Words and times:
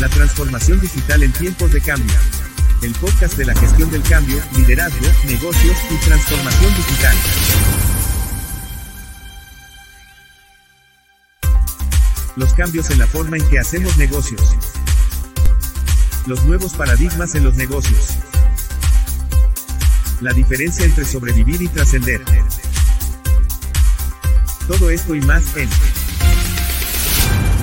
La 0.00 0.08
transformación 0.08 0.80
digital 0.80 1.22
en 1.22 1.32
tiempos 1.32 1.72
de 1.72 1.80
cambio. 1.80 2.12
El 2.82 2.92
podcast 2.94 3.36
de 3.36 3.44
la 3.44 3.54
gestión 3.54 3.90
del 3.92 4.02
cambio, 4.02 4.36
liderazgo, 4.56 5.06
negocios 5.24 5.76
y 5.88 5.96
transformación 6.04 6.74
digital. 6.74 7.16
Los 12.34 12.52
cambios 12.54 12.90
en 12.90 12.98
la 12.98 13.06
forma 13.06 13.36
en 13.36 13.48
que 13.48 13.60
hacemos 13.60 13.96
negocios. 13.96 14.56
Los 16.26 16.44
nuevos 16.44 16.74
paradigmas 16.74 17.36
en 17.36 17.44
los 17.44 17.54
negocios. 17.54 18.16
La 20.20 20.32
diferencia 20.32 20.84
entre 20.84 21.04
sobrevivir 21.04 21.62
y 21.62 21.68
trascender. 21.68 22.20
Todo 24.66 24.90
esto 24.90 25.14
y 25.14 25.20
más 25.20 25.56
en 25.56 25.68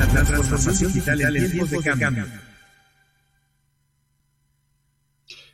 la 0.01 0.23
transformación 0.25 0.91
digital 0.91 1.21
en 1.21 1.51
tiempos 1.51 1.69
de 1.69 1.77
cambio. 1.79 2.25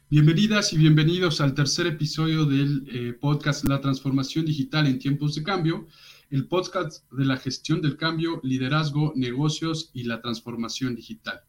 Bienvenidas 0.09 0.71
y 0.71 0.77
bienvenidos 0.77 1.41
al 1.41 1.53
tercer 1.53 1.85
episodio 1.85 2.45
del 2.45 2.87
eh, 2.87 3.13
podcast 3.19 3.65
La 3.67 3.81
transformación 3.81 4.45
digital 4.45 4.87
en 4.87 4.99
tiempos 4.99 5.35
de 5.35 5.43
cambio, 5.43 5.87
el 6.29 6.47
podcast 6.47 7.03
de 7.11 7.25
la 7.25 7.35
gestión 7.35 7.81
del 7.81 7.97
cambio, 7.97 8.39
liderazgo, 8.41 9.11
negocios 9.17 9.91
y 9.93 10.03
la 10.03 10.21
transformación 10.21 10.95
digital. 10.95 11.41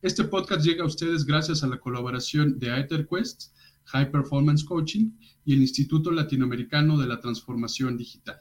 Este 0.00 0.24
podcast 0.24 0.64
llega 0.64 0.84
a 0.84 0.86
ustedes 0.86 1.26
gracias 1.26 1.62
a 1.62 1.66
la 1.66 1.78
colaboración 1.78 2.58
de 2.58 2.70
AetherQuest, 2.70 3.52
High 3.84 4.10
Performance 4.10 4.64
Coaching 4.64 5.10
y 5.44 5.52
el 5.52 5.60
Instituto 5.60 6.10
Latinoamericano 6.10 6.96
de 6.96 7.06
la 7.06 7.20
Transformación 7.20 7.98
Digital. 7.98 8.40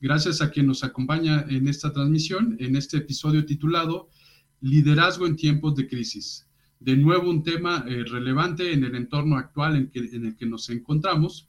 Gracias 0.00 0.40
a 0.40 0.50
quien 0.50 0.66
nos 0.66 0.84
acompaña 0.84 1.44
en 1.48 1.66
esta 1.66 1.92
transmisión, 1.92 2.56
en 2.60 2.76
este 2.76 2.98
episodio 2.98 3.44
titulado 3.44 4.08
Liderazgo 4.60 5.26
en 5.26 5.34
tiempos 5.34 5.74
de 5.74 5.88
crisis. 5.88 6.48
De 6.78 6.96
nuevo 6.96 7.28
un 7.28 7.42
tema 7.42 7.84
eh, 7.88 8.04
relevante 8.04 8.72
en 8.72 8.84
el 8.84 8.94
entorno 8.94 9.36
actual 9.36 9.74
en, 9.74 9.90
en, 9.92 10.26
el 10.26 10.36
que 10.36 10.46
nos 10.46 10.70
encontramos. 10.70 11.48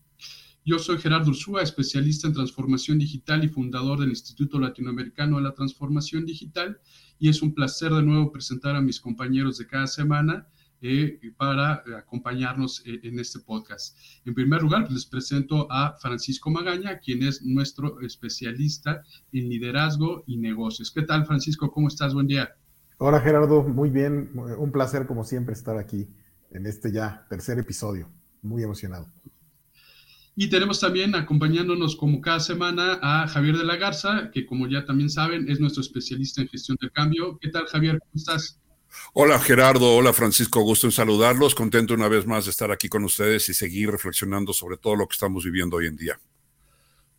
Yo 0.66 0.80
soy 0.80 0.98
Gerardo 0.98 1.30
Ursúa, 1.30 1.62
especialista 1.62 2.28
en 2.28 2.34
transformación 2.34 2.98
digital 2.98 3.44
y 3.44 3.50
fundador 3.50 4.00
del 4.00 4.10
Instituto 4.10 4.60
Latinoamericano 4.60 5.38
de 5.38 5.44
la 5.44 5.54
Transformación 5.54 6.26
Digital, 6.26 6.80
y 7.20 7.30
es 7.30 7.44
un 7.44 7.54
placer 7.54 7.94
de 7.94 8.02
nuevo 8.02 8.32
presentar 8.32 8.76
a 8.76 8.82
mis 8.82 9.00
compañeros 9.00 9.60
de 9.60 9.68
cada 9.68 9.86
semana 9.86 10.48
eh, 10.82 11.20
para 11.38 11.84
acompañarnos 11.98 12.84
eh, 12.86 13.00
en 13.04 13.20
este 13.20 13.40
podcast. 13.40 13.98
En 14.26 14.34
primer 14.34 14.62
lugar, 14.62 14.92
les 14.92 15.06
presento 15.06 15.68
a 15.72 15.98
Francisco 16.00 16.50
Magaña, 16.50 17.00
quien 17.00 17.24
es 17.24 17.42
nuestro 17.44 18.00
especialista 18.02 19.04
en 19.32 19.50
liderazgo 19.50 20.24
y 20.28 20.38
negocios. 20.38 20.92
¿Qué 20.92 21.02
tal, 21.02 21.26
Francisco? 21.26 21.72
¿Cómo 21.72 21.88
estás? 21.88 22.14
Buen 22.14 22.28
día. 22.28 22.56
Hola, 22.98 23.22
Gerardo. 23.22 23.64
Muy 23.64 23.90
bien. 23.90 24.32
Un 24.34 24.72
placer, 24.72 25.08
como 25.08 25.24
siempre, 25.24 25.54
estar 25.54 25.78
aquí 25.78 26.08
en 26.52 26.66
este 26.66 26.92
ya 26.92 27.26
tercer 27.30 27.60
episodio. 27.60 28.10
Muy 28.42 28.64
emocionado. 28.64 29.08
Y 30.36 30.50
tenemos 30.50 30.80
también 30.80 31.16
acompañándonos 31.16 31.98
como 31.98 32.22
cada 32.22 32.40
semana 32.40 33.00
a 33.02 33.28
Javier 33.28 33.58
de 33.58 33.66
la 33.66 33.76
Garza, 33.76 34.32
que 34.32 34.46
como 34.46 34.68
ya 34.68 34.86
también 34.86 35.10
saben 35.10 35.50
es 35.50 35.60
nuestro 35.60 35.82
especialista 35.82 36.42
en 36.42 36.48
gestión 36.48 36.78
de 36.80 36.90
cambio. 36.90 37.38
¿Qué 37.42 37.50
tal, 37.50 37.66
Javier? 37.66 38.00
¿Cómo 38.00 38.12
estás? 38.16 38.59
Hola 39.14 39.40
Gerardo, 39.40 39.96
hola 39.96 40.14
Francisco, 40.14 40.62
gusto 40.62 40.88
en 40.88 40.92
saludarlos, 40.92 41.56
contento 41.56 41.94
una 41.94 42.08
vez 42.08 42.26
más 42.26 42.46
de 42.46 42.52
estar 42.52 42.72
aquí 42.72 42.90
con 42.90 43.04
ustedes 43.04 43.50
y 43.50 43.54
seguir 43.54 43.90
reflexionando 43.90 44.54
sobre 44.54 44.78
todo 44.78 44.96
lo 44.96 45.08
que 45.08 45.14
estamos 45.14 45.44
viviendo 45.44 45.78
hoy 45.78 45.88
en 45.88 45.96
día. 45.96 46.20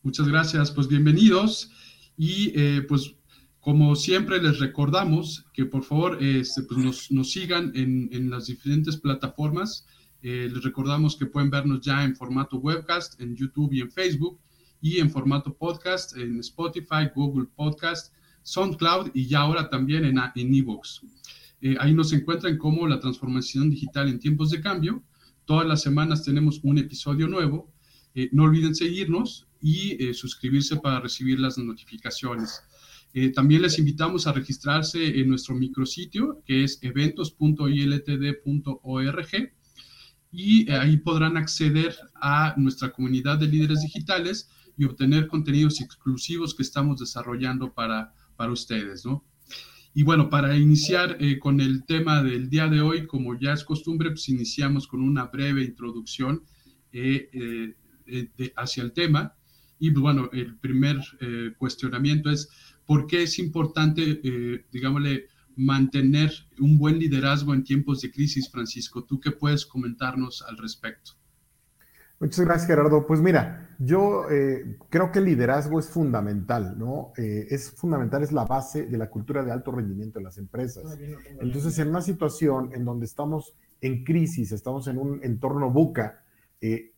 Muchas 0.03 0.27
gracias, 0.29 0.71
pues 0.71 0.89
bienvenidos 0.89 1.71
y 2.17 2.53
eh, 2.55 2.83
pues 2.89 3.15
como 3.61 3.95
siempre 3.95 4.43
les 4.43 4.59
recordamos 4.59 5.45
que 5.53 5.67
por 5.67 5.85
favor 5.85 6.23
este, 6.23 6.63
pues 6.63 7.11
nos, 7.11 7.31
sigan 7.31 7.73
en, 7.75 8.31
las 8.31 8.47
diferentes 8.47 8.97
plataformas. 8.97 9.87
Eh, 10.23 10.49
les 10.53 10.63
recordamos 10.63 11.17
que 11.17 11.27
pueden 11.27 11.51
vernos 11.51 11.81
ya 11.83 12.05
en 12.05 12.17
formato 12.17 12.57
webcast, 12.57 13.21
en 13.21 13.37
YouTube 13.37 13.73
y 13.73 13.83
en 13.83 13.91
Facebook, 13.91 14.41
y 14.81 14.99
en 14.99 15.11
formato 15.11 15.55
podcast 15.55 16.17
en 16.17 16.41
Spotify, 16.41 17.11
Google 17.15 17.49
Podcast, 17.55 18.15
SoundCloud 18.43 19.11
y 19.13 19.27
ya 19.27 19.41
ahora 19.41 19.69
también 19.69 20.05
en, 20.05 20.19
en 20.35 20.55
Evox. 20.55 21.03
Eh, 21.61 21.77
ahí 21.79 21.93
nos 21.93 22.13
encuentran 22.13 22.57
como 22.57 22.87
la 22.87 23.01
transformación 23.01 23.71
digital 23.71 24.09
en 24.09 24.19
tiempos 24.19 24.51
de 24.51 24.61
cambio. 24.61 25.03
Todas 25.45 25.67
las 25.67 25.83
semanas 25.83 26.25
tenemos 26.25 26.61
un 26.63 26.79
episodio 26.79 27.29
nuevo. 27.29 27.73
Eh, 28.15 28.31
no 28.33 28.45
olviden 28.45 28.75
seguirnos 28.75 29.47
y 29.61 30.03
eh, 30.03 30.15
suscribirse 30.15 30.77
para 30.77 31.01
recibir 31.01 31.39
las 31.39 31.59
notificaciones. 31.59 32.63
también 33.35 33.63
les 33.63 33.77
invitamos 33.77 34.29
a 34.29 34.33
registrarse 34.33 35.19
en 35.19 35.29
nuestro 35.29 35.57
micrositio 35.57 36.45
que 36.47 36.63
es 36.63 36.79
eventos.iltd.org 36.81 39.53
y 40.31 40.71
ahí 40.71 40.97
podrán 40.97 41.37
acceder 41.37 41.97
a 42.15 42.55
nuestra 42.57 42.93
comunidad 42.93 43.39
de 43.39 43.49
líderes 43.49 43.83
digitales 43.83 44.49
y 44.77 44.85
obtener 44.85 45.27
contenidos 45.27 45.81
exclusivos 45.81 46.55
que 46.55 46.63
estamos 46.63 47.01
desarrollando 47.01 47.75
para, 47.75 48.15
para 48.37 48.53
ustedes, 48.53 49.05
¿no? 49.05 49.25
Y 49.93 50.05
bueno, 50.05 50.31
para 50.31 50.57
iniciar 50.57 51.17
eh, 51.19 51.39
con 51.39 51.61
el 51.61 51.85
tema 51.85 52.23
del 52.23 52.49
día 52.49 52.69
de 52.69 52.81
hoy, 52.81 53.07
como 53.07 53.39
ya 53.39 53.53
es 53.53 53.65
costumbre, 53.65 54.11
pues 54.11 54.29
iniciamos 54.29 54.87
con 54.87 55.03
una 55.03 55.27
breve 55.27 55.65
introducción 55.65 56.45
eh, 56.93 57.75
eh, 58.07 58.53
hacia 58.57 58.85
el 58.85 58.93
tema. 58.93 59.35
Y 59.81 59.91
pues, 59.91 60.03
bueno, 60.03 60.31
el 60.33 60.57
primer 60.59 60.99
cuestionamiento 61.59 62.31
es, 62.31 62.49
¿por 62.87 63.07
qué 63.07 63.23
es 63.23 63.39
importante, 63.39 64.21
digámosle, 64.71 65.27
mantener 65.57 66.33
un 66.59 66.79
buen 66.79 66.99
liderazgo 66.99 67.55
en 67.55 67.65
tiempos 67.65 68.03
de 68.03 68.11
crisis, 68.11 68.51
Francisco? 68.51 69.05
¿Tú 69.05 69.19
qué 69.19 69.31
puedes 69.31 69.65
comentarnos 69.65 70.43
al 70.43 70.59
respecto? 70.59 71.20
Muchas 72.21 72.45
gracias, 72.45 72.67
Gerardo. 72.67 73.07
Pues 73.07 73.23
mira, 73.23 73.71
yo 73.79 74.31
eh, 74.31 74.77
creo 74.91 75.11
que 75.11 75.21
el 75.21 75.25
liderazgo 75.25 75.81
es 75.81 75.89
fundamental, 75.89 76.79
¿no? 76.79 77.15
Eh, 77.17 77.47
es 77.49 77.71
fundamental, 77.71 78.23
es 78.23 78.31
la 78.31 78.45
base 78.45 78.85
de 78.85 78.99
la 78.99 79.09
cultura 79.09 79.43
de 79.43 79.51
alto 79.51 79.73
rendimiento 79.73 80.19
en 80.19 80.27
las 80.27 80.37
empresas. 80.37 80.99
Entonces, 81.41 81.79
en 81.79 81.89
una 81.89 82.03
situación 82.03 82.73
en 82.75 82.85
donde 82.85 83.07
estamos 83.07 83.57
en 83.81 84.05
crisis, 84.05 84.53
estamos 84.53 84.87
en 84.87 84.99
un 84.99 85.25
entorno 85.25 85.71
buca, 85.71 86.23
eh, 86.61 86.93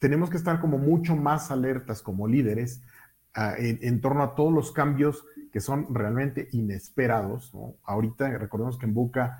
tenemos 0.00 0.28
que 0.28 0.38
estar 0.38 0.60
como 0.60 0.76
mucho 0.76 1.14
más 1.14 1.52
alertas 1.52 2.02
como 2.02 2.26
líderes 2.26 2.82
ah, 3.34 3.54
en, 3.56 4.00
torno 4.00 4.24
a 4.24 4.34
todos 4.34 4.52
los 4.52 4.72
cambios 4.72 5.24
que 5.52 5.60
son 5.60 5.94
realmente 5.94 6.48
inesperados, 6.50 7.54
¿no? 7.54 7.76
Ahorita 7.84 8.28
recordemos 8.38 8.76
que 8.76 8.86
en 8.86 8.94
buca, 8.94 9.38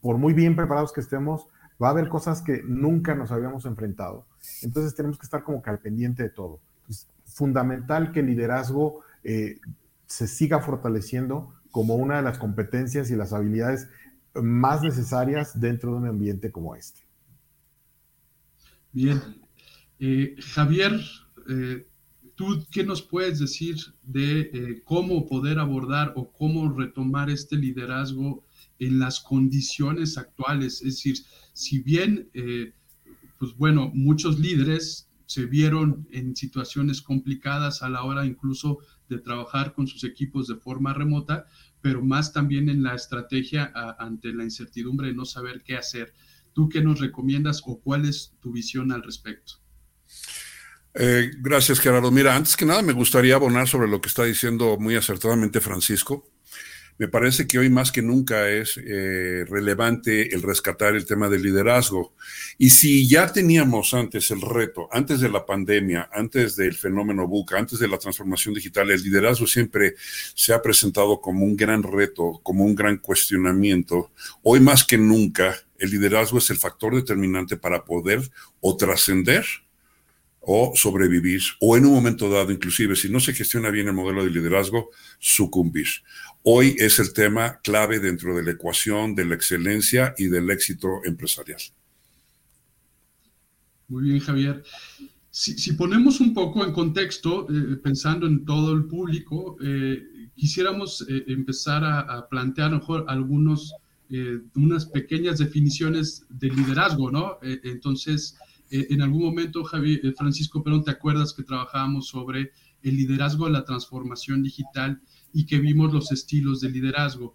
por 0.00 0.18
muy 0.18 0.34
bien 0.34 0.54
preparados 0.54 0.92
que 0.92 1.00
estemos, 1.00 1.48
va 1.82 1.88
a 1.88 1.90
haber 1.90 2.08
cosas 2.08 2.42
que 2.42 2.62
nunca 2.64 3.14
nos 3.14 3.32
habíamos 3.32 3.64
enfrentado. 3.66 4.26
Entonces 4.62 4.94
tenemos 4.94 5.18
que 5.18 5.26
estar 5.26 5.42
como 5.42 5.62
que 5.62 5.70
al 5.70 5.78
pendiente 5.78 6.22
de 6.22 6.30
todo. 6.30 6.60
Es 6.88 7.06
fundamental 7.24 8.12
que 8.12 8.20
el 8.20 8.26
liderazgo 8.26 9.02
eh, 9.24 9.58
se 10.06 10.26
siga 10.26 10.60
fortaleciendo 10.60 11.54
como 11.70 11.96
una 11.96 12.16
de 12.16 12.22
las 12.22 12.38
competencias 12.38 13.10
y 13.10 13.16
las 13.16 13.32
habilidades 13.32 13.88
más 14.34 14.82
necesarias 14.82 15.58
dentro 15.58 15.92
de 15.92 15.96
un 15.98 16.06
ambiente 16.06 16.52
como 16.52 16.74
este. 16.74 17.00
Bien. 18.92 19.20
Eh, 19.98 20.36
Javier, 20.38 21.00
eh, 21.48 21.86
¿tú 22.34 22.64
qué 22.70 22.84
nos 22.84 23.02
puedes 23.02 23.40
decir 23.40 23.76
de 24.02 24.82
cómo 24.84 25.26
poder 25.26 25.58
abordar 25.58 26.12
o 26.16 26.30
cómo 26.30 26.72
retomar 26.72 27.30
este 27.30 27.56
liderazgo 27.56 28.44
en 28.78 28.98
las 28.98 29.20
condiciones 29.20 30.16
actuales? 30.16 30.74
Es 30.82 30.96
decir, 30.96 31.16
si 31.52 31.80
bien 31.80 32.30
pues 33.38 33.54
bueno, 33.56 33.90
muchos 33.94 34.38
líderes 34.38 35.08
se 35.26 35.44
vieron 35.46 36.06
en 36.12 36.36
situaciones 36.36 37.02
complicadas 37.02 37.82
a 37.82 37.90
la 37.90 38.04
hora 38.04 38.24
incluso 38.24 38.78
de 39.08 39.18
trabajar 39.18 39.74
con 39.74 39.86
sus 39.86 40.04
equipos 40.04 40.46
de 40.46 40.56
forma 40.56 40.94
remota, 40.94 41.46
pero 41.80 42.02
más 42.02 42.32
también 42.32 42.68
en 42.68 42.82
la 42.82 42.94
estrategia 42.94 43.72
ante 43.98 44.32
la 44.32 44.44
incertidumbre 44.44 45.08
de 45.08 45.14
no 45.14 45.24
saber 45.24 45.62
qué 45.64 45.76
hacer. 45.76 46.14
¿Tú 46.52 46.68
qué 46.68 46.80
nos 46.80 47.00
recomiendas 47.00 47.62
o 47.66 47.80
cuál 47.80 48.06
es 48.06 48.34
tu 48.40 48.52
visión 48.52 48.92
al 48.92 49.02
respecto? 49.02 49.54
Eh, 50.94 51.30
gracias, 51.40 51.80
Gerardo. 51.80 52.10
Mira, 52.10 52.34
antes 52.34 52.56
que 52.56 52.64
nada 52.64 52.80
me 52.82 52.94
gustaría 52.94 53.34
abonar 53.34 53.68
sobre 53.68 53.88
lo 53.88 54.00
que 54.00 54.08
está 54.08 54.24
diciendo 54.24 54.76
muy 54.78 54.96
acertadamente 54.96 55.60
Francisco 55.60 56.35
me 56.98 57.08
parece 57.08 57.46
que 57.46 57.58
hoy 57.58 57.68
más 57.68 57.92
que 57.92 58.00
nunca 58.00 58.48
es 58.48 58.78
eh, 58.78 59.44
relevante 59.48 60.34
el 60.34 60.42
rescatar 60.42 60.94
el 60.94 61.04
tema 61.04 61.28
del 61.28 61.42
liderazgo. 61.42 62.14
Y 62.58 62.70
si 62.70 63.06
ya 63.08 63.30
teníamos 63.32 63.92
antes 63.92 64.30
el 64.30 64.40
reto, 64.40 64.88
antes 64.90 65.20
de 65.20 65.28
la 65.28 65.44
pandemia, 65.44 66.08
antes 66.12 66.56
del 66.56 66.74
fenómeno 66.74 67.26
buca, 67.26 67.58
antes 67.58 67.78
de 67.78 67.88
la 67.88 67.98
transformación 67.98 68.54
digital, 68.54 68.90
el 68.90 69.02
liderazgo 69.02 69.46
siempre 69.46 69.94
se 70.34 70.54
ha 70.54 70.62
presentado 70.62 71.20
como 71.20 71.44
un 71.44 71.56
gran 71.56 71.82
reto, 71.82 72.40
como 72.42 72.64
un 72.64 72.74
gran 72.74 72.96
cuestionamiento. 72.96 74.10
Hoy 74.42 74.60
más 74.60 74.84
que 74.84 74.96
nunca, 74.96 75.54
el 75.78 75.90
liderazgo 75.90 76.38
es 76.38 76.48
el 76.48 76.56
factor 76.56 76.94
determinante 76.94 77.58
para 77.58 77.84
poder 77.84 78.22
o 78.60 78.76
trascender 78.76 79.44
o 80.48 80.72
sobrevivir, 80.76 81.42
o 81.58 81.76
en 81.76 81.86
un 81.86 81.92
momento 81.92 82.30
dado, 82.30 82.52
inclusive, 82.52 82.94
si 82.94 83.08
no 83.08 83.18
se 83.18 83.34
gestiona 83.34 83.68
bien 83.70 83.88
el 83.88 83.94
modelo 83.94 84.24
de 84.24 84.30
liderazgo, 84.30 84.90
sucumbir. 85.18 85.88
Hoy 86.48 86.76
es 86.78 87.00
el 87.00 87.12
tema 87.12 87.58
clave 87.60 87.98
dentro 87.98 88.36
de 88.36 88.42
la 88.44 88.52
ecuación 88.52 89.16
de 89.16 89.24
la 89.24 89.34
excelencia 89.34 90.14
y 90.16 90.26
del 90.26 90.48
éxito 90.50 91.00
empresarial. 91.04 91.60
Muy 93.88 94.04
bien, 94.04 94.20
Javier. 94.20 94.62
Si, 95.30 95.72
ponemos 95.72 96.20
un 96.20 96.32
poco 96.32 96.64
en 96.64 96.72
contexto, 96.72 97.48
eh, 97.50 97.76
pensando 97.82 98.26
en 98.26 98.44
todo 98.44 98.72
el 98.72 98.84
público, 98.84 99.56
eh, 99.60 100.30
quisiéramos 100.36 101.04
eh, 101.08 101.24
empezar 101.26 101.84
a, 101.84 102.28
plantear 102.28 102.70
mejor 102.70 103.04
algunos, 103.08 103.74
unas 104.54 104.86
pequeñas 104.86 105.38
definiciones 105.38 106.24
de 106.28 106.48
liderazgo, 106.48 107.10
¿no? 107.10 107.38
entonces, 107.42 108.36
en 108.70 109.02
algún 109.02 109.24
momento, 109.24 109.64
Francisco 110.16 110.62
Perón, 110.62 110.84
¿te 110.84 110.92
acuerdas 110.92 111.32
que 111.32 111.42
trabajábamos 111.42 112.06
sobre 112.06 112.52
el 112.84 112.96
liderazgo 112.96 113.46
de 113.46 113.50
la 113.50 113.64
transformación 113.64 114.44
digital 114.44 115.00
y 115.32 115.46
que 115.46 115.58
vimos 115.58 115.92
los 115.92 116.12
estilos 116.12 116.60
de 116.60 116.70
liderazgo? 116.70 117.34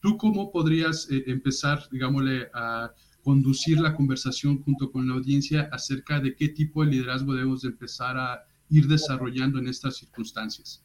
¿Tú 0.00 0.16
cómo 0.16 0.50
podrías 0.52 1.08
empezar, 1.10 1.82
digámosle, 1.90 2.48
a 2.54 2.92
conducir 3.22 3.78
la 3.80 3.94
conversación 3.94 4.62
junto 4.62 4.90
con 4.90 5.06
la 5.06 5.14
audiencia 5.14 5.68
acerca 5.72 6.18
de 6.18 6.34
qué 6.34 6.48
tipo 6.48 6.84
de 6.84 6.92
liderazgo 6.92 7.34
debemos 7.34 7.64
empezar 7.64 8.16
a 8.16 8.44
ir 8.70 8.86
desarrollando 8.86 9.58
en 9.58 9.68
estas 9.68 9.96
circunstancias. 9.96 10.82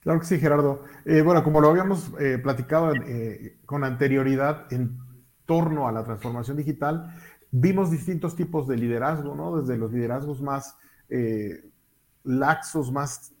Claro 0.00 0.20
que 0.20 0.26
sí, 0.26 0.38
Gerardo. 0.38 0.84
Eh, 1.04 1.22
bueno, 1.22 1.42
como 1.42 1.60
lo 1.60 1.70
habíamos 1.70 2.10
eh, 2.18 2.38
platicado 2.38 2.94
eh, 2.94 3.58
con 3.64 3.84
anterioridad 3.84 4.70
en 4.72 4.98
torno 5.46 5.88
a 5.88 5.92
la 5.92 6.04
transformación 6.04 6.56
digital, 6.56 7.14
vimos 7.50 7.90
distintos 7.90 8.36
tipos 8.36 8.66
de 8.66 8.76
liderazgo, 8.76 9.34
¿no? 9.34 9.60
Desde 9.60 9.76
los 9.76 9.92
liderazgos 9.92 10.40
más 10.40 10.76
laxos, 12.22 12.90
más 12.90 13.33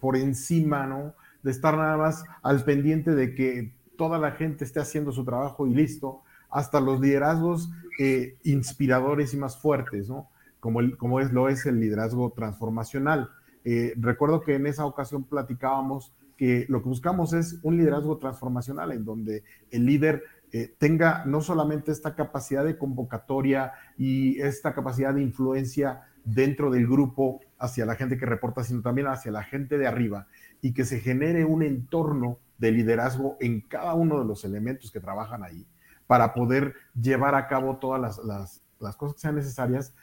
por 0.00 0.16
encima, 0.16 0.86
¿no? 0.86 1.14
De 1.42 1.50
estar 1.50 1.76
nada 1.76 1.96
más 1.96 2.24
al 2.42 2.64
pendiente 2.64 3.14
de 3.14 3.34
que 3.34 3.72
toda 3.98 4.18
la 4.18 4.30
gente 4.30 4.64
esté 4.64 4.80
haciendo 4.80 5.12
su 5.12 5.24
trabajo 5.24 5.66
y 5.66 5.74
listo, 5.74 6.22
hasta 6.50 6.80
los 6.80 7.00
liderazgos 7.00 7.70
eh, 7.98 8.36
inspiradores 8.44 9.34
y 9.34 9.36
más 9.36 9.60
fuertes, 9.60 10.08
¿no? 10.08 10.30
Como, 10.60 11.20
es, 11.20 11.32
lo 11.32 11.48
es 11.48 11.66
el 11.66 11.78
liderazgo 11.78 12.32
transformacional. 12.32 13.30
Eh, 13.64 13.94
recuerdo 13.96 14.40
que 14.40 14.54
en 14.54 14.66
esa 14.66 14.86
ocasión 14.86 15.24
platicábamos 15.24 16.12
que 16.36 16.66
lo 16.68 16.82
que 16.82 16.88
buscamos 16.88 17.32
es 17.32 17.58
un 17.62 17.76
liderazgo 17.76 18.18
transformacional 18.18 18.92
en 18.92 19.04
donde 19.04 19.44
el 19.70 19.84
líder 19.84 20.22
eh, 20.52 20.74
tenga 20.78 21.24
no 21.26 21.40
solamente 21.42 21.92
esta 21.92 22.14
capacidad 22.14 22.64
de 22.64 22.78
convocatoria 22.78 23.72
y 23.96 24.40
esta 24.40 24.72
capacidad 24.72 25.14
de 25.14 25.22
influencia 25.22 26.07
dentro 26.34 26.70
del 26.70 26.86
grupo 26.86 27.40
hacia 27.58 27.86
la 27.86 27.94
gente 27.94 28.18
que 28.18 28.26
reporta, 28.26 28.62
sino 28.62 28.82
también 28.82 29.06
hacia 29.06 29.32
la 29.32 29.42
gente 29.42 29.78
de 29.78 29.86
arriba 29.86 30.26
y 30.60 30.74
que 30.74 30.84
se 30.84 31.00
genere 31.00 31.44
un 31.44 31.62
entorno 31.62 32.38
de 32.58 32.72
liderazgo 32.72 33.36
en 33.40 33.60
cada 33.62 33.94
uno 33.94 34.18
de 34.18 34.24
los 34.24 34.44
elementos 34.44 34.90
que 34.90 35.00
trabajan 35.00 35.42
ahí 35.42 35.66
para 36.06 36.34
poder 36.34 36.74
llevar 37.00 37.34
a 37.34 37.46
cabo 37.46 37.76
todas 37.76 38.20
las, 38.24 38.62
cosas 38.96 39.14
que 39.14 39.20
sean 39.20 39.36
necesarias 39.36 39.94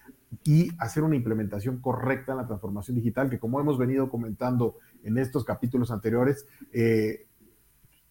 y 0.43 0.69
hacer 0.77 1.03
una 1.03 1.15
implementación 1.15 1.79
correcta 1.79 2.31
en 2.33 2.39
la 2.39 2.47
transformación 2.47 2.95
digital, 2.95 3.29
que 3.29 3.39
como 3.39 3.59
hemos 3.59 3.77
venido 3.77 4.09
comentando 4.09 4.77
en 5.03 5.17
estos 5.17 5.43
capítulos 5.43 5.91
anteriores, 5.91 6.47
eh, 6.71 7.25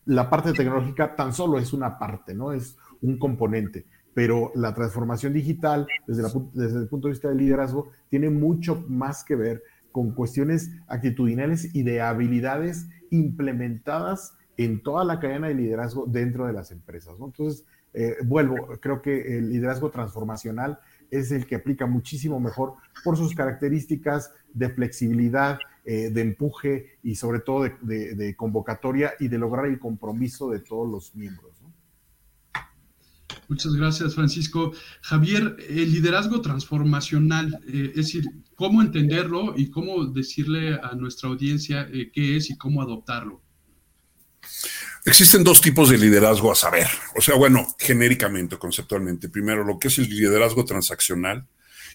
la 0.06 0.28
parte 0.28 0.52
tecnológica 0.52 1.16
tan 1.16 1.32
solo 1.32 1.58
es 1.58 1.72
una 1.72 1.98
parte, 1.98 2.34
¿no? 2.34 2.52
Es 2.52 2.76
un 3.00 3.18
componente, 3.18 3.86
pero 4.14 4.52
la 4.54 4.72
transformación 4.74 5.32
digital, 5.32 5.86
desde, 6.06 6.22
el 6.24 6.88
punto 6.88 7.08
de 7.08 7.12
vista 7.12 7.28
del 7.28 7.38
liderazgo, 7.38 7.90
tiene 8.08 8.30
mucho 8.30 8.84
más 8.88 9.24
que 9.24 9.34
ver 9.34 9.62
con 9.92 10.12
cuestiones 10.12 10.70
actitudinales 10.88 11.74
y 11.74 11.82
de 11.82 12.00
habilidades 12.00 12.88
implementadas 13.10 14.36
en 14.56 14.82
toda 14.82 15.04
la 15.04 15.20
cadena 15.20 15.48
de 15.48 15.54
liderazgo 15.54 16.06
dentro 16.06 16.46
de 16.46 16.52
las 16.52 16.70
empresas. 16.70 17.14
Entonces, 17.20 17.64
eh, 17.92 18.16
vuelvo, 18.24 18.56
creo 18.80 19.02
que 19.02 19.38
el 19.38 19.50
liderazgo 19.50 19.90
transformacional 19.90 20.78
es 21.10 21.30
el 21.30 21.46
que 21.46 21.56
aplica 21.56 21.86
muchísimo 21.86 22.40
mejor 22.40 22.74
por 23.04 23.16
sus 23.16 23.34
características 23.34 24.32
de 24.52 24.68
flexibilidad, 24.68 25.58
eh, 25.84 26.10
de 26.10 26.20
empuje 26.22 26.98
y 27.02 27.14
sobre 27.14 27.40
todo 27.40 27.64
de, 27.64 28.34
convocatoria 28.36 29.12
y 29.20 29.28
de 29.28 29.38
lograr 29.38 29.66
el 29.66 29.78
compromiso 29.78 30.50
de 30.50 30.60
todos 30.60 30.90
los 30.90 31.14
miembros. 31.14 31.52
Muchas 33.48 33.74
gracias, 33.74 34.14
Francisco. 34.14 34.72
Javier, 35.02 35.56
el 35.68 35.92
liderazgo 35.92 36.40
transformacional, 36.40 37.60
eh, 37.66 37.90
es 37.90 38.06
decir, 38.06 38.24
cómo 38.54 38.82
entenderlo 38.82 39.54
y 39.56 39.70
cómo 39.70 40.06
decirle 40.06 40.78
a 40.82 40.94
nuestra 40.94 41.28
audiencia 41.28 41.88
qué 42.12 42.36
es 42.36 42.50
y 42.50 42.56
cómo 42.56 42.82
adoptarlo. 42.82 43.42
Existen 45.06 45.44
dos 45.44 45.60
tipos 45.60 45.90
de 45.90 45.98
liderazgo 45.98 46.50
a 46.50 46.54
saber, 46.54 46.86
o 47.14 47.20
sea, 47.20 47.34
bueno, 47.34 47.66
genéricamente, 47.78 48.56
conceptualmente. 48.56 49.28
Primero, 49.28 49.62
lo 49.62 49.78
que 49.78 49.88
es 49.88 49.98
el 49.98 50.08
liderazgo 50.08 50.64
transaccional 50.64 51.46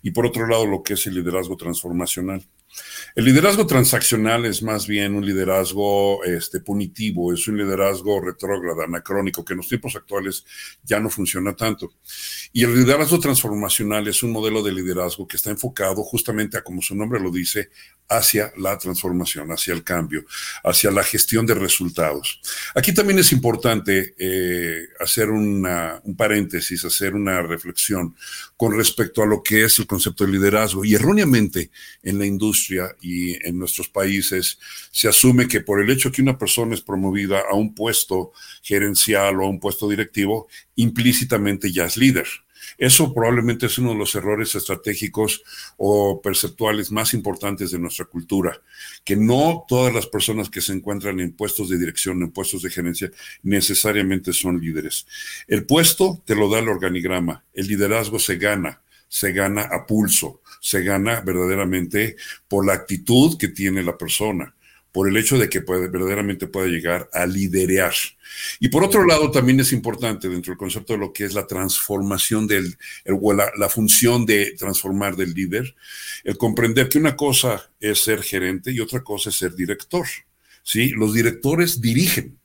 y 0.03 0.11
por 0.11 0.27
otro 0.27 0.47
lado, 0.47 0.67
lo 0.67 0.83
que 0.83 0.93
es 0.93 1.07
el 1.07 1.15
liderazgo 1.15 1.57
transformacional. 1.57 2.45
El 3.16 3.25
liderazgo 3.25 3.66
transaccional 3.66 4.45
es 4.45 4.62
más 4.62 4.88
bien 4.88 5.16
un 5.16 5.25
liderazgo 5.25 6.24
este, 6.24 6.60
punitivo, 6.60 7.33
es 7.33 7.48
un 7.48 7.57
liderazgo 7.57 8.21
retrógrado, 8.21 8.81
anacrónico, 8.81 9.44
que 9.44 9.54
en 9.54 9.57
los 9.57 9.68
tiempos 9.68 9.95
actuales 9.95 10.45
ya 10.83 11.00
no 11.00 11.10
funciona 11.10 11.56
tanto. 11.56 11.92
Y 12.54 12.63
el 12.63 12.75
liderazgo 12.75 13.19
transformacional 13.19 14.07
es 14.07 14.24
un 14.24 14.31
modelo 14.31 14.62
de 14.62 14.71
liderazgo 14.71 15.27
que 15.27 15.38
está 15.38 15.50
enfocado 15.50 16.04
justamente 16.04 16.57
a, 16.57 16.62
como 16.62 16.81
su 16.81 16.95
nombre 16.95 17.19
lo 17.19 17.31
dice, 17.31 17.69
hacia 18.07 18.51
la 18.57 18.77
transformación, 18.77 19.51
hacia 19.51 19.74
el 19.74 19.83
cambio, 19.83 20.25
hacia 20.63 20.89
la 20.89 21.04
gestión 21.04 21.45
de 21.45 21.54
resultados. 21.54 22.42
Aquí 22.74 22.94
también 22.94 23.19
es 23.19 23.31
importante 23.31 24.16
eh, 24.18 24.88
hacer 25.00 25.30
un 25.30 25.68
paréntesis, 26.18 26.86
hacer 26.86 27.13
una 27.13 27.42
reflexión 27.42 28.16
con 28.57 28.75
respecto 28.75 29.21
a 29.21 29.27
lo 29.27 29.44
que 29.44 29.63
es 29.63 29.77
el 29.80 29.88
concepto 29.88 30.25
de 30.25 30.31
liderazgo. 30.31 30.83
Y 30.83 30.95
erróneamente 30.95 31.69
en 32.01 32.18
la 32.18 32.25
industria 32.25 32.58
y 33.01 33.47
en 33.47 33.57
nuestros 33.57 33.89
países 33.89 34.59
se 34.91 35.07
asume 35.07 35.47
que 35.47 35.61
por 35.61 35.81
el 35.81 35.89
hecho 35.89 36.11
que 36.11 36.21
una 36.21 36.38
persona 36.38 36.73
es 36.73 36.81
promovida 36.81 37.41
a 37.50 37.56
un 37.56 37.73
puesto 37.73 38.31
gerencial 38.63 39.39
o 39.39 39.45
a 39.45 39.50
un 39.50 39.59
puesto 39.59 39.88
directivo, 39.88 40.47
implícitamente 40.75 41.71
ya 41.71 41.85
es 41.85 41.97
líder. 41.97 42.27
Eso 42.77 43.13
probablemente 43.13 43.65
es 43.65 43.77
uno 43.77 43.91
de 43.91 43.97
los 43.97 44.15
errores 44.15 44.56
estratégicos 44.56 45.44
o 45.77 46.21
perceptuales 46.21 46.91
más 46.91 47.13
importantes 47.13 47.71
de 47.71 47.79
nuestra 47.79 48.06
cultura, 48.06 48.61
que 49.03 49.15
no 49.15 49.65
todas 49.67 49.94
las 49.94 50.07
personas 50.07 50.50
que 50.50 50.61
se 50.61 50.73
encuentran 50.73 51.19
en 51.19 51.33
puestos 51.33 51.69
de 51.69 51.77
dirección, 51.77 52.21
en 52.21 52.31
puestos 52.31 52.61
de 52.61 52.69
gerencia, 52.69 53.11
necesariamente 53.44 54.33
son 54.33 54.59
líderes. 54.59 55.07
El 55.47 55.65
puesto 55.65 56.21
te 56.25 56.35
lo 56.35 56.49
da 56.49 56.59
el 56.59 56.69
organigrama, 56.69 57.44
el 57.54 57.68
liderazgo 57.68 58.19
se 58.19 58.37
gana, 58.37 58.81
se 59.09 59.33
gana 59.33 59.63
a 59.63 59.85
pulso, 59.85 60.42
se 60.61 60.83
gana 60.83 61.19
verdaderamente 61.19 62.16
por 62.47 62.66
la 62.66 62.73
actitud 62.73 63.37
que 63.37 63.49
tiene 63.49 63.83
la 63.83 63.97
persona 63.97 64.56
por 64.92 65.07
el 65.07 65.18
hecho 65.18 65.37
de 65.37 65.49
que 65.49 65.61
puede, 65.61 65.87
verdaderamente 65.87 66.47
puede 66.47 66.69
llegar 66.69 67.09
a 67.13 67.25
liderear. 67.25 67.94
Y 68.59 68.69
por 68.69 68.83
otro 68.83 69.06
lado, 69.06 69.30
también 69.31 69.59
es 69.59 69.71
importante 69.71 70.28
dentro 70.30 70.51
del 70.51 70.57
concepto 70.57 70.94
de 70.94 70.99
lo 70.99 71.13
que 71.13 71.25
es 71.25 71.33
la 71.33 71.45
transformación 71.45 72.47
del, 72.47 72.75
la, 73.06 73.51
la, 73.57 73.69
función 73.69 74.25
de 74.25 74.56
transformar 74.57 75.16
del 75.16 75.33
líder, 75.33 75.75
el 76.23 76.37
comprender 76.37 76.89
que 76.89 76.97
una 76.97 77.16
cosa 77.16 77.71
es 77.80 78.04
ser 78.04 78.23
gerente 78.23 78.71
y 78.71 78.80
otra 78.80 79.04
cosa 79.04 79.30
es 79.30 79.37
ser 79.37 79.56
director. 79.56 80.07
¿sí? 80.63 80.89
Los 80.89 81.13
directores 81.13 81.81
dirigen, 81.81 82.38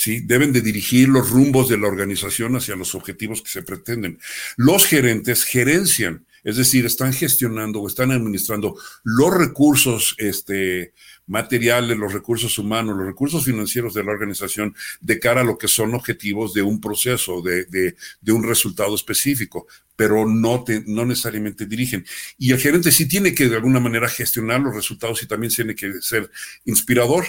¿sí? 0.00 0.20
Deben 0.20 0.50
de 0.50 0.62
dirigir 0.62 1.10
los 1.10 1.28
rumbos 1.28 1.68
de 1.68 1.76
la 1.76 1.86
organización 1.86 2.56
hacia 2.56 2.74
los 2.74 2.94
objetivos 2.94 3.42
que 3.42 3.50
se 3.50 3.60
pretenden. 3.60 4.18
Los 4.56 4.86
gerentes 4.86 5.44
gerencian, 5.44 6.24
es 6.42 6.56
decir, 6.56 6.86
están 6.86 7.12
gestionando 7.12 7.80
o 7.82 7.86
están 7.86 8.10
administrando 8.10 8.78
los 9.04 9.36
recursos 9.36 10.14
este, 10.16 10.94
materiales, 11.26 11.98
los 11.98 12.14
recursos 12.14 12.56
humanos, 12.58 12.96
los 12.96 13.04
recursos 13.04 13.44
financieros 13.44 13.92
de 13.92 14.02
la 14.02 14.12
organización 14.12 14.74
de 15.02 15.18
cara 15.18 15.42
a 15.42 15.44
lo 15.44 15.58
que 15.58 15.68
son 15.68 15.94
objetivos 15.94 16.54
de 16.54 16.62
un 16.62 16.80
proceso, 16.80 17.42
de, 17.42 17.66
de, 17.66 18.32
un 18.32 18.42
resultado 18.42 18.94
específico, 18.94 19.66
pero 19.96 20.26
no, 20.26 20.64
no 20.86 21.04
necesariamente 21.04 21.66
dirigen. 21.66 22.06
Y 22.38 22.52
el 22.52 22.58
gerente 22.58 22.90
sí 22.90 23.06
tiene 23.06 23.34
que 23.34 23.50
de 23.50 23.56
alguna 23.56 23.80
manera 23.80 24.08
gestionar 24.08 24.62
los 24.62 24.74
resultados 24.74 25.22
y 25.22 25.26
también 25.26 25.52
tiene 25.52 25.74
que 25.74 26.00
ser 26.00 26.30
inspirador. 26.64 27.26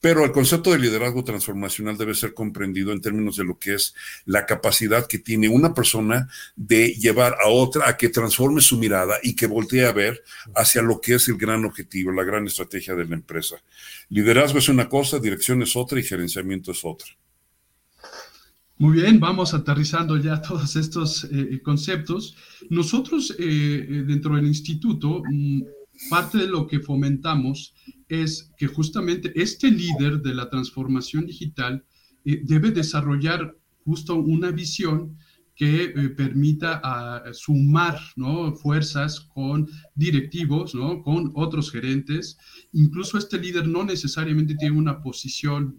Pero 0.00 0.24
el 0.24 0.32
concepto 0.32 0.72
de 0.72 0.78
liderazgo 0.78 1.22
transformacional 1.24 1.98
debe 1.98 2.14
ser 2.14 2.32
comprendido 2.32 2.92
en 2.92 3.00
términos 3.00 3.36
de 3.36 3.44
lo 3.44 3.58
que 3.58 3.74
es 3.74 3.94
la 4.24 4.46
capacidad 4.46 5.06
que 5.06 5.18
tiene 5.18 5.48
una 5.48 5.74
persona 5.74 6.28
de 6.56 6.94
llevar 6.94 7.36
a 7.44 7.48
otra 7.48 7.88
a 7.88 7.96
que 7.96 8.08
transforme 8.08 8.62
su 8.62 8.78
mirada 8.78 9.16
y 9.22 9.36
que 9.36 9.46
voltee 9.46 9.84
a 9.84 9.92
ver 9.92 10.22
hacia 10.54 10.80
lo 10.80 11.00
que 11.00 11.14
es 11.14 11.28
el 11.28 11.36
gran 11.36 11.64
objetivo, 11.64 12.12
la 12.12 12.24
gran 12.24 12.46
estrategia 12.46 12.94
de 12.94 13.04
la 13.04 13.14
empresa. 13.14 13.56
Liderazgo 14.08 14.58
es 14.58 14.68
una 14.68 14.88
cosa, 14.88 15.18
dirección 15.18 15.62
es 15.62 15.76
otra 15.76 16.00
y 16.00 16.02
gerenciamiento 16.02 16.72
es 16.72 16.80
otra. 16.82 17.08
Muy 18.80 18.94
bien, 18.94 19.20
vamos 19.20 19.52
aterrizando 19.52 20.16
ya 20.16 20.40
todos 20.40 20.74
estos 20.76 21.24
eh, 21.24 21.60
conceptos. 21.62 22.34
Nosotros 22.70 23.36
eh, 23.38 23.44
eh, 23.44 24.04
dentro 24.06 24.36
del 24.36 24.46
instituto 24.46 25.22
mm, 25.30 25.60
parte 26.08 26.38
de 26.38 26.46
lo 26.46 26.66
que 26.66 26.80
fomentamos 26.80 27.74
es 28.08 28.50
que 28.56 28.66
justamente 28.66 29.32
este 29.40 29.70
líder 29.70 30.22
de 30.22 30.34
la 30.34 30.48
transformación 30.48 31.26
digital 31.26 31.84
eh, 32.24 32.40
debe 32.44 32.70
desarrollar 32.70 33.56
justo 33.84 34.14
una 34.16 34.50
visión 34.50 35.16
que 35.60 35.84
eh, 35.84 36.08
permita 36.16 36.80
a, 36.82 37.34
sumar 37.34 37.98
¿no? 38.16 38.54
fuerzas 38.54 39.20
con 39.20 39.68
directivos, 39.94 40.74
¿no? 40.74 41.02
con 41.02 41.32
otros 41.34 41.70
gerentes. 41.70 42.38
Incluso 42.72 43.18
este 43.18 43.38
líder 43.38 43.68
no 43.68 43.84
necesariamente 43.84 44.54
tiene 44.54 44.78
una 44.78 45.02
posición 45.02 45.76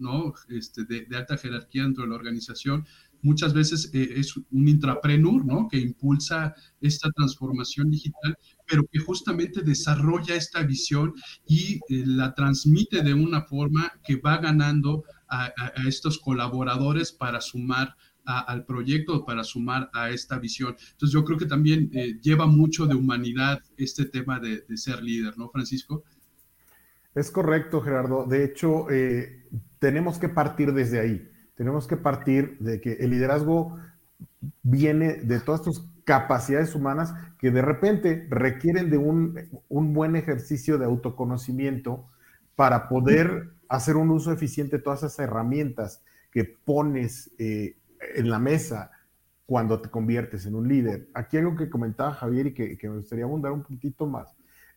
este, 0.50 0.84
de, 0.84 1.04
alta 1.16 1.36
jerarquía 1.36 1.82
dentro 1.82 2.04
de 2.04 2.10
la 2.10 2.14
organización. 2.14 2.86
Muchas 3.22 3.54
veces 3.54 3.90
eh, 3.92 4.08
es 4.18 4.36
un 4.36 4.68
intrapreneur 4.68 5.44
¿no? 5.44 5.66
que 5.68 5.78
impulsa 5.78 6.54
esta 6.80 7.10
transformación 7.10 7.90
digital, 7.90 8.36
pero 8.72 8.86
que 8.90 9.00
justamente 9.00 9.60
desarrolla 9.60 10.34
esta 10.34 10.62
visión 10.62 11.12
y 11.46 11.74
eh, 11.74 12.04
la 12.06 12.34
transmite 12.34 13.02
de 13.02 13.12
una 13.12 13.42
forma 13.42 13.92
que 14.02 14.16
va 14.16 14.38
ganando 14.38 15.04
a, 15.28 15.52
estos 15.86 16.18
colaboradores 16.18 17.12
para 17.12 17.42
sumar 17.42 17.94
al 18.24 18.64
proyecto 18.64 19.26
para 19.26 19.44
sumar 19.44 19.90
a 19.92 20.08
esta 20.08 20.38
visión. 20.38 20.74
Entonces 20.92 21.12
yo 21.12 21.24
creo 21.24 21.36
que 21.36 21.46
también 21.46 21.90
eh, 21.92 22.18
lleva 22.22 22.46
mucho 22.46 22.86
de 22.86 22.94
humanidad 22.94 23.60
este 23.76 24.06
tema 24.06 24.40
de, 24.40 24.64
de, 24.66 24.76
ser 24.78 25.02
líder, 25.02 25.36
¿no, 25.36 25.50
Francisco? 25.50 26.04
Es 27.14 27.30
correcto, 27.30 27.82
Gerardo. 27.82 28.24
De 28.24 28.44
hecho, 28.44 28.90
eh, 28.90 29.48
tenemos 29.80 30.18
que 30.18 30.30
partir 30.30 30.72
desde 30.72 31.00
ahí. 31.00 31.28
Tenemos 31.56 31.86
que 31.86 31.96
partir 31.98 32.56
de 32.58 32.80
que 32.80 32.92
el 32.92 33.10
liderazgo 33.10 33.76
viene 34.62 35.16
de 35.16 35.40
todas 35.40 35.66
estas 35.66 35.91
capacidades 36.04 36.74
humanas 36.74 37.14
que 37.38 37.50
de 37.50 37.62
repente 37.62 38.26
requieren 38.28 38.90
de 38.90 38.98
un, 38.98 39.38
un 39.68 39.92
buen 39.92 40.16
ejercicio 40.16 40.78
de 40.78 40.84
autoconocimiento 40.84 42.08
para 42.56 42.88
poder 42.88 43.52
hacer 43.68 43.96
un 43.96 44.10
uso 44.10 44.32
eficiente 44.32 44.76
de 44.76 44.82
todas 44.82 45.00
esas 45.00 45.18
herramientas 45.20 46.02
que 46.30 46.44
pones 46.44 47.30
eh, 47.38 47.76
en 48.14 48.30
la 48.30 48.38
mesa 48.38 48.90
cuando 49.46 49.80
te 49.80 49.90
conviertes 49.90 50.46
en 50.46 50.54
un 50.54 50.68
líder. 50.68 51.08
Aquí 51.14 51.36
algo 51.36 51.56
que 51.56 51.68
comentaba 51.68 52.12
Javier 52.12 52.48
y 52.48 52.54
que, 52.54 52.78
me 52.82 52.96
gustaría 52.96 53.24
abundar 53.24 53.52
un 53.52 53.62
poquitito 53.62 54.06
más 54.06 54.34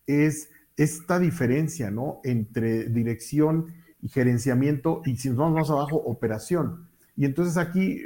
es 0.08 0.50
esta 0.78 1.20
diferencia, 1.20 1.90
¿no? 1.90 2.20
Entre 2.24 2.86
dirección 2.90 3.74
y 4.02 4.10
gerenciamiento 4.10 5.02
y 5.06 5.16
si 5.18 5.30
nos 5.30 5.38
vamos 5.38 5.60
más 5.60 5.70
abajo, 5.70 5.96
operación. 5.98 6.90
Y 7.18 7.26
entonces 7.26 7.58
aquí, 7.58 8.02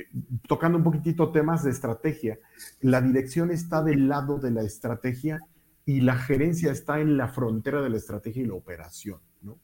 tocando 0.47 0.77
un 0.77 0.83
poquitito 0.83 1.31
temas 1.31 1.63
de 1.63 1.71
estrategia, 1.71 2.37
la 2.81 3.01
dirección 3.01 3.49
está 3.51 3.83
del 3.83 4.07
lado 4.07 4.37
de 4.37 4.51
la 4.51 4.61
estrategia 4.61 5.39
y 5.85 6.01
la 6.01 6.15
gerencia 6.15 6.71
está 6.71 6.99
en 6.99 7.17
la 7.17 7.27
frontera 7.27 7.81
de 7.81 7.89
la 7.89 7.97
estrategia 7.97 8.43
y 8.43 8.47
la 8.47 8.53
operación, 8.53 9.19
¿no? 9.41 9.57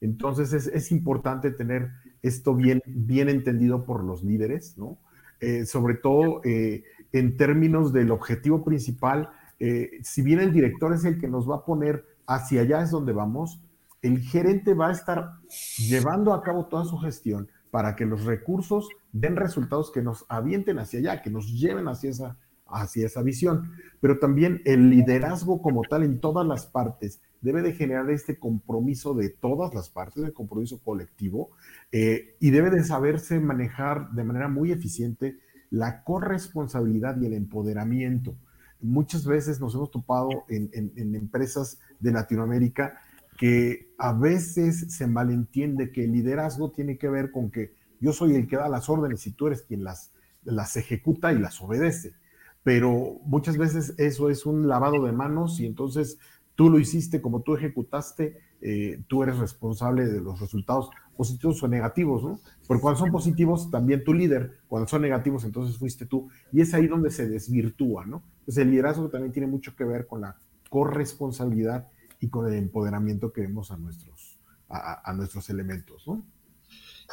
Entonces 0.00 0.52
es, 0.52 0.66
es 0.66 0.92
importante 0.92 1.50
tener 1.50 1.90
esto 2.22 2.54
bien, 2.54 2.82
bien 2.86 3.28
entendido 3.28 3.84
por 3.84 4.02
los 4.02 4.22
líderes, 4.22 4.78
¿no? 4.78 4.98
Eh, 5.40 5.66
sobre 5.66 5.94
todo 5.94 6.40
eh, 6.44 6.84
en 7.12 7.36
términos 7.36 7.92
del 7.92 8.10
objetivo 8.10 8.64
principal, 8.64 9.28
eh, 9.58 9.90
si 10.02 10.22
bien 10.22 10.40
el 10.40 10.52
director 10.52 10.94
es 10.94 11.04
el 11.04 11.18
que 11.18 11.28
nos 11.28 11.48
va 11.48 11.56
a 11.56 11.64
poner 11.64 12.04
hacia 12.26 12.62
allá 12.62 12.82
es 12.82 12.90
donde 12.90 13.12
vamos, 13.12 13.60
el 14.00 14.20
gerente 14.20 14.72
va 14.72 14.88
a 14.88 14.92
estar 14.92 15.32
llevando 15.76 16.32
a 16.32 16.42
cabo 16.42 16.66
toda 16.66 16.84
su 16.84 16.96
gestión 16.98 17.48
para 17.76 17.94
que 17.94 18.06
los 18.06 18.24
recursos 18.24 18.88
den 19.12 19.36
resultados 19.36 19.92
que 19.92 20.00
nos 20.00 20.24
avienten 20.30 20.78
hacia 20.78 20.98
allá, 20.98 21.20
que 21.20 21.28
nos 21.28 21.52
lleven 21.52 21.88
hacia 21.88 22.08
esa, 22.08 22.38
hacia 22.66 23.04
esa 23.04 23.20
visión. 23.20 23.70
Pero 24.00 24.18
también 24.18 24.62
el 24.64 24.88
liderazgo 24.88 25.60
como 25.60 25.82
tal 25.82 26.02
en 26.02 26.18
todas 26.18 26.46
las 26.46 26.64
partes 26.64 27.20
debe 27.42 27.60
de 27.60 27.74
generar 27.74 28.08
este 28.10 28.38
compromiso 28.38 29.12
de 29.12 29.28
todas 29.28 29.74
las 29.74 29.90
partes, 29.90 30.24
el 30.24 30.32
compromiso 30.32 30.80
colectivo, 30.82 31.50
eh, 31.92 32.36
y 32.40 32.48
debe 32.48 32.70
de 32.70 32.82
saberse 32.82 33.40
manejar 33.40 34.10
de 34.12 34.24
manera 34.24 34.48
muy 34.48 34.72
eficiente 34.72 35.36
la 35.68 36.02
corresponsabilidad 36.02 37.20
y 37.20 37.26
el 37.26 37.34
empoderamiento. 37.34 38.36
Muchas 38.80 39.26
veces 39.26 39.60
nos 39.60 39.74
hemos 39.74 39.90
topado 39.90 40.30
en, 40.48 41.14
empresas 41.14 41.78
de 42.00 42.10
Latinoamérica 42.10 43.02
que 43.36 43.92
a 43.98 44.12
veces 44.12 44.92
se 44.94 45.06
malentiende 45.06 45.92
que 45.92 46.04
el 46.04 46.12
liderazgo 46.12 46.70
tiene 46.70 46.98
que 46.98 47.08
ver 47.08 47.30
con 47.30 47.50
que 47.50 47.74
yo 48.00 48.12
soy 48.12 48.34
el 48.34 48.46
que 48.46 48.56
da 48.56 48.68
las 48.68 48.88
órdenes 48.88 49.26
y 49.26 49.32
tú 49.32 49.46
eres 49.46 49.62
quien 49.62 49.84
las, 49.84 50.12
las 50.44 50.76
ejecuta 50.76 51.32
y 51.32 51.38
las 51.38 51.60
obedece. 51.60 52.14
Pero 52.62 53.20
muchas 53.24 53.56
veces 53.56 53.94
eso 53.98 54.28
es 54.28 54.44
un 54.44 54.68
lavado 54.68 55.04
de 55.04 55.12
manos 55.12 55.60
y 55.60 55.66
entonces 55.66 56.18
tú 56.54 56.70
lo 56.70 56.78
hiciste 56.78 57.20
como 57.20 57.42
tú 57.42 57.54
ejecutaste, 57.54 58.38
eh, 58.60 59.02
tú 59.06 59.22
eres 59.22 59.38
responsable 59.38 60.06
de 60.06 60.20
los 60.20 60.40
resultados 60.40 60.90
positivos 61.16 61.62
o 61.62 61.68
negativos, 61.68 62.22
¿no? 62.22 62.40
Porque 62.66 62.80
cuando 62.80 62.98
son 62.98 63.10
positivos, 63.10 63.70
también 63.70 64.04
tu 64.04 64.12
líder, 64.12 64.58
cuando 64.66 64.88
son 64.88 65.02
negativos, 65.02 65.44
entonces 65.44 65.76
fuiste 65.78 66.06
tú. 66.06 66.28
Y 66.52 66.60
es 66.60 66.74
ahí 66.74 66.86
donde 66.86 67.10
se 67.10 67.28
desvirtúa, 67.28 68.04
¿no? 68.04 68.22
Entonces 68.40 68.64
el 68.64 68.70
liderazgo 68.70 69.08
también 69.08 69.32
tiene 69.32 69.46
mucho 69.46 69.74
que 69.76 69.84
ver 69.84 70.06
con 70.06 70.22
la 70.22 70.36
corresponsabilidad 70.68 71.88
y 72.20 72.28
con 72.28 72.46
el 72.46 72.54
empoderamiento 72.54 73.32
que 73.32 73.42
vemos 73.42 73.70
a 73.70 73.76
nuestros, 73.76 74.38
a, 74.68 75.10
a 75.10 75.12
nuestros 75.14 75.48
elementos, 75.50 76.06
¿no? 76.06 76.24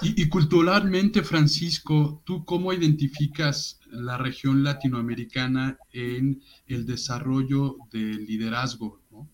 Y, 0.01 0.23
y, 0.23 0.27
culturalmente, 0.27 1.21
Francisco, 1.21 2.23
¿tú 2.25 2.45
cómo 2.45 2.73
identificas 2.73 3.79
la 3.91 4.17
región 4.17 4.63
latinoamericana 4.63 5.77
en 5.91 6.41
el 6.65 6.87
desarrollo 6.87 7.77
del 7.91 8.25
liderazgo? 8.25 8.99
¿no? 9.11 9.29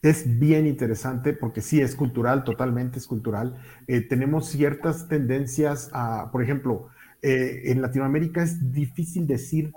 Es 0.00 0.38
bien 0.38 0.66
interesante 0.66 1.32
porque 1.32 1.60
sí, 1.60 1.80
es 1.80 1.94
cultural, 1.94 2.44
totalmente 2.44 2.98
es 2.98 3.06
cultural. 3.06 3.62
Eh, 3.86 4.00
tenemos 4.00 4.48
ciertas 4.48 5.06
tendencias 5.06 5.90
a, 5.92 6.30
por 6.32 6.42
ejemplo, 6.42 6.88
eh, 7.20 7.62
en 7.66 7.82
Latinoamérica 7.82 8.42
es 8.42 8.72
difícil 8.72 9.26
decir 9.26 9.72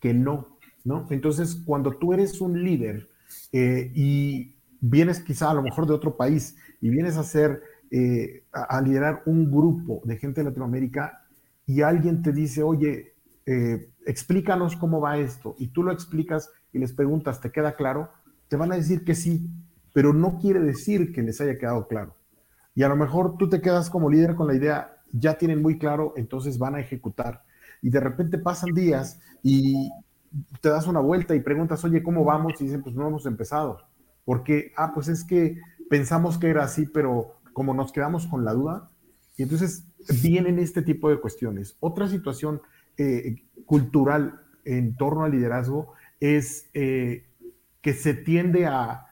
que 0.00 0.14
no, 0.14 0.58
¿no? 0.84 1.06
Entonces, 1.10 1.60
cuando 1.66 1.92
tú 1.92 2.14
eres 2.14 2.40
un 2.40 2.64
líder 2.64 3.10
eh, 3.52 3.90
y 3.94 4.56
vienes 4.80 5.20
quizá 5.20 5.50
a 5.50 5.54
lo 5.54 5.62
mejor 5.62 5.86
de 5.86 5.94
otro 5.94 6.16
país 6.16 6.56
y 6.80 6.90
vienes 6.90 7.16
a 7.16 7.24
ser, 7.24 7.62
eh, 7.90 8.44
a, 8.52 8.78
a, 8.78 8.82
liderar 8.82 9.22
un 9.26 9.50
grupo 9.50 10.02
de 10.04 10.16
gente 10.16 10.40
de 10.40 10.50
Latinoamérica 10.50 11.24
y 11.66 11.82
alguien 11.82 12.22
te 12.22 12.32
dice, 12.32 12.62
oye, 12.62 13.14
eh, 13.46 13.90
explícanos 14.06 14.76
cómo 14.76 15.00
va 15.00 15.18
esto, 15.18 15.56
y 15.58 15.68
tú 15.68 15.82
lo 15.82 15.92
explicas 15.92 16.50
y 16.72 16.78
les 16.78 16.92
preguntas, 16.92 17.40
¿te 17.40 17.50
queda 17.50 17.76
claro? 17.76 18.10
te 18.48 18.56
van 18.56 18.72
a 18.72 18.76
decir 18.76 19.04
que 19.04 19.14
sí, 19.14 19.48
pero 19.92 20.12
no 20.12 20.38
quiere 20.38 20.60
decir 20.60 21.12
que 21.12 21.22
les 21.22 21.40
haya 21.40 21.58
quedado 21.58 21.86
claro. 21.86 22.16
Y 22.74 22.82
a 22.82 22.88
lo 22.88 22.96
mejor 22.96 23.36
tú 23.36 23.48
te 23.48 23.60
quedas 23.60 23.90
como 23.90 24.10
líder 24.10 24.34
con 24.34 24.46
la 24.46 24.54
idea, 24.54 24.96
ya 25.12 25.36
tienen 25.36 25.62
muy 25.62 25.78
claro, 25.78 26.14
entonces 26.16 26.58
van 26.58 26.74
a 26.74 26.80
ejecutar. 26.80 27.42
Y 27.82 27.90
de 27.90 28.00
repente 28.00 28.38
pasan 28.38 28.74
días 28.74 29.20
y 29.42 29.90
te 30.60 30.68
das 30.68 30.86
una 30.86 31.00
vuelta 31.00 31.34
y 31.34 31.40
preguntas, 31.40 31.84
oye, 31.84 32.02
¿cómo 32.02 32.24
vamos? 32.24 32.60
Y 32.60 32.64
dicen, 32.64 32.82
pues 32.82 32.94
no 32.94 33.06
hemos 33.06 33.26
empezado. 33.26 33.78
Porque, 34.24 34.72
ah, 34.76 34.92
pues 34.94 35.08
es 35.08 35.24
que 35.24 35.58
pensamos 35.88 36.38
que 36.38 36.48
era 36.48 36.64
así, 36.64 36.86
pero 36.86 37.40
como 37.52 37.74
nos 37.74 37.92
quedamos 37.92 38.26
con 38.26 38.44
la 38.44 38.52
duda, 38.52 38.90
y 39.36 39.42
entonces 39.42 39.84
vienen 40.22 40.58
este 40.58 40.82
tipo 40.82 41.08
de 41.08 41.20
cuestiones. 41.20 41.76
Otra 41.80 42.08
situación 42.08 42.60
eh, 42.96 43.36
cultural 43.64 44.42
en 44.64 44.96
torno 44.96 45.24
al 45.24 45.32
liderazgo 45.32 45.92
es 46.20 46.68
eh, 46.74 47.26
que 47.80 47.94
se 47.94 48.14
tiende 48.14 48.66
a, 48.66 49.06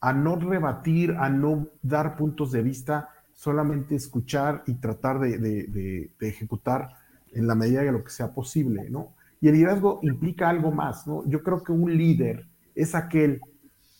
a, 0.00 0.12
no 0.12 0.36
rebatir, 0.36 1.12
a 1.12 1.28
no 1.30 1.68
dar 1.82 2.16
puntos 2.16 2.52
de 2.52 2.62
vista, 2.62 3.10
solamente 3.32 3.94
escuchar 3.94 4.64
y 4.66 4.74
tratar 4.74 5.20
de, 5.20 5.38
de, 5.38 5.62
de, 5.64 6.10
de, 6.18 6.28
ejecutar 6.28 6.96
en 7.32 7.46
la 7.46 7.54
medida 7.54 7.82
de 7.82 7.92
lo 7.92 8.02
que 8.02 8.10
sea 8.10 8.34
posible, 8.34 8.90
¿no? 8.90 9.14
Y 9.40 9.48
el 9.48 9.54
liderazgo 9.54 10.00
implica 10.02 10.48
algo 10.48 10.72
más, 10.72 11.06
¿no? 11.06 11.28
Yo 11.28 11.42
creo 11.42 11.62
que 11.62 11.72
un 11.72 11.96
líder 11.96 12.46
es 12.74 12.94
aquel 12.94 13.40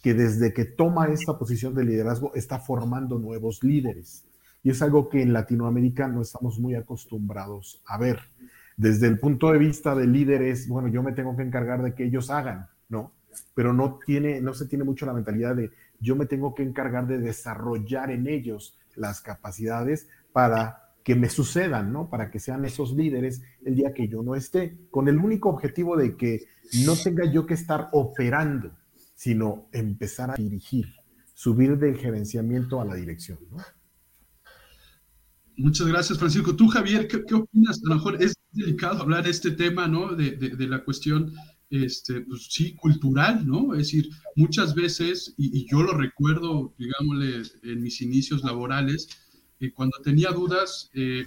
que 0.03 0.15
desde 0.15 0.53
que 0.53 0.65
toma 0.65 1.07
esta 1.09 1.39
posición 1.39 1.75
de 1.75 1.85
liderazgo 1.85 2.35
está 2.35 2.59
formando 2.59 3.19
nuevos 3.19 3.63
líderes. 3.63 4.25
Y 4.63 4.71
es 4.71 4.83
algo 4.83 5.09
que 5.09 5.23
en 5.23 5.33
Latinoamérica 5.33 6.09
no 6.09 6.23
estamos 6.23 6.59
muy 6.59 6.75
acostumbrados 6.75 7.81
a 7.87 7.99
ver. 7.99 8.21
Desde 8.77 9.07
el 9.07 9.19
punto 9.19 9.53
de 9.53 9.59
vista 9.59 9.95
de 9.95 10.07
líderes, 10.07 10.69
bueno, 10.69 10.89
yo 10.89 11.03
me 11.03 11.13
tengo 11.13 11.37
que 11.37 11.43
encargar 11.43 11.83
de 11.83 11.95
que 11.95 12.05
ellos 12.05 12.31
hagan, 12.31 12.69
¿no? 12.89 13.13
pero 13.55 13.73
no, 13.73 13.99
tiene, 14.05 14.41
no 14.41 14.55
se 14.55 14.67
tiene 14.67 14.85
mucho 14.85 15.07
la 15.07 15.13
mentalidad 15.13 15.57
de 15.57 15.71
yo 16.01 16.15
me 16.17 16.27
tengo 16.27 16.55
que 16.55 16.63
encargar 16.63 17.07
de 17.07 17.19
desarrollar 17.19 18.11
en 18.11 18.29
ellos 18.29 18.79
las 18.95 19.21
capacidades 19.21 20.09
para 20.33 20.88
que 21.09 21.15
me 21.15 21.31
sucedan, 21.31 21.91
¿no? 21.91 22.11
Para 22.11 22.31
que 22.31 22.39
sean 22.39 22.67
esos 22.67 22.93
líderes 22.93 23.41
el 23.65 23.75
día 23.77 23.95
que 23.95 24.09
yo 24.09 24.23
no 24.23 24.35
esté, 24.35 24.77
con 24.91 25.09
el 25.09 25.17
único 25.17 25.49
objetivo 25.49 25.97
de 25.97 26.19
que 26.19 26.45
no 26.85 26.97
tenga 26.97 27.25
yo 27.33 27.47
que 27.47 27.55
estar 27.55 27.89
operando, 27.93 28.77
sino 29.15 29.71
empezar 29.73 30.31
a 30.31 30.35
dirigir, 30.35 30.85
subir 31.33 31.79
del 31.79 31.97
gerenciamiento 31.97 32.79
a 32.79 32.85
la 32.85 32.95
dirección, 32.95 33.39
¿no? 33.51 33.57
Muchas 35.57 35.87
gracias, 35.87 36.19
Francisco. 36.19 36.55
Tú, 36.55 36.69
Javier, 36.69 37.09
¿qué, 37.09 37.35
opinas? 37.35 37.81
A 37.87 37.89
lo 37.89 37.95
mejor 37.95 38.23
es 38.23 38.35
delicado 38.53 39.01
hablar 39.01 39.27
este 39.27 39.53
tema, 39.53 39.89
¿no? 39.89 40.15
De, 40.15 40.33
de, 40.33 40.69
la 40.69 40.85
cuestión 40.85 41.33
este, 41.71 42.21
pues 42.21 42.49
sí, 42.51 42.75
cultural, 42.75 43.47
¿no? 43.47 43.73
Es 43.73 43.79
decir, 43.79 44.11
muchas 44.37 44.75
veces, 44.75 45.33
y, 45.39 45.67
yo 45.71 45.83
lo 45.83 45.95
recuerdo, 45.95 46.75
digámosle, 46.77 47.45
en 47.63 47.83
mis 47.83 48.03
inicios 48.03 48.45
laborales, 48.45 49.09
eh, 49.61 49.73
cuando 49.73 49.99
tenía 50.03 50.31
dudas, 50.31 50.91
eh, 50.95 51.27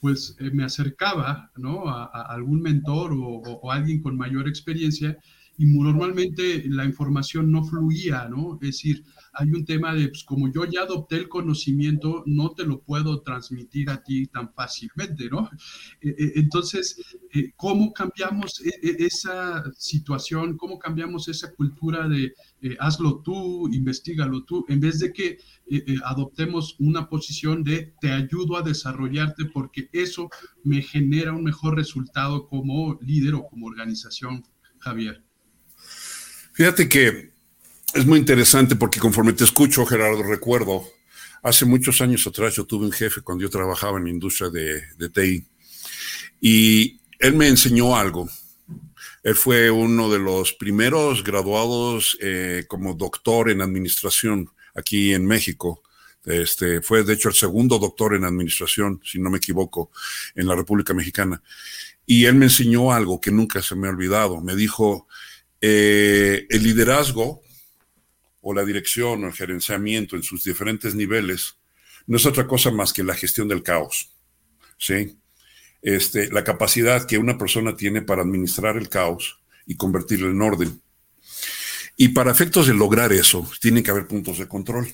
pues 0.00 0.36
eh, 0.38 0.50
me 0.50 0.64
acercaba. 0.64 1.50
A, 1.56 2.34
algún 2.34 2.60
mentor 2.62 3.12
o, 3.14 3.70
alguien 3.70 4.00
con 4.00 4.16
mayor 4.16 4.48
experiencia 4.48 5.18
y 5.56 5.66
normalmente 5.66 6.64
la 6.68 6.84
información 6.84 7.50
no 7.50 7.64
fluía, 7.64 8.28
¿no? 8.28 8.54
Es 8.54 8.60
decir, 8.60 9.04
hay 9.38 9.52
un 9.52 9.64
tema 9.64 9.94
de, 9.94 10.08
pues 10.08 10.24
como 10.24 10.52
yo 10.52 10.64
ya 10.64 10.82
adopté 10.82 11.14
el 11.14 11.28
conocimiento, 11.28 12.24
no 12.26 12.50
te 12.50 12.64
lo 12.64 12.82
puedo 12.82 13.22
transmitir 13.22 13.88
a 13.88 14.02
ti 14.02 14.26
tan 14.26 14.52
fácilmente, 14.52 15.28
¿no? 15.30 15.48
Eh, 16.00 16.08
eh, 16.18 16.32
entonces, 16.36 17.00
eh, 17.32 17.52
¿cómo 17.54 17.92
cambiamos 17.92 18.60
esa 18.82 19.62
situación? 19.76 20.56
¿Cómo 20.56 20.78
cambiamos 20.78 21.28
esa 21.28 21.52
cultura 21.54 22.08
de 22.08 22.34
hazlo 22.80 23.22
tú, 23.22 23.68
investigalo 23.72 24.42
tú, 24.44 24.64
en 24.68 24.80
vez 24.80 24.98
de 24.98 25.12
que 25.12 25.38
adoptemos 26.04 26.74
una 26.80 27.08
posición 27.08 27.62
de 27.62 27.94
te 28.00 28.10
ayudo 28.10 28.56
a 28.56 28.62
desarrollarte 28.62 29.44
porque 29.44 29.88
eso 29.92 30.28
me 30.64 30.82
genera 30.82 31.32
un 31.32 31.44
mejor 31.44 31.76
resultado 31.76 32.48
como 32.48 32.98
líder 33.00 33.34
o 33.34 33.46
como 33.46 33.68
organización, 33.68 34.42
Javier? 34.80 35.22
Fíjate 36.54 36.88
que 36.88 37.37
es 37.94 38.06
muy 38.06 38.18
interesante 38.18 38.76
porque 38.76 39.00
conforme 39.00 39.32
te 39.32 39.44
escucho, 39.44 39.86
Gerardo, 39.86 40.22
recuerdo, 40.22 40.84
hace 41.42 41.64
muchos 41.64 42.00
años 42.00 42.26
atrás 42.26 42.54
yo 42.54 42.64
tuve 42.64 42.86
un 42.86 42.92
jefe 42.92 43.22
cuando 43.22 43.42
yo 43.42 43.50
trabajaba 43.50 43.98
en 43.98 44.04
la 44.04 44.10
industria 44.10 44.50
de, 44.50 44.82
de 44.96 45.08
TI 45.08 45.46
y 46.40 47.00
él 47.18 47.34
me 47.34 47.48
enseñó 47.48 47.96
algo. 47.96 48.28
Él 49.22 49.34
fue 49.34 49.70
uno 49.70 50.10
de 50.10 50.18
los 50.18 50.52
primeros 50.52 51.24
graduados 51.24 52.16
eh, 52.20 52.64
como 52.68 52.94
doctor 52.94 53.50
en 53.50 53.60
administración 53.60 54.50
aquí 54.74 55.12
en 55.12 55.26
México. 55.26 55.82
Este, 56.24 56.82
fue 56.82 57.02
de 57.04 57.14
hecho 57.14 57.28
el 57.28 57.34
segundo 57.34 57.78
doctor 57.78 58.14
en 58.14 58.24
administración, 58.24 59.00
si 59.04 59.18
no 59.18 59.30
me 59.30 59.38
equivoco, 59.38 59.90
en 60.34 60.46
la 60.46 60.54
República 60.54 60.94
Mexicana. 60.94 61.42
Y 62.06 62.26
él 62.26 62.36
me 62.36 62.46
enseñó 62.46 62.92
algo 62.92 63.20
que 63.20 63.30
nunca 63.30 63.60
se 63.60 63.74
me 63.74 63.88
ha 63.88 63.90
olvidado. 63.90 64.40
Me 64.40 64.54
dijo, 64.54 65.08
eh, 65.60 66.46
el 66.48 66.62
liderazgo 66.62 67.42
o 68.40 68.54
la 68.54 68.64
dirección 68.64 69.24
o 69.24 69.26
el 69.28 69.32
gerenciamiento 69.32 70.16
en 70.16 70.22
sus 70.22 70.44
diferentes 70.44 70.94
niveles 70.94 71.56
no 72.06 72.16
es 72.16 72.26
otra 72.26 72.46
cosa 72.46 72.70
más 72.70 72.92
que 72.92 73.04
la 73.04 73.14
gestión 73.14 73.48
del 73.48 73.62
caos. 73.62 74.10
¿sí? 74.78 75.16
Este, 75.82 76.30
la 76.30 76.44
capacidad 76.44 77.06
que 77.06 77.18
una 77.18 77.36
persona 77.36 77.76
tiene 77.76 78.02
para 78.02 78.22
administrar 78.22 78.76
el 78.76 78.88
caos 78.88 79.40
y 79.66 79.76
convertirlo 79.76 80.30
en 80.30 80.40
orden. 80.40 80.80
Y 81.96 82.08
para 82.08 82.30
efectos 82.30 82.66
de 82.66 82.74
lograr 82.74 83.12
eso, 83.12 83.48
tienen 83.60 83.82
que 83.82 83.90
haber 83.90 84.06
puntos 84.06 84.38
de 84.38 84.48
control. 84.48 84.88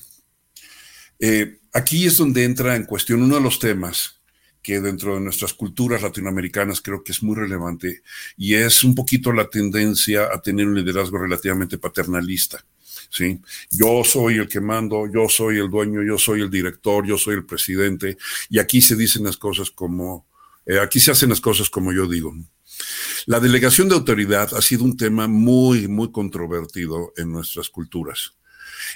Eh, 1.19 1.59
aquí 1.71 2.05
es 2.05 2.17
donde 2.17 2.43
entra 2.43 2.75
en 2.75 2.83
cuestión 2.83 3.21
uno 3.21 3.35
de 3.35 3.41
los 3.41 3.59
temas 3.59 4.21
que 4.61 4.81
dentro 4.81 5.13
de 5.13 5.21
nuestras 5.21 5.53
culturas 5.53 6.01
latinoamericanas 6.01 6.81
creo 6.81 7.03
que 7.03 7.11
es 7.11 7.21
muy 7.21 7.35
relevante 7.35 8.01
y 8.35 8.55
es 8.55 8.83
un 8.83 8.95
poquito 8.95 9.31
la 9.31 9.47
tendencia 9.47 10.27
a 10.33 10.41
tener 10.41 10.65
un 10.65 10.75
liderazgo 10.75 11.19
relativamente 11.19 11.77
paternalista. 11.77 12.65
¿Sí? 13.09 13.39
Yo 13.71 14.03
soy 14.03 14.37
el 14.37 14.47
que 14.47 14.59
mando, 14.59 15.07
yo 15.11 15.27
soy 15.29 15.59
el 15.59 15.69
dueño, 15.69 16.03
yo 16.03 16.17
soy 16.17 16.41
el 16.41 16.49
director, 16.49 17.05
yo 17.05 17.17
soy 17.17 17.35
el 17.35 17.45
presidente, 17.45 18.17
y 18.49 18.59
aquí 18.59 18.81
se 18.81 18.95
dicen 18.95 19.23
las 19.23 19.37
cosas 19.37 19.71
como, 19.71 20.25
eh, 20.65 20.79
aquí 20.79 20.99
se 20.99 21.11
hacen 21.11 21.29
las 21.29 21.41
cosas 21.41 21.69
como 21.69 21.93
yo 21.93 22.07
digo. 22.07 22.33
La 23.25 23.39
delegación 23.39 23.89
de 23.89 23.95
autoridad 23.95 24.53
ha 24.53 24.61
sido 24.61 24.83
un 24.83 24.97
tema 24.97 25.27
muy, 25.27 25.87
muy 25.87 26.11
controvertido 26.11 27.13
en 27.17 27.31
nuestras 27.31 27.69
culturas. 27.69 28.33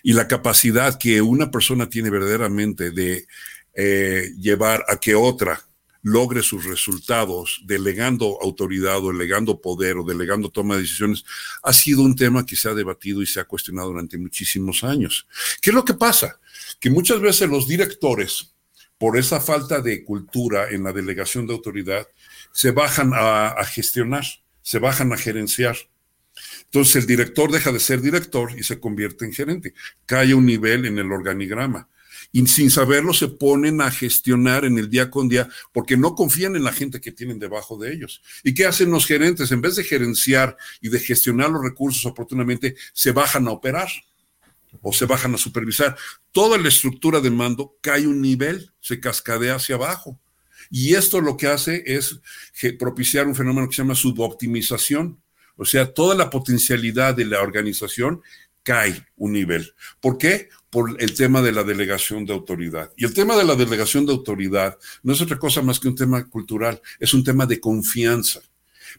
Y 0.04 0.14
la 0.14 0.28
capacidad 0.28 0.98
que 0.98 1.22
una 1.22 1.50
persona 1.50 1.90
tiene 1.90 2.10
verdaderamente 2.10 2.92
de 2.92 3.26
eh, 3.74 4.32
llevar 4.38 4.86
a 4.88 4.98
que 4.98 5.16
otra 5.16 5.62
logre 6.02 6.42
sus 6.44 6.66
resultados 6.66 7.62
delegando 7.66 8.38
autoridad 8.42 9.04
o 9.04 9.12
delegando 9.12 9.62
poder 9.62 9.98
o 9.98 10.04
delegando 10.04 10.50
toma 10.50 10.76
de 10.76 10.82
decisiones, 10.82 11.26
ha 11.64 11.74
sido 11.74 12.02
un 12.04 12.16
tema 12.16 12.46
que 12.46 12.56
se 12.56 12.70
ha 12.70 12.74
debatido 12.74 13.22
y 13.22 13.28
se 13.28 13.40
ha 13.40 13.46
cuestionado 13.46 13.90
durante 13.90 14.18
muchísimos 14.18 14.84
años. 14.84 15.28
¿Qué 15.62 15.72
es 15.72 15.74
lo 15.74 15.86
que 15.86 15.94
pasa? 15.94 16.40
Que 16.80 16.90
muchas 16.90 17.20
veces 17.20 17.50
los 17.50 17.68
directores, 17.68 18.56
por 18.98 19.18
esa 19.18 19.40
falta 19.42 19.82
de 19.82 20.04
cultura 20.04 20.70
en 20.70 20.84
la 20.84 20.94
delegación 20.94 21.48
de 21.48 21.54
autoridad, 21.54 22.08
se 22.52 22.72
bajan 22.72 23.12
a, 23.14 23.64
gestionar, 23.66 24.26
se 24.62 24.80
bajan 24.80 25.14
a 25.14 25.18
gerenciar. 25.18 25.78
Entonces 26.66 26.96
el 26.98 27.08
director 27.08 27.52
deja 27.52 27.72
de 27.72 27.80
ser 27.80 28.02
director 28.02 28.52
y 28.58 28.64
se 28.64 28.80
convierte 28.80 29.26
en 29.26 29.34
gerente. 29.34 29.74
Cae 30.06 30.34
un 30.34 30.46
nivel 30.46 30.86
en 30.86 30.98
el 30.98 31.12
organigrama 31.12 31.90
y 32.32 32.46
sin 32.48 32.70
saberlo 32.70 33.14
se 33.14 33.28
ponen 33.28 33.82
a 33.82 33.92
gestionar 33.92 34.66
en 34.66 34.78
el 34.78 34.90
día 34.90 35.10
con 35.10 35.28
día 35.30 35.50
porque 35.72 35.98
no 35.98 36.16
confían 36.16 36.56
en 36.56 36.64
la 36.64 36.72
gente 36.72 37.02
que 37.02 37.12
tienen 37.12 37.40
debajo 37.40 37.78
de 37.78 37.92
ellos. 37.94 38.22
¿Y 38.44 38.54
qué 38.54 38.66
hacen 38.66 38.92
los 38.92 39.06
gerentes? 39.06 39.52
En 39.52 39.62
vez 39.62 39.76
de 39.76 39.84
gerenciar 39.84 40.56
y 40.82 40.90
de 40.90 41.00
gestionar 41.00 41.50
los 41.50 41.64
recursos 41.64 42.06
oportunamente, 42.06 42.76
se 42.94 43.12
bajan 43.12 43.48
a 43.48 43.52
operar 43.52 43.90
o 44.82 44.94
se 44.94 45.06
bajan 45.06 45.34
a 45.34 45.38
supervisar. 45.38 45.98
Toda 46.32 46.58
la 46.58 46.68
estructura 46.68 47.20
de 47.20 47.32
mando 47.32 47.76
cae 47.82 48.06
un 48.06 48.22
nivel, 48.22 48.72
se 48.80 49.00
cascadea 49.00 49.56
hacia 49.56 49.76
abajo. 49.76 50.20
Y 50.70 50.94
esto 50.94 51.22
lo 51.22 51.36
que 51.36 51.48
hace 51.48 51.84
es 51.86 52.20
propiciar 52.78 53.26
un 53.26 53.36
fenómeno 53.36 53.68
que 53.68 53.76
se 53.76 53.82
llama 53.82 53.96
suboptimización. 53.96 55.20
O 55.56 55.66
sea, 55.66 55.92
toda 55.94 56.16
la 56.16 56.30
potencialidad 56.30 57.16
de 57.16 57.26
la 57.26 57.42
organización 57.42 58.22
cae 58.70 59.04
un 59.18 59.34
nivel. 59.34 59.74
¿Por 60.00 60.20
qué? 60.20 60.50
Por 60.70 61.02
el 61.02 61.16
tema 61.16 61.42
de 61.42 61.52
la 61.52 61.64
delegación 61.64 62.24
de 62.24 62.34
autoridad. 62.34 62.92
Y 62.96 63.04
el 63.04 63.16
tema 63.16 63.36
de 63.36 63.44
la 63.44 63.56
delegación 63.56 64.06
de 64.06 64.12
autoridad 64.12 64.78
no 65.02 65.14
es 65.14 65.22
otra 65.22 65.40
cosa 65.40 65.64
más 65.64 65.80
que 65.80 65.88
un 65.88 65.96
tema 65.96 66.30
cultural, 66.30 66.80
es 67.00 67.16
un 67.16 67.24
tema 67.24 67.48
de 67.48 67.60
confianza. 67.60 68.42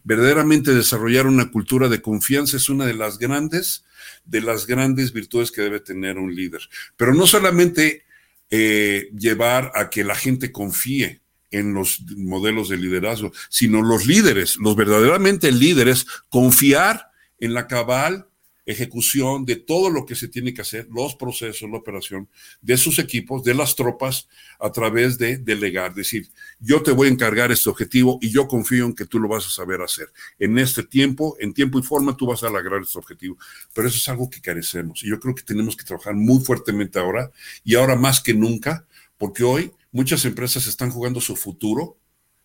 Verdaderamente 0.03 0.75
desarrollar 0.75 1.25
una 1.25 1.49
cultura 1.49 1.87
de 1.87 2.01
confianza 2.01 2.57
es 2.57 2.67
una 2.67 2.85
de 2.85 2.95
las 2.95 3.17
grandes, 3.17 3.85
de 4.25 4.41
las 4.41 4.67
grandes 4.67 5.13
virtudes 5.13 5.51
que 5.51 5.61
debe 5.61 5.79
tener 5.79 6.17
un 6.17 6.35
líder. 6.35 6.67
Pero 6.97 7.13
no 7.13 7.25
solamente 7.25 8.03
eh, 8.49 9.09
llevar 9.17 9.71
a 9.73 9.89
que 9.89 10.03
la 10.03 10.15
gente 10.15 10.51
confíe 10.51 11.21
en 11.49 11.73
los 11.73 12.01
modelos 12.17 12.67
de 12.67 12.75
liderazgo, 12.75 13.31
sino 13.47 13.81
los 13.81 14.05
líderes, 14.05 14.57
los 14.57 14.75
verdaderamente 14.75 15.49
líderes, 15.49 16.05
confiar 16.27 17.07
en 17.39 17.53
la 17.53 17.67
cabal 17.67 18.27
ejecución 18.71 19.45
de 19.45 19.55
todo 19.55 19.89
lo 19.89 20.05
que 20.05 20.15
se 20.15 20.27
tiene 20.27 20.53
que 20.53 20.61
hacer, 20.61 20.87
los 20.91 21.15
procesos, 21.15 21.69
la 21.69 21.77
operación 21.77 22.29
de 22.61 22.77
sus 22.77 22.99
equipos, 22.99 23.43
de 23.43 23.53
las 23.53 23.75
tropas, 23.75 24.27
a 24.59 24.71
través 24.71 25.17
de 25.17 25.37
delegar. 25.37 25.93
Decir, 25.93 26.29
yo 26.59 26.81
te 26.81 26.91
voy 26.91 27.07
a 27.07 27.11
encargar 27.11 27.51
este 27.51 27.69
objetivo 27.69 28.19
y 28.21 28.29
yo 28.29 28.47
confío 28.47 28.85
en 28.85 28.93
que 28.93 29.05
tú 29.05 29.19
lo 29.19 29.27
vas 29.27 29.45
a 29.45 29.49
saber 29.49 29.81
hacer. 29.81 30.07
En 30.39 30.57
este 30.57 30.83
tiempo, 30.83 31.35
en 31.39 31.53
tiempo 31.53 31.79
y 31.79 31.83
forma, 31.83 32.15
tú 32.15 32.25
vas 32.27 32.43
a 32.43 32.49
lograr 32.49 32.81
este 32.81 32.97
objetivo. 32.97 33.37
Pero 33.73 33.87
eso 33.87 33.97
es 33.97 34.09
algo 34.09 34.29
que 34.29 34.41
carecemos 34.41 35.03
y 35.03 35.09
yo 35.09 35.19
creo 35.19 35.35
que 35.35 35.43
tenemos 35.43 35.75
que 35.75 35.85
trabajar 35.85 36.15
muy 36.15 36.43
fuertemente 36.43 36.99
ahora 36.99 37.31
y 37.63 37.75
ahora 37.75 37.95
más 37.95 38.21
que 38.21 38.33
nunca, 38.33 38.85
porque 39.17 39.43
hoy 39.43 39.71
muchas 39.91 40.25
empresas 40.25 40.67
están 40.67 40.91
jugando 40.91 41.21
su 41.21 41.35
futuro 41.35 41.97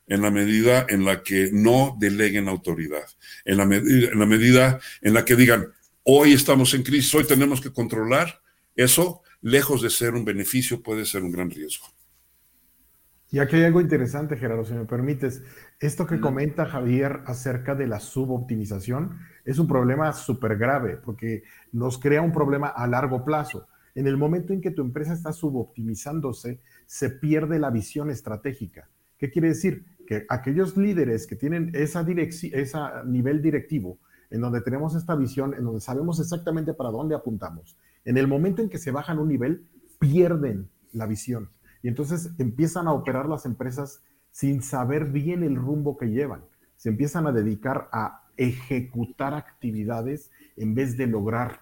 en 0.06 0.22
la 0.22 0.30
medida 0.30 0.86
en 0.88 1.04
la 1.04 1.22
que 1.22 1.50
no 1.52 1.96
deleguen 1.98 2.48
autoridad, 2.48 3.06
en 3.44 3.56
la, 3.56 3.64
en 3.64 4.18
la 4.18 4.26
medida 4.26 4.80
en 5.02 5.14
la 5.14 5.24
que 5.24 5.36
digan, 5.36 5.72
Hoy 6.08 6.34
estamos 6.34 6.72
en 6.74 6.84
crisis, 6.84 7.12
hoy 7.16 7.24
tenemos 7.24 7.60
que 7.60 7.72
controlar. 7.72 8.40
Eso, 8.76 9.22
lejos 9.40 9.82
de 9.82 9.90
ser 9.90 10.14
un 10.14 10.24
beneficio, 10.24 10.80
puede 10.80 11.04
ser 11.04 11.24
un 11.24 11.32
gran 11.32 11.50
riesgo. 11.50 11.88
Y 13.32 13.40
aquí 13.40 13.56
hay 13.56 13.64
algo 13.64 13.80
interesante, 13.80 14.36
Gerardo, 14.36 14.64
si 14.64 14.74
me 14.74 14.84
permites. 14.84 15.42
Esto 15.80 16.06
que 16.06 16.20
comenta 16.20 16.64
Javier 16.64 17.22
acerca 17.26 17.74
de 17.74 17.88
la 17.88 17.98
suboptimización 17.98 19.18
es 19.44 19.58
un 19.58 19.66
problema 19.66 20.12
súper 20.12 20.56
grave 20.56 20.96
porque 20.96 21.42
nos 21.72 21.98
crea 21.98 22.22
un 22.22 22.30
problema 22.30 22.68
a 22.68 22.86
largo 22.86 23.24
plazo. 23.24 23.66
En 23.96 24.06
el 24.06 24.16
momento 24.16 24.52
en 24.52 24.60
que 24.60 24.70
tu 24.70 24.82
empresa 24.82 25.12
está 25.12 25.32
suboptimizándose, 25.32 26.60
se 26.86 27.10
pierde 27.10 27.58
la 27.58 27.70
visión 27.70 28.10
estratégica. 28.10 28.88
¿Qué 29.18 29.28
quiere 29.28 29.48
decir? 29.48 29.84
Que 30.06 30.24
aquellos 30.28 30.76
líderes 30.76 31.26
que 31.26 31.34
tienen 31.34 31.72
esa, 31.74 32.06
ese 32.08 32.78
nivel 33.06 33.42
directivo 33.42 33.98
en 34.30 34.40
donde 34.40 34.60
tenemos 34.60 34.94
esta 34.94 35.14
visión, 35.14 35.54
en 35.54 35.64
donde 35.64 35.80
sabemos 35.80 36.20
exactamente 36.20 36.74
para 36.74 36.90
dónde 36.90 37.14
apuntamos. 37.14 37.76
En 38.04 38.16
el 38.18 38.28
momento 38.28 38.62
en 38.62 38.68
que 38.68 38.78
se 38.78 38.90
bajan 38.90 39.18
un 39.18 39.28
nivel, 39.28 39.66
pierden 39.98 40.68
la 40.92 41.06
visión 41.06 41.50
y 41.86 41.88
entonces 41.88 42.32
empiezan 42.38 42.88
a 42.88 42.92
operar 42.92 43.28
las 43.28 43.46
empresas 43.46 44.02
sin 44.32 44.60
saber 44.60 45.06
bien 45.06 45.44
el 45.44 45.54
rumbo 45.54 45.96
que 45.96 46.10
llevan. 46.10 46.44
Se 46.76 46.88
empiezan 46.88 47.28
a 47.28 47.32
dedicar 47.32 47.88
a 47.92 48.24
ejecutar 48.36 49.34
actividades 49.34 50.32
en 50.56 50.74
vez 50.74 50.96
de 50.96 51.06
lograr 51.06 51.60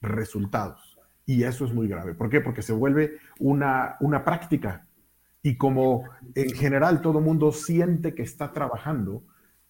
resultados. 0.00 0.96
Y 1.26 1.42
eso 1.42 1.64
es 1.64 1.72
muy 1.72 1.88
grave. 1.88 2.14
¿Por 2.14 2.30
qué? 2.30 2.40
Porque 2.40 2.62
se 2.62 2.72
vuelve 2.72 3.18
una, 3.40 3.96
una 3.98 4.24
práctica. 4.24 4.86
Y 5.42 5.56
como 5.56 6.04
en 6.36 6.50
general 6.50 7.02
todo 7.02 7.20
mundo 7.20 7.50
siente 7.50 8.14
que 8.14 8.22
está 8.22 8.52
trabajando, 8.52 9.24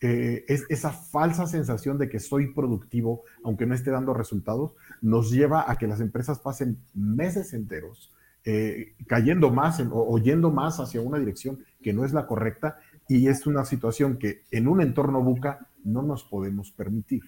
eh, 0.06 0.44
es, 0.48 0.66
esa 0.68 0.90
falsa 0.90 1.46
sensación 1.46 1.96
de 1.96 2.10
que 2.10 2.20
soy 2.20 2.52
productivo, 2.52 3.22
aunque 3.42 3.64
no 3.64 3.74
esté 3.74 3.90
dando 3.90 4.12
resultados, 4.12 4.74
nos 5.00 5.30
lleva 5.30 5.64
a 5.66 5.76
que 5.76 5.86
las 5.86 6.00
empresas 6.00 6.40
pasen 6.40 6.76
meses 6.92 7.54
enteros 7.54 8.12
eh, 8.44 8.96
cayendo 9.06 9.50
más 9.50 9.82
o, 9.90 10.18
yendo 10.18 10.50
más 10.50 10.78
hacia 10.78 11.00
una 11.00 11.18
dirección 11.18 11.64
que 11.82 11.94
no 11.94 12.04
es 12.04 12.12
la 12.12 12.26
correcta 12.26 12.76
y 13.08 13.28
es 13.28 13.46
una 13.46 13.64
situación 13.64 14.18
que 14.18 14.42
en 14.50 14.68
un 14.68 14.82
entorno 14.82 15.22
buca 15.22 15.70
no 15.84 16.02
nos 16.02 16.22
podemos 16.22 16.70
permitir. 16.70 17.22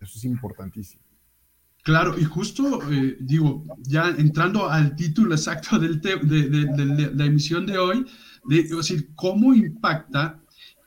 Eso 0.00 0.12
es 0.16 0.24
importantísimo. 0.24 1.02
Claro, 1.82 2.16
y 2.16 2.22
justo, 2.22 2.78
eh, 2.92 3.16
digo, 3.18 3.64
ya 3.78 4.10
entrando 4.10 4.68
al 4.68 4.94
título 4.94 5.34
exacto 5.34 5.80
del 5.80 6.00
de, 6.00 7.10
la 7.12 7.24
emisión 7.24 7.66
de 7.66 7.76
hoy, 7.76 8.06
de, 8.44 8.62
decir, 8.62 9.10
cómo 9.16 9.52
impacta 9.52 10.39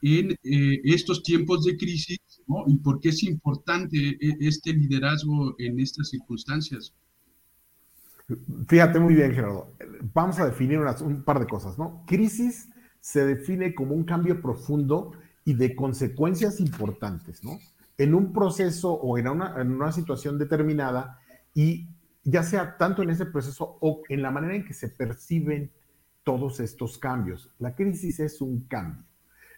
en 0.04 0.32
eh, 0.32 0.82
estos 0.84 1.24
tiempos 1.24 1.64
de 1.64 1.78
crisis 1.78 2.20
¿no? 2.46 2.66
y 2.68 2.78
por 2.78 3.00
qué 3.00 3.10
es 3.10 3.24
importante 3.24 3.98
eh, 3.98 4.38
este 4.42 4.74
liderazgo 4.74 5.56
en 5.58 5.80
estas 5.80 6.10
circunstancias. 6.10 6.94
Fíjate 8.68 9.00
muy 9.00 9.16
bien, 9.16 9.34
Gerardo. 9.34 9.74
Vamos 10.14 10.40
a 10.40 10.46
definir 10.46 10.80
un 10.80 11.24
par 11.24 11.40
de 11.40 11.48
cosas, 11.48 11.78
¿no? 11.78 12.04
Crisis 12.06 12.70
se 13.00 13.26
define 13.26 13.74
como 13.74 13.96
un 13.96 14.04
cambio 14.04 14.42
profundo 14.42 15.14
y 15.46 15.54
de 15.54 15.76
consecuencias 15.76 16.60
importantes, 16.60 17.44
¿no? 17.44 17.60
En 17.98 18.14
un 18.14 18.34
proceso 18.34 18.92
o 18.94 19.18
en 19.18 19.28
una, 19.28 19.62
en 19.62 19.72
una 19.72 19.92
situación 19.92 20.38
determinada 20.38 21.20
y 21.54 21.88
ya 22.24 22.44
sea 22.44 22.78
tanto 22.78 23.04
en 23.04 23.10
ese 23.10 23.26
proceso 23.26 23.78
o 23.82 24.02
en 24.10 24.22
la 24.22 24.32
manera 24.32 24.56
en 24.56 24.66
que 24.66 24.74
se 24.74 24.90
perciben 24.90 25.72
todos 26.24 26.60
estos 26.60 26.98
cambios. 26.98 27.50
La 27.60 27.76
crisis 27.76 28.20
es 28.20 28.42
un 28.42 28.62
cambio. 28.62 29.04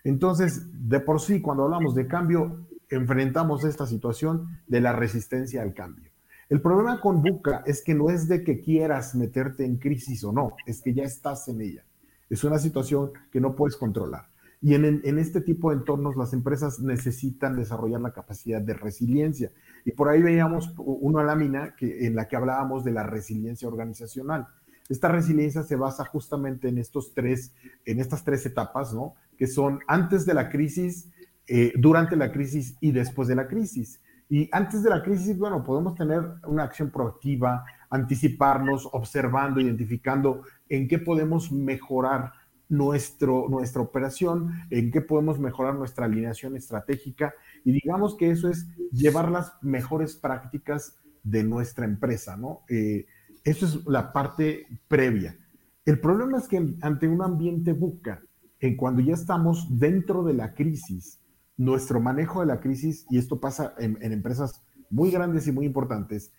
Entonces, 0.05 0.69
de 0.87 0.99
por 0.99 1.19
sí, 1.19 1.41
cuando 1.41 1.63
hablamos 1.63 1.95
de 1.95 2.07
cambio, 2.07 2.67
enfrentamos 2.89 3.65
esta 3.65 3.87
situación 3.87 4.61
de 4.67 4.79
la 4.79 4.93
resistencia 4.93 5.63
al 5.63 5.73
cambio. 5.73 6.11
El 6.47 6.61
problema 6.61 7.01
con 7.01 7.23
Buca 7.23 7.63
es 7.65 7.83
que 7.83 7.95
no 7.95 8.11
es 8.11 8.27
de 8.27 8.43
que 8.43 8.61
quieras 8.61 9.15
meterte 9.15 9.65
en 9.65 9.77
crisis 9.77 10.23
o 10.23 10.31
no, 10.31 10.53
es 10.67 10.81
que 10.81 10.93
ya 10.93 11.03
estás 11.03 11.47
en 11.47 11.59
ella. 11.59 11.83
Es 12.29 12.43
una 12.43 12.59
situación 12.59 13.13
que 13.31 13.41
no 13.41 13.55
puedes 13.55 13.75
controlar. 13.75 14.29
Y 14.61 14.75
en, 14.75 15.01
en, 15.03 15.17
este 15.17 15.41
tipo 15.41 15.71
de 15.71 15.77
entornos 15.77 16.15
las 16.15 16.33
empresas 16.33 16.79
necesitan 16.79 17.55
desarrollar 17.55 18.01
la 18.01 18.13
capacidad 18.13 18.61
de 18.61 18.73
resiliencia. 18.75 19.51
Y 19.85 19.91
por 19.91 20.09
ahí 20.09 20.21
veíamos 20.21 20.73
una 20.77 21.23
lámina 21.23 21.75
que, 21.75 22.05
en 22.05 22.15
la 22.15 22.27
que 22.27 22.35
hablábamos 22.35 22.83
de 22.83 22.91
la 22.91 23.03
resiliencia 23.03 23.67
organizacional. 23.67 24.47
Esta 24.87 25.07
resiliencia 25.07 25.63
se 25.63 25.75
basa 25.75 26.05
justamente 26.05 26.67
en 26.69 26.77
estos 26.77 27.13
tres, 27.13 27.53
en 27.85 27.99
estas 27.99 28.23
tres 28.23 28.45
etapas, 28.45 28.93
¿no? 28.93 29.15
Que 29.37 29.47
son 29.47 29.79
antes 29.87 30.25
de 30.25 30.33
la 30.33 30.49
crisis, 30.49 31.11
eh, 31.47 31.73
durante 31.75 32.15
la 32.15 32.31
crisis 32.31 32.77
y 32.81 32.91
después 32.91 33.27
de 33.27 33.35
la 33.35 33.47
crisis. 33.47 34.01
Y 34.29 34.49
antes 34.51 34.81
de 34.81 34.89
la 34.89 35.03
crisis, 35.03 35.37
bueno, 35.37 35.63
podemos 35.63 35.95
tener 35.95 36.21
una 36.47 36.63
acción 36.63 36.89
proactiva, 36.89 37.63
anticiparnos, 37.89 38.89
observando, 38.91 39.59
identificando 39.59 40.41
en 40.67 40.87
qué 40.87 40.97
podemos 40.97 41.51
mejorar 41.51 42.33
nuestro, 42.67 43.47
nuestra 43.49 43.81
operación, 43.81 44.51
en 44.71 44.91
qué 44.91 45.01
podemos 45.01 45.39
mejorar 45.39 45.75
nuestra 45.75 46.05
alineación 46.05 46.55
estratégica. 46.55 47.33
Y 47.63 47.71
digamos 47.71 48.15
que 48.15 48.31
eso 48.31 48.49
es 48.49 48.67
llevar 48.91 49.29
las 49.29 49.53
mejores 49.61 50.15
prácticas 50.15 50.97
de 51.23 51.43
nuestra 51.43 51.85
empresa, 51.85 52.37
¿no? 52.37 52.61
Eh, 52.69 53.05
eso 53.43 53.65
es 53.65 53.85
la 53.85 54.11
parte 54.11 54.65
previa. 54.87 55.37
El 55.85 55.99
problema 55.99 56.39
es 56.39 56.47
que 56.47 56.75
ante 56.81 57.07
un 57.07 57.21
ambiente 57.21 57.73
buca, 57.73 58.21
en 58.65 58.75
cuando 58.75 59.01
ya 59.01 59.13
estamos 59.13 59.67
dentro 59.79 60.23
de 60.23 60.33
la 60.33 60.53
crisis, 60.53 61.19
nuestro 61.55 61.99
manejo 61.99 62.39
de 62.39 62.47
la 62.47 62.59
crisis, 62.59 63.05
y 63.09 63.17
esto 63.17 63.39
pasa 63.39 63.75
en, 63.77 63.97
empresas 64.01 64.63
muy 64.89 65.11
grandes 65.11 65.47
y 65.47 65.51
muy 65.51 65.65
importantes, 65.65 66.31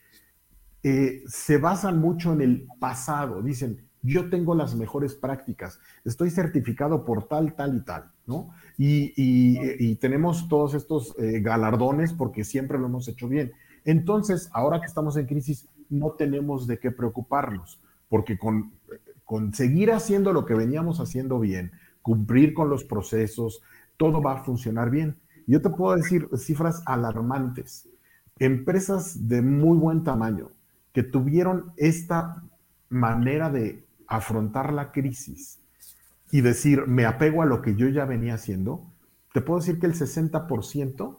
eh, 0.83 1.23
se 1.27 1.59
basan 1.59 2.01
mucho 2.01 2.33
en 2.33 2.41
el 2.41 2.69
pasado. 2.81 3.43
Dicen, 3.43 3.87
yo 4.03 4.29
tengo 4.29 4.55
las 4.55 4.75
mejores 4.75 5.15
prácticas, 5.15 5.79
estoy 6.05 6.31
certificado 6.31 7.05
por 7.05 7.29
tal, 7.29 7.55
tal 7.55 7.77
y 7.77 7.85
tal, 7.85 8.11
¿no? 8.27 8.51
Y, 8.77 9.95
tenemos 9.97 10.49
todos 10.49 10.75
estos 10.75 11.15
eh, 11.19 11.41
galardones 11.41 12.13
porque 12.13 12.45
siempre 12.45 12.79
lo 12.79 12.87
hemos 12.87 13.09
hecho 13.09 13.29
bien. 13.29 13.53
Entonces, 13.85 14.51
ahora 14.53 14.81
que 14.81 14.87
estamos 14.87 15.17
en 15.17 15.27
crisis, 15.27 15.69
no 15.89 16.13
tenemos 16.13 16.67
de 16.67 16.79
qué 16.79 16.91
preocuparnos, 16.91 17.81
porque 18.09 18.37
con, 18.37 18.73
con 19.25 19.55
seguir 19.55 19.93
haciendo 19.93 20.33
lo 20.33 20.45
que 20.45 20.55
veníamos 20.55 21.01
haciendo 21.01 21.39
bien, 21.39 21.73
cumplir 22.07 22.55
con 22.55 22.71
los 22.71 22.85
procesos, 22.85 23.61
todo 23.97 24.23
va 24.23 24.35
a 24.35 24.45
funcionar 24.45 24.91
bien. 24.91 25.17
Yo 25.49 25.61
te 25.61 25.71
puedo 25.71 25.97
decir 25.97 26.29
cifras 26.37 26.85
alarmantes. 26.87 27.89
Empresas 28.39 29.27
de 29.27 29.43
muy 29.43 29.77
buen 29.77 30.05
tamaño 30.05 30.53
que 30.93 31.03
tuvieron 31.03 31.73
esta 31.77 32.45
manera 32.91 33.51
de 33.51 33.85
afrontar 34.07 34.73
la 34.73 34.93
crisis 34.93 35.59
y 36.31 36.43
decir, 36.43 36.87
me 36.87 37.07
apego 37.07 37.43
a 37.43 37.47
lo 37.47 37.61
que 37.61 37.75
yo 37.75 37.89
ya 37.89 38.05
venía 38.05 38.35
haciendo, 38.35 38.85
te 39.35 39.41
puedo 39.41 39.59
decir 39.59 39.81
que 39.81 39.87
el 39.87 39.95
60% 39.95 41.19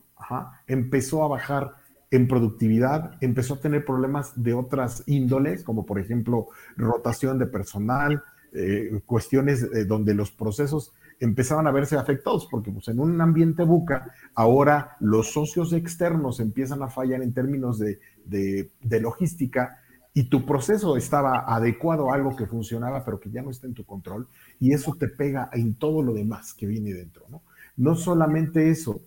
empezó 0.67 1.26
a 1.26 1.28
bajar 1.28 1.76
en 2.12 2.30
productividad, 2.30 3.17
empezó 3.19 3.56
a 3.56 3.60
tener 3.60 3.84
problemas 3.84 4.41
de 4.41 4.54
otras 4.54 5.04
índoles, 5.06 5.65
como 5.65 5.86
por 5.86 6.00
ejemplo 6.00 6.47
rotación 6.78 7.38
de 7.39 7.47
personal, 7.47 8.23
eh, 8.54 9.02
cuestiones 9.06 9.64
eh, 9.64 9.86
donde 9.86 10.14
los 10.14 10.32
procesos 10.32 10.94
empezaban 11.20 11.68
a 11.68 11.72
verse 11.72 11.98
afectados, 11.98 12.48
porque 12.50 12.72
pues, 12.72 12.88
en 12.90 13.00
un 13.00 13.20
ambiente 13.22 13.64
buca, 13.64 14.14
ahora 14.36 14.96
los 15.00 15.32
socios 15.34 15.74
externos 15.74 16.40
empiezan 16.40 16.84
a 16.84 16.90
fallar 16.90 17.22
en 17.24 17.34
términos 17.34 17.80
de, 17.80 18.00
de 18.26 19.00
logística 19.02 19.80
y 20.14 20.24
tu 20.30 20.46
proceso 20.46 20.98
estaba 20.98 21.46
adecuado 21.48 22.12
a 22.12 22.16
algo 22.16 22.36
que 22.36 22.48
funcionaba, 22.48 23.06
pero 23.06 23.20
que 23.20 23.30
ya 23.30 23.44
no 23.44 23.52
está 23.52 23.68
en 23.68 23.76
tu 23.76 23.86
control, 23.86 24.28
y 24.60 24.74
eso 24.74 24.96
te 25.00 25.08
pega 25.08 25.50
en 25.54 25.76
todo 25.76 26.02
lo 26.02 26.14
demás 26.14 26.56
que 26.56 26.66
viene 26.66 26.94
dentro, 26.94 27.26
¿no? 27.30 27.44
No 27.76 27.94
solamente 27.94 28.72
eso, 28.72 29.02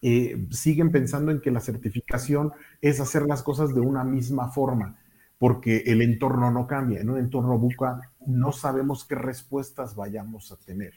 eh, 0.00 0.48
siguen 0.50 0.90
pensando 0.90 1.30
en 1.30 1.40
que 1.40 1.50
la 1.50 1.60
certificación 1.60 2.52
es 2.80 2.98
hacer 2.98 3.22
las 3.22 3.42
cosas 3.42 3.74
de 3.74 3.80
una 3.80 4.02
misma 4.02 4.50
forma, 4.50 4.96
porque 5.42 5.78
el 5.86 6.02
entorno 6.02 6.52
no 6.52 6.68
cambia. 6.68 7.00
En 7.00 7.10
un 7.10 7.18
entorno 7.18 7.58
buca 7.58 8.12
no 8.24 8.52
sabemos 8.52 9.04
qué 9.04 9.16
respuestas 9.16 9.96
vayamos 9.96 10.52
a 10.52 10.56
tener. 10.56 10.92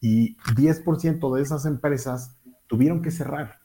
Y 0.00 0.34
10% 0.56 1.36
de 1.36 1.42
esas 1.42 1.66
empresas 1.66 2.38
tuvieron 2.66 3.02
que 3.02 3.10
cerrar, 3.10 3.58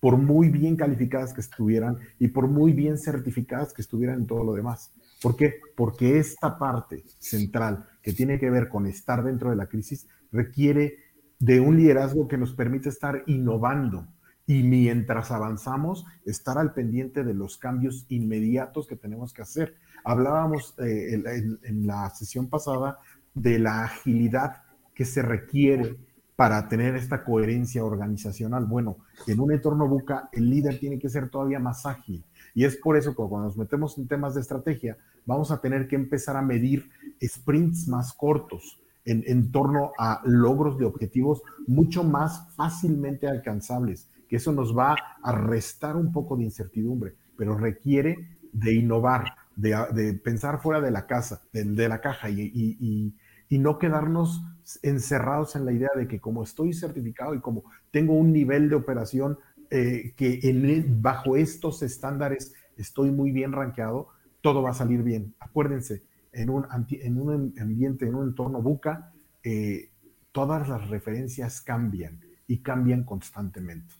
por 0.00 0.16
muy 0.16 0.48
bien 0.48 0.74
calificadas 0.74 1.34
que 1.34 1.42
estuvieran 1.42 1.98
y 2.18 2.28
por 2.28 2.48
muy 2.48 2.72
bien 2.72 2.96
certificadas 2.96 3.74
que 3.74 3.82
estuvieran 3.82 4.20
en 4.20 4.26
todo 4.26 4.42
lo 4.42 4.54
demás. 4.54 4.94
¿Por 5.20 5.36
qué? 5.36 5.60
Porque 5.76 6.18
esta 6.18 6.58
parte 6.58 7.04
central 7.18 7.84
que 8.00 8.14
tiene 8.14 8.38
que 8.38 8.48
ver 8.48 8.70
con 8.70 8.86
estar 8.86 9.22
dentro 9.22 9.50
de 9.50 9.56
la 9.56 9.66
crisis 9.66 10.08
requiere 10.32 10.96
de 11.38 11.60
un 11.60 11.76
liderazgo 11.76 12.26
que 12.26 12.38
nos 12.38 12.54
permite 12.54 12.88
estar 12.88 13.22
innovando, 13.26 14.08
y 14.48 14.62
mientras 14.62 15.30
avanzamos, 15.30 16.06
estar 16.24 16.56
al 16.56 16.72
pendiente 16.72 17.22
de 17.22 17.34
los 17.34 17.58
cambios 17.58 18.06
inmediatos 18.08 18.86
que 18.86 18.96
tenemos 18.96 19.34
que 19.34 19.42
hacer. 19.42 19.76
Hablábamos 20.04 20.74
eh, 20.78 21.22
en, 21.64 21.86
la 21.86 22.08
sesión 22.08 22.48
pasada 22.48 22.98
de 23.34 23.58
la 23.58 23.84
agilidad 23.84 24.62
que 24.94 25.04
se 25.04 25.20
requiere 25.20 25.98
para 26.34 26.66
tener 26.66 26.96
esta 26.96 27.24
coherencia 27.24 27.84
organizacional. 27.84 28.64
Bueno, 28.64 28.96
en 29.26 29.38
un 29.38 29.52
entorno 29.52 29.86
buca, 29.86 30.30
el 30.32 30.48
líder 30.48 30.78
tiene 30.78 30.98
que 30.98 31.10
ser 31.10 31.28
todavía 31.28 31.58
más 31.58 31.84
ágil. 31.84 32.24
Y 32.54 32.64
es 32.64 32.76
por 32.76 32.96
eso 32.96 33.10
que 33.10 33.16
cuando 33.16 33.48
nos 33.48 33.58
metemos 33.58 33.98
en 33.98 34.08
temas 34.08 34.34
de 34.34 34.40
estrategia, 34.40 34.96
vamos 35.26 35.50
a 35.50 35.60
tener 35.60 35.86
que 35.86 35.96
empezar 35.96 36.38
a 36.38 36.42
medir 36.42 36.88
sprints 37.22 37.86
más 37.86 38.14
cortos 38.14 38.80
en, 39.04 39.22
en 39.26 39.52
torno 39.52 39.92
a 39.98 40.22
logros 40.24 40.78
de 40.78 40.86
objetivos 40.86 41.42
mucho 41.66 42.02
más 42.02 42.48
fácilmente 42.56 43.28
alcanzables 43.28 44.08
que 44.28 44.36
eso 44.36 44.52
nos 44.52 44.76
va 44.76 44.94
a 45.22 45.32
restar 45.32 45.96
un 45.96 46.12
poco 46.12 46.36
de 46.36 46.44
incertidumbre, 46.44 47.14
pero 47.36 47.56
requiere 47.56 48.38
de 48.52 48.74
innovar, 48.74 49.34
de, 49.56 50.20
pensar 50.22 50.60
fuera 50.60 50.80
de 50.80 50.90
la 50.90 51.06
casa, 51.06 51.42
de, 51.52 51.88
la 51.88 52.00
caja 52.00 52.30
y, 52.30 53.14
no 53.50 53.78
quedarnos 53.78 54.42
encerrados 54.82 55.56
en 55.56 55.64
la 55.64 55.72
idea 55.72 55.90
de 55.96 56.06
que 56.06 56.20
como 56.20 56.42
estoy 56.42 56.74
certificado 56.74 57.34
y 57.34 57.40
como 57.40 57.64
tengo 57.90 58.12
un 58.12 58.32
nivel 58.32 58.68
de 58.68 58.76
operación 58.76 59.38
eh, 59.70 60.12
que 60.16 60.84
bajo 61.00 61.36
estos 61.36 61.82
estándares 61.82 62.52
estoy 62.76 63.10
muy 63.10 63.32
bien 63.32 63.52
rankeado, 63.52 64.08
todo 64.40 64.62
va 64.62 64.70
a 64.70 64.74
salir 64.74 65.02
bien. 65.02 65.34
Acuérdense, 65.40 66.02
en 66.32 66.50
un, 66.50 66.66
en 66.90 67.20
un 67.20 67.54
ambiente, 67.58 68.06
en 68.06 68.14
un 68.14 68.28
entorno 68.28 68.62
buca, 68.62 69.12
eh, 69.42 69.90
todas 70.32 70.68
las 70.68 70.88
referencias 70.88 71.60
cambian 71.60 72.20
y 72.46 72.58
cambian 72.58 73.04
constantemente. 73.04 73.94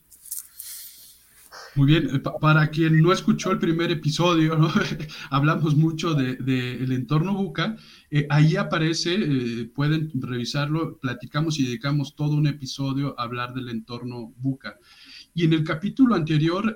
Muy 1.75 1.85
bien, 1.85 2.09
eh, 2.15 2.19
para 2.41 2.69
quien 2.69 3.01
no 3.01 3.13
escuchó 3.13 3.51
el 3.51 3.59
primer 3.59 3.91
episodio, 3.91 4.57
hablamos 5.29 5.75
mucho 5.75 6.13
del 6.13 6.43
de, 6.43 6.95
entorno 6.95 7.33
buca. 7.35 7.77
Eh, 8.09 8.25
ahí 8.29 8.55
aparece, 8.55 9.15
eh, 9.15 9.65
pueden 9.73 10.09
revisarlo, 10.15 10.97
platicamos 10.97 11.59
y 11.59 11.65
dedicamos 11.65 12.15
todo 12.15 12.35
un 12.35 12.47
episodio 12.47 13.15
a 13.19 13.23
hablar 13.23 13.53
del 13.53 13.69
entorno 13.69 14.33
buca. 14.37 14.77
Y 15.33 15.45
en 15.45 15.53
el 15.53 15.63
capítulo 15.63 16.15
anterior, 16.15 16.75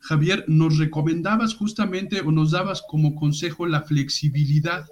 Javier, 0.00 0.44
nos 0.46 0.76
recomendabas 0.76 1.54
justamente 1.54 2.20
o 2.20 2.30
nos 2.30 2.50
dabas 2.50 2.82
como 2.86 3.14
consejo 3.14 3.66
la 3.66 3.82
flexibilidad, 3.82 4.86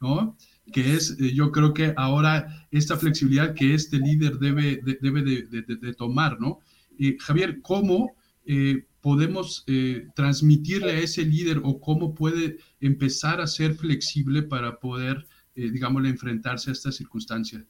¿no? 0.00 0.36
que 0.72 0.94
es, 0.94 1.16
yo 1.16 1.50
creo 1.52 1.72
que 1.72 1.94
ahora 1.96 2.66
esta 2.70 2.98
flexibilidad 2.98 3.54
que 3.54 3.72
este 3.72 3.98
líder 3.98 4.38
debe, 4.38 4.82
debe 5.00 5.22
de, 5.22 5.94
tomar, 5.94 6.38
¿no? 6.38 6.58
Javier, 7.20 7.62
¿cómo 7.62 8.17
eh, 8.48 8.86
podemos 9.02 9.62
eh, 9.66 10.08
transmitirle 10.16 10.92
a 10.92 10.98
ese 11.00 11.22
líder 11.22 11.60
o 11.62 11.78
cómo 11.78 12.14
puede 12.14 12.56
empezar 12.80 13.42
a 13.42 13.46
ser 13.46 13.74
flexible 13.74 14.42
para 14.42 14.80
poder, 14.80 15.26
eh, 15.54 15.70
digamos, 15.70 16.02
enfrentarse 16.06 16.70
a 16.70 16.72
esta 16.72 16.90
circunstancia? 16.90 17.62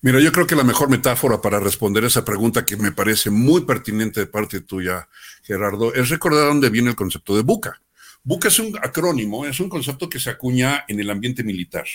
Mira, 0.00 0.20
yo 0.20 0.30
creo 0.30 0.46
que 0.46 0.54
la 0.54 0.62
mejor 0.62 0.88
metáfora 0.88 1.40
para 1.40 1.58
responder 1.58 2.04
esa 2.04 2.24
pregunta 2.24 2.64
que 2.64 2.76
me 2.76 2.92
parece 2.92 3.30
muy 3.30 3.62
pertinente 3.62 4.20
de 4.20 4.26
parte 4.26 4.60
tuya, 4.60 5.08
Gerardo, 5.42 5.92
es 5.92 6.08
recordar 6.08 6.46
dónde 6.46 6.70
viene 6.70 6.90
el 6.90 6.96
concepto 6.96 7.34
de 7.34 7.42
buca. 7.42 7.82
Buca 8.22 8.46
es 8.46 8.60
un 8.60 8.76
acrónimo, 8.78 9.44
es 9.44 9.58
un 9.58 9.68
concepto 9.68 10.08
que 10.08 10.20
se 10.20 10.30
acuña 10.30 10.84
en 10.86 11.00
el 11.00 11.10
ambiente 11.10 11.42
militar. 11.42 11.86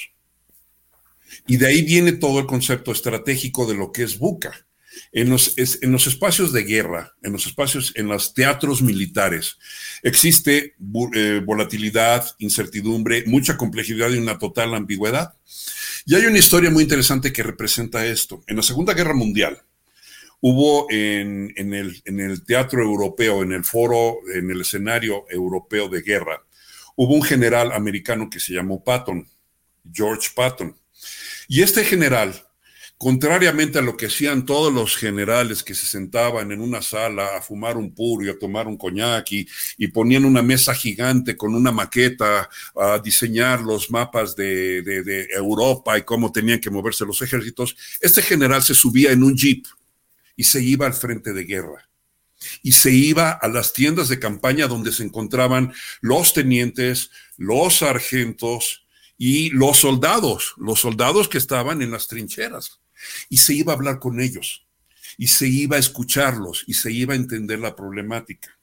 Y 1.47 1.56
de 1.56 1.67
ahí 1.67 1.82
viene 1.84 2.12
todo 2.12 2.39
el 2.39 2.45
concepto 2.45 2.91
estratégico 2.91 3.65
de 3.65 3.76
lo 3.76 3.93
que 3.93 4.04
es 4.04 4.19
buca. 4.19 4.52
En 5.12 5.30
los, 5.30 5.56
en 5.58 5.92
los, 5.92 6.08
espacios 6.08 6.52
de 6.52 6.64
guerra, 6.64 7.16
en 7.22 7.34
los 7.34 7.46
espacios, 7.46 7.92
en 7.96 8.08
los 8.08 8.34
teatros 8.34 8.82
militares, 8.82 9.58
existe 10.02 10.76
eh, 11.16 11.42
volatilidad, 11.46 12.26
incertidumbre, 12.40 13.24
mucha 13.28 13.58
complejidad 13.58 14.12
y 14.12 14.18
una 14.18 14.40
total 14.40 14.74
ambigüedad. 14.74 15.34
Y 16.06 16.16
hay 16.16 16.26
una 16.26 16.40
historia 16.40 16.70
muy 16.70 16.84
interesante 16.84 17.32
que 17.32 17.44
representa 17.44 18.06
esto. 18.06 18.44
En 18.48 18.58
la 18.58 18.64
Segunda 18.64 18.94
Guerra 18.94 19.14
Mundial 19.14 19.62
hubo 20.42 20.88
en, 20.92 21.54
en, 21.56 21.74
el, 21.74 22.02
en 22.06 22.20
el 22.20 22.44
teatro 22.44 22.84
europeo, 22.84 23.44
en 23.44 23.54
el 23.54 23.64
foro, 23.64 24.18
en 24.34 24.52
el 24.52 24.62
escenario 24.62 25.26
europeo 25.30 25.88
de 25.88 26.02
guerra, 26.02 26.44
hubo 26.96 27.14
un 27.16 27.24
general 27.24 27.72
americano 27.72 28.30
que 28.30 28.40
se 28.40 28.54
llamó 28.54 28.84
Patton, 28.84 29.28
George 29.92 30.30
Patton. 30.36 30.76
Y 31.48 31.62
este 31.62 31.84
general 31.84 32.34
Contrariamente 32.98 33.80
a 33.80 33.82
lo 33.82 33.98
que 33.98 34.06
hacían 34.06 34.46
todos 34.46 34.72
los 34.72 34.96
generales 34.96 35.62
que 35.62 35.76
se 35.76 35.86
sentaban 35.86 36.54
en 36.54 36.62
una 36.62 36.82
sala 36.82 37.36
a 37.36 37.42
fumar 37.42 37.76
un 37.76 37.94
puro 37.94 38.26
y 38.26 38.30
a 38.30 38.40
tomar 38.40 38.66
un 38.66 38.78
coñac 38.78 39.30
y, 39.32 39.88
ponían 39.88 40.24
una 40.24 40.42
mesa 40.42 40.74
gigante 40.74 41.36
con 41.36 41.54
una 41.54 41.74
maqueta 41.74 42.50
a 42.76 43.00
diseñar 43.00 43.60
los 43.62 43.92
mapas 43.92 44.38
de, 44.38 44.82
de 44.84 45.28
Europa 45.36 45.98
y 45.98 46.04
cómo 46.04 46.32
tenían 46.32 46.62
que 46.62 46.70
moverse 46.70 47.06
los 47.06 47.22
ejércitos, 47.22 47.76
este 48.00 48.22
general 48.22 48.64
se 48.64 48.74
subía 48.74 49.12
en 49.12 49.24
un 49.24 49.36
jeep 49.36 49.66
y 50.38 50.46
se 50.46 50.64
iba 50.64 50.86
al 50.86 50.94
frente 50.94 51.34
de 51.34 51.44
guerra. 51.44 51.90
Y 52.62 52.72
se 52.72 52.92
iba 52.92 53.32
a 53.32 53.48
las 53.50 53.74
tiendas 53.74 54.08
de 54.08 54.20
campaña 54.20 54.68
donde 54.68 54.94
se 54.94 55.04
encontraban 55.04 55.74
los 56.00 56.34
tenientes, 56.34 57.12
los 57.36 57.80
sargentos 57.80 58.86
y 59.18 59.50
los 59.50 59.78
soldados, 59.78 60.54
los 60.58 60.80
soldados 60.80 61.28
que 61.28 61.38
estaban 61.38 61.82
en 61.82 61.92
las 61.92 62.08
trincheras 62.08 62.83
y 63.30 63.38
se 63.38 63.54
iba 63.54 63.74
a 63.74 63.76
hablar 63.76 64.00
con 64.00 64.20
ellos 64.20 64.66
y 65.18 65.28
se 65.28 65.48
iba 65.48 65.78
a 65.78 65.80
escucharlos 65.80 66.63
y 66.68 66.74
se 66.74 66.92
iba 66.92 67.13
a 67.13 67.18
entender 67.18 67.60
la 67.60 67.76
problemática. 67.76 68.58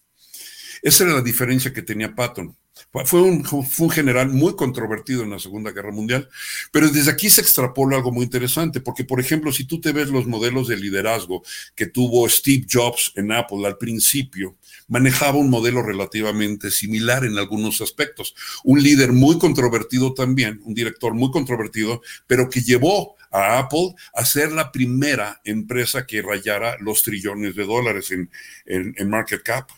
Esa 0.83 1.05
era 1.05 1.15
la 1.15 1.23
diferencia 1.23 1.73
que 1.73 1.83
tenía 1.83 2.15
Patton. 2.15 2.57
Fue 3.05 3.21
un, 3.21 3.45
fue 3.45 3.87
un, 3.87 3.91
general 3.91 4.31
muy 4.31 4.57
controvertido 4.57 5.23
en 5.23 5.31
la 5.31 5.39
Segunda 5.39 5.71
Guerra 5.71 5.93
Mundial, 5.93 6.29
pero 6.73 6.89
desde 6.89 7.11
aquí 7.11 7.29
se 7.29 7.41
extrapola 7.41 7.97
algo 7.97 8.11
muy 8.11 8.25
interesante, 8.25 8.81
porque 8.81 9.05
por 9.05 9.21
ejemplo, 9.21 9.53
si 9.53 9.65
tú 9.65 9.81
te 9.81 9.93
ves 9.93 10.09
los 10.09 10.27
modelos 10.27 10.67
de 10.67 10.77
liderazgo 10.77 11.43
que 11.77 11.87
tuvo 11.87 12.29
Steve 12.29 12.67
Jobs 12.69 13.13
en 13.17 13.33
Apple 13.33 13.67
al 13.67 13.77
principio, 13.77 14.57
manejaba 14.89 15.39
un 15.39 15.51
modelo 15.51 15.83
relativamente 15.83 16.71
similar 16.71 17.25
en 17.25 17.39
algunos 17.39 17.81
aspectos. 17.81 18.35
Un 18.65 18.83
líder 18.83 19.13
muy 19.13 19.39
controvertido 19.39 20.15
también, 20.15 20.61
un 20.65 20.75
director 20.75 21.15
muy 21.15 21.31
controvertido, 21.31 22.01
pero 22.27 22.49
que 22.49 22.63
llevó 22.63 23.15
a 23.31 23.59
Apple 23.59 23.95
a 24.15 24.25
ser 24.25 24.53
la 24.53 24.73
primera 24.73 25.41
empresa 25.45 26.07
que 26.07 26.23
rayara 26.23 26.77
los 26.81 27.03
trillones 27.03 27.55
de 27.55 27.65
dólares 27.65 28.11
en, 28.11 28.31
en, 28.67 29.09
market 29.09 29.43
cap. 29.43 29.71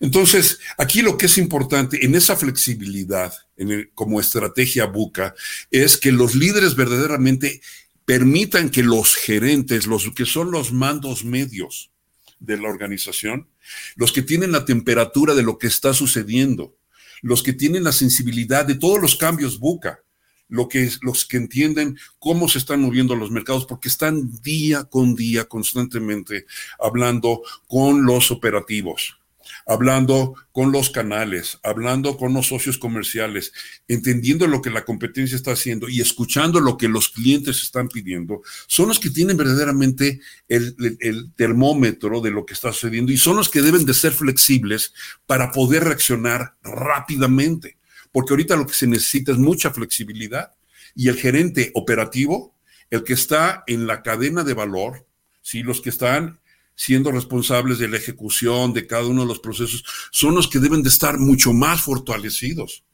Entonces, 0.00 0.58
aquí 0.78 1.02
lo 1.02 1.18
que 1.18 1.26
es 1.26 1.38
importante 1.38 2.04
en 2.04 2.14
esa 2.14 2.36
flexibilidad, 2.36 3.32
en 3.56 3.90
como 3.94 4.20
estrategia 4.20 4.86
buca, 4.86 5.34
es 5.70 5.96
que 5.98 6.12
los 6.12 6.34
líderes 6.34 6.74
verdaderamente 6.74 7.60
permitan 8.04 8.70
que 8.70 8.82
los 8.82 9.14
gerentes, 9.14 9.86
los 9.86 10.10
que 10.14 10.24
son 10.24 10.50
los 10.50 10.72
mandos 10.72 11.24
medios 11.24 11.90
de 12.38 12.56
la 12.56 12.68
organización, 12.68 13.48
los 13.96 14.12
que 14.12 14.22
tienen 14.22 14.52
la 14.52 14.64
temperatura 14.64 15.34
de 15.34 15.42
lo 15.42 15.58
que 15.58 15.66
está 15.66 15.92
sucediendo, 15.92 16.76
los 17.22 17.42
que 17.42 17.52
tienen 17.52 17.84
la 17.84 17.92
sensibilidad 17.92 18.64
de 18.64 18.76
todos 18.76 19.00
los 19.00 19.16
cambios 19.16 19.58
buca, 19.58 20.00
lo 20.48 20.68
que, 20.68 20.90
los 21.02 21.24
que 21.24 21.36
entienden 21.36 21.98
cómo 22.18 22.48
se 22.48 22.58
están 22.58 22.80
moviendo 22.80 23.16
los 23.16 23.30
mercados, 23.30 23.66
porque 23.66 23.88
están 23.88 24.30
día 24.42 24.84
con 24.84 25.14
día 25.14 25.44
constantemente 25.44 26.46
hablando 26.78 27.42
con 27.66 28.04
los 28.04 28.30
operativos, 28.30 29.18
hablando 29.66 30.34
con 30.52 30.72
los 30.72 30.90
canales, 30.90 31.58
hablando 31.62 32.16
con 32.16 32.32
los 32.32 32.46
socios 32.46 32.78
comerciales, 32.78 33.52
entendiendo 33.88 34.46
lo 34.46 34.62
que 34.62 34.70
la 34.70 34.84
competencia 34.84 35.36
está 35.36 35.52
haciendo 35.52 35.88
y 35.88 36.00
escuchando 36.00 36.60
lo 36.60 36.76
que 36.76 36.88
los 36.88 37.08
clientes 37.08 37.62
están 37.62 37.88
pidiendo, 37.88 38.42
son 38.66 38.88
los 38.88 39.00
que 39.00 39.10
tienen 39.10 39.36
verdaderamente 39.36 40.20
el, 40.48 40.76
el 41.00 41.32
termómetro 41.34 42.20
de 42.20 42.30
lo 42.30 42.46
que 42.46 42.54
está 42.54 42.72
sucediendo 42.72 43.12
y 43.12 43.16
son 43.16 43.36
los 43.36 43.48
que 43.48 43.62
deben 43.62 43.84
de 43.84 43.94
ser 43.94 44.12
flexibles 44.12 44.92
para 45.26 45.50
poder 45.50 45.84
reaccionar 45.84 46.54
rápidamente 46.62 47.76
porque 48.16 48.32
ahorita 48.32 48.56
lo 48.56 48.66
que 48.66 48.72
se 48.72 48.86
necesita 48.86 49.32
es 49.32 49.36
mucha 49.36 49.70
flexibilidad 49.72 50.50
y 50.94 51.08
el 51.08 51.16
gerente 51.16 51.70
operativo, 51.74 52.54
el 52.88 53.04
que 53.04 53.12
está 53.12 53.62
en 53.66 53.86
la 53.86 54.02
cadena 54.02 54.42
de 54.42 54.54
valor, 54.54 55.06
¿sí? 55.42 55.62
los 55.62 55.82
que 55.82 55.90
están 55.90 56.40
siendo 56.74 57.12
responsables 57.12 57.78
de 57.78 57.88
la 57.88 57.98
ejecución 57.98 58.72
de 58.72 58.86
cada 58.86 59.04
uno 59.04 59.20
de 59.20 59.28
los 59.28 59.38
procesos, 59.38 59.84
son 60.12 60.34
los 60.34 60.48
que 60.48 60.60
deben 60.60 60.82
de 60.82 60.88
estar 60.88 61.18
mucho 61.18 61.52
más 61.52 61.82
fortalecidos. 61.82 62.84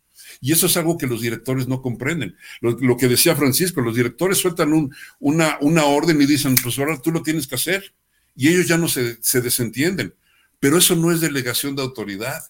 Y 0.41 0.51
eso 0.51 0.67
es 0.67 0.77
algo 0.77 0.99
que 0.99 1.07
los 1.07 1.21
directores 1.21 1.69
no 1.69 1.83
comprenden. 1.83 2.37
Lo, 2.61 2.97
que 2.97 3.07
decía 3.07 3.37
Francisco, 3.37 3.81
los 3.81 3.95
directores 3.95 4.39
sueltan 4.39 4.73
un, 4.73 4.93
una, 5.21 5.85
orden 5.85 6.21
y 6.21 6.27
dicen, 6.27 6.57
pues 6.61 6.77
ahora 6.81 7.01
tú 7.01 7.13
lo 7.13 7.23
tienes 7.23 7.47
que 7.47 7.55
hacer. 7.55 7.95
Y 8.35 8.49
ellos 8.49 8.67
ya 8.67 8.77
no 8.77 8.89
se 8.89 9.41
desentienden. 9.41 10.17
Pero 10.59 10.79
eso 10.79 10.97
no 10.97 11.13
es 11.13 11.21
delegación 11.21 11.77
de 11.77 11.83
autoridad. 11.83 12.43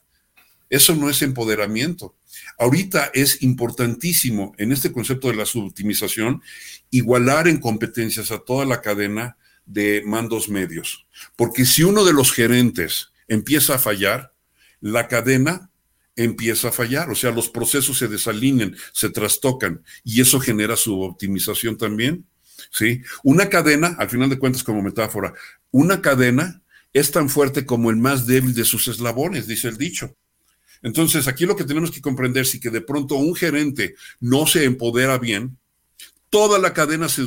Eso 0.70 0.96
no 0.96 1.10
es 1.10 1.20
empoderamiento. 1.20 2.14
Ahorita 2.58 3.10
es 3.14 3.42
importantísimo 3.42 4.54
en 4.58 4.72
este 4.72 4.92
concepto 4.92 5.28
de 5.28 5.36
la 5.36 5.46
suboptimización 5.46 6.42
igualar 6.90 7.48
en 7.48 7.58
competencias 7.58 8.30
a 8.30 8.38
toda 8.38 8.64
la 8.64 8.80
cadena 8.80 9.36
de 9.66 10.02
mandos 10.04 10.48
medios. 10.48 11.06
Porque 11.36 11.64
si 11.64 11.82
uno 11.82 12.04
de 12.04 12.12
los 12.12 12.32
gerentes 12.32 13.12
empieza 13.28 13.76
a 13.76 13.78
fallar, 13.78 14.34
la 14.80 15.08
cadena 15.08 15.70
empieza 16.16 16.68
a 16.68 16.72
fallar, 16.72 17.10
o 17.10 17.14
sea, 17.14 17.30
los 17.30 17.48
procesos 17.48 17.98
se 17.98 18.08
desalinean, 18.08 18.76
se 18.92 19.10
trastocan 19.10 19.82
y 20.04 20.20
eso 20.20 20.40
genera 20.40 20.76
suboptimización 20.76 21.78
también. 21.78 22.26
¿sí? 22.70 23.02
Una 23.22 23.48
cadena, 23.48 23.96
al 23.98 24.10
final 24.10 24.28
de 24.28 24.38
cuentas 24.38 24.62
como 24.62 24.82
metáfora, 24.82 25.32
una 25.70 26.02
cadena 26.02 26.62
es 26.92 27.10
tan 27.10 27.28
fuerte 27.30 27.64
como 27.64 27.90
el 27.90 27.96
más 27.96 28.26
débil 28.26 28.54
de 28.54 28.64
sus 28.64 28.88
eslabones, 28.88 29.46
dice 29.46 29.68
el 29.68 29.78
dicho. 29.78 30.14
Entonces, 30.82 31.28
aquí 31.28 31.46
lo 31.46 31.56
que 31.56 31.64
tenemos 31.64 31.90
que 31.90 32.00
comprender, 32.00 32.44
si 32.44 32.58
que 32.58 32.70
de 32.70 32.80
pronto 32.80 33.14
un 33.14 33.34
gerente 33.34 33.94
no 34.20 34.46
se 34.46 34.64
empodera 34.64 35.18
bien, 35.18 35.56
toda 36.28 36.58
la 36.58 36.72
cadena 36.72 37.08
se, 37.08 37.26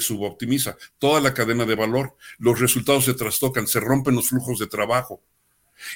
suboptimiza, 0.00 0.76
toda 0.98 1.20
la 1.20 1.34
cadena 1.34 1.64
de 1.64 1.76
valor, 1.76 2.16
los 2.38 2.58
resultados 2.58 3.04
se 3.04 3.14
trastocan, 3.14 3.66
se 3.66 3.78
rompen 3.78 4.14
los 4.14 4.30
flujos 4.30 4.58
de 4.58 4.66
trabajo. 4.66 5.22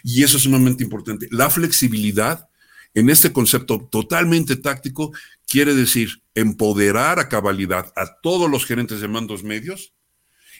Y 0.05 0.23
eso 0.23 0.37
es 0.37 0.45
sumamente 0.45 0.85
importante. 0.85 1.29
La 1.31 1.51
flexibilidad 1.51 2.49
en 2.95 3.11
este 3.11 3.33
concepto 3.33 3.89
totalmente 3.91 4.57
táctico 4.57 5.13
quiere 5.49 5.75
decir 5.75 6.23
empoderar 6.35 7.19
a 7.19 7.29
cabalidad 7.29 7.93
a 7.97 8.21
todos 8.21 8.49
los 8.51 8.65
gerentes 8.65 9.01
de 9.01 9.09
mandos 9.09 9.43
medios 9.43 9.93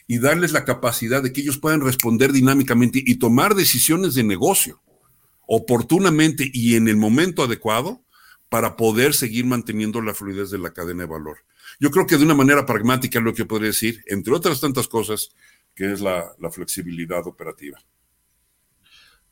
y 0.07 0.19
darles 0.19 0.51
la 0.51 0.65
capacidad 0.65 1.23
de 1.23 1.31
que 1.31 1.41
ellos 1.41 1.57
puedan 1.57 1.81
responder 1.81 2.33
dinámicamente 2.33 3.01
y 3.05 3.15
tomar 3.15 3.55
decisiones 3.55 4.15
de 4.15 4.23
negocio 4.23 4.82
oportunamente 5.47 6.49
y 6.53 6.75
en 6.75 6.87
el 6.87 6.97
momento 6.97 7.43
adecuado 7.43 8.03
para 8.49 8.75
poder 8.75 9.13
seguir 9.13 9.45
manteniendo 9.45 10.01
la 10.01 10.13
fluidez 10.13 10.51
de 10.51 10.59
la 10.59 10.73
cadena 10.73 11.03
de 11.03 11.09
valor. 11.09 11.37
Yo 11.79 11.89
creo 11.91 12.05
que 12.05 12.17
de 12.17 12.23
una 12.23 12.35
manera 12.35 12.65
pragmática 12.65 13.19
lo 13.19 13.33
que 13.33 13.45
podría 13.45 13.69
decir, 13.69 14.03
entre 14.07 14.33
otras 14.33 14.61
tantas 14.61 14.87
cosas, 14.87 15.31
que 15.73 15.91
es 15.91 16.01
la, 16.01 16.35
flexibilidad 16.51 17.25
operativa. 17.25 17.79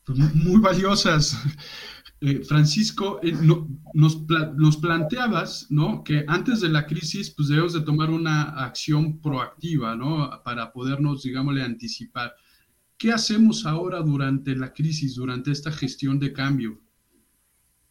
pues, 0.04 0.18
muy 0.18 0.60
valiosas. 0.60 1.38
Eh, 2.24 2.44
Francisco, 2.44 3.18
eh, 3.20 3.32
nos, 3.94 4.76
planteabas, 4.76 5.66
¿no? 5.70 6.04
Que 6.04 6.24
antes 6.28 6.60
de 6.60 6.68
la 6.68 6.86
crisis, 6.86 7.30
pues 7.30 7.48
debemos 7.48 7.72
de 7.72 7.80
tomar 7.80 8.10
una 8.10 8.42
acción 8.64 9.20
proactiva, 9.20 9.96
¿no? 9.96 10.30
Para 10.44 10.72
podernos, 10.72 11.24
digámosle, 11.24 11.64
anticipar. 11.64 12.36
¿Qué 13.02 13.10
hacemos 13.10 13.66
ahora 13.66 14.00
durante 14.00 14.54
la 14.54 14.72
crisis, 14.72 15.16
durante 15.16 15.50
esta 15.50 15.72
gestión 15.72 16.20
de 16.20 16.32
cambio? 16.32 16.78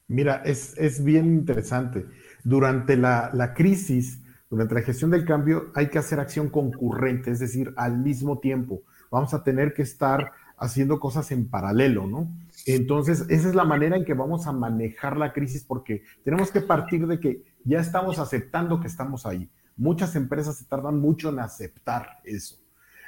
Mira, 0.08 0.42
es, 0.46 1.04
bien 1.04 1.26
interesante. 1.26 2.06
Durante 2.46 2.96
la, 2.96 3.30
la 3.34 3.54
crisis, 3.54 4.22
durante 4.50 4.74
la 4.74 4.82
gestión 4.84 5.12
del 5.12 5.26
cambio, 5.26 5.70
hay 5.76 5.90
que 5.90 6.00
hacer 6.00 6.22
acción 6.22 6.48
concurrente, 6.48 7.30
es 7.30 7.40
decir, 7.40 7.74
al 7.76 7.98
mismo 7.98 8.40
tiempo. 8.40 8.84
Vamos 9.12 9.34
a 9.34 9.44
tener 9.44 9.74
que 9.74 9.82
estar 9.82 10.32
haciendo 10.56 10.98
cosas 11.02 11.30
en 11.34 11.50
paralelo, 11.50 12.08
¿no? 12.08 12.32
Entonces, 12.66 13.26
esa 13.28 13.50
es 13.50 13.54
la 13.54 13.66
manera 13.66 13.98
en 13.98 14.06
que 14.06 14.14
vamos 14.14 14.48
a 14.48 14.54
manejar 14.54 15.18
la 15.18 15.34
crisis 15.34 15.66
porque 15.66 16.04
tenemos 16.24 16.52
que 16.52 16.62
partir 16.62 17.06
de 17.06 17.20
que 17.20 17.44
ya 17.66 17.82
estamos 17.82 18.18
aceptando 18.18 18.80
que 18.80 18.88
estamos 18.88 19.26
ahí. 19.26 19.50
Muchas 19.76 20.16
empresas 20.16 20.56
se 20.56 20.64
tardan 20.64 21.02
mucho 21.02 21.28
en 21.32 21.40
aceptar 21.40 22.22
eso. 22.24 22.61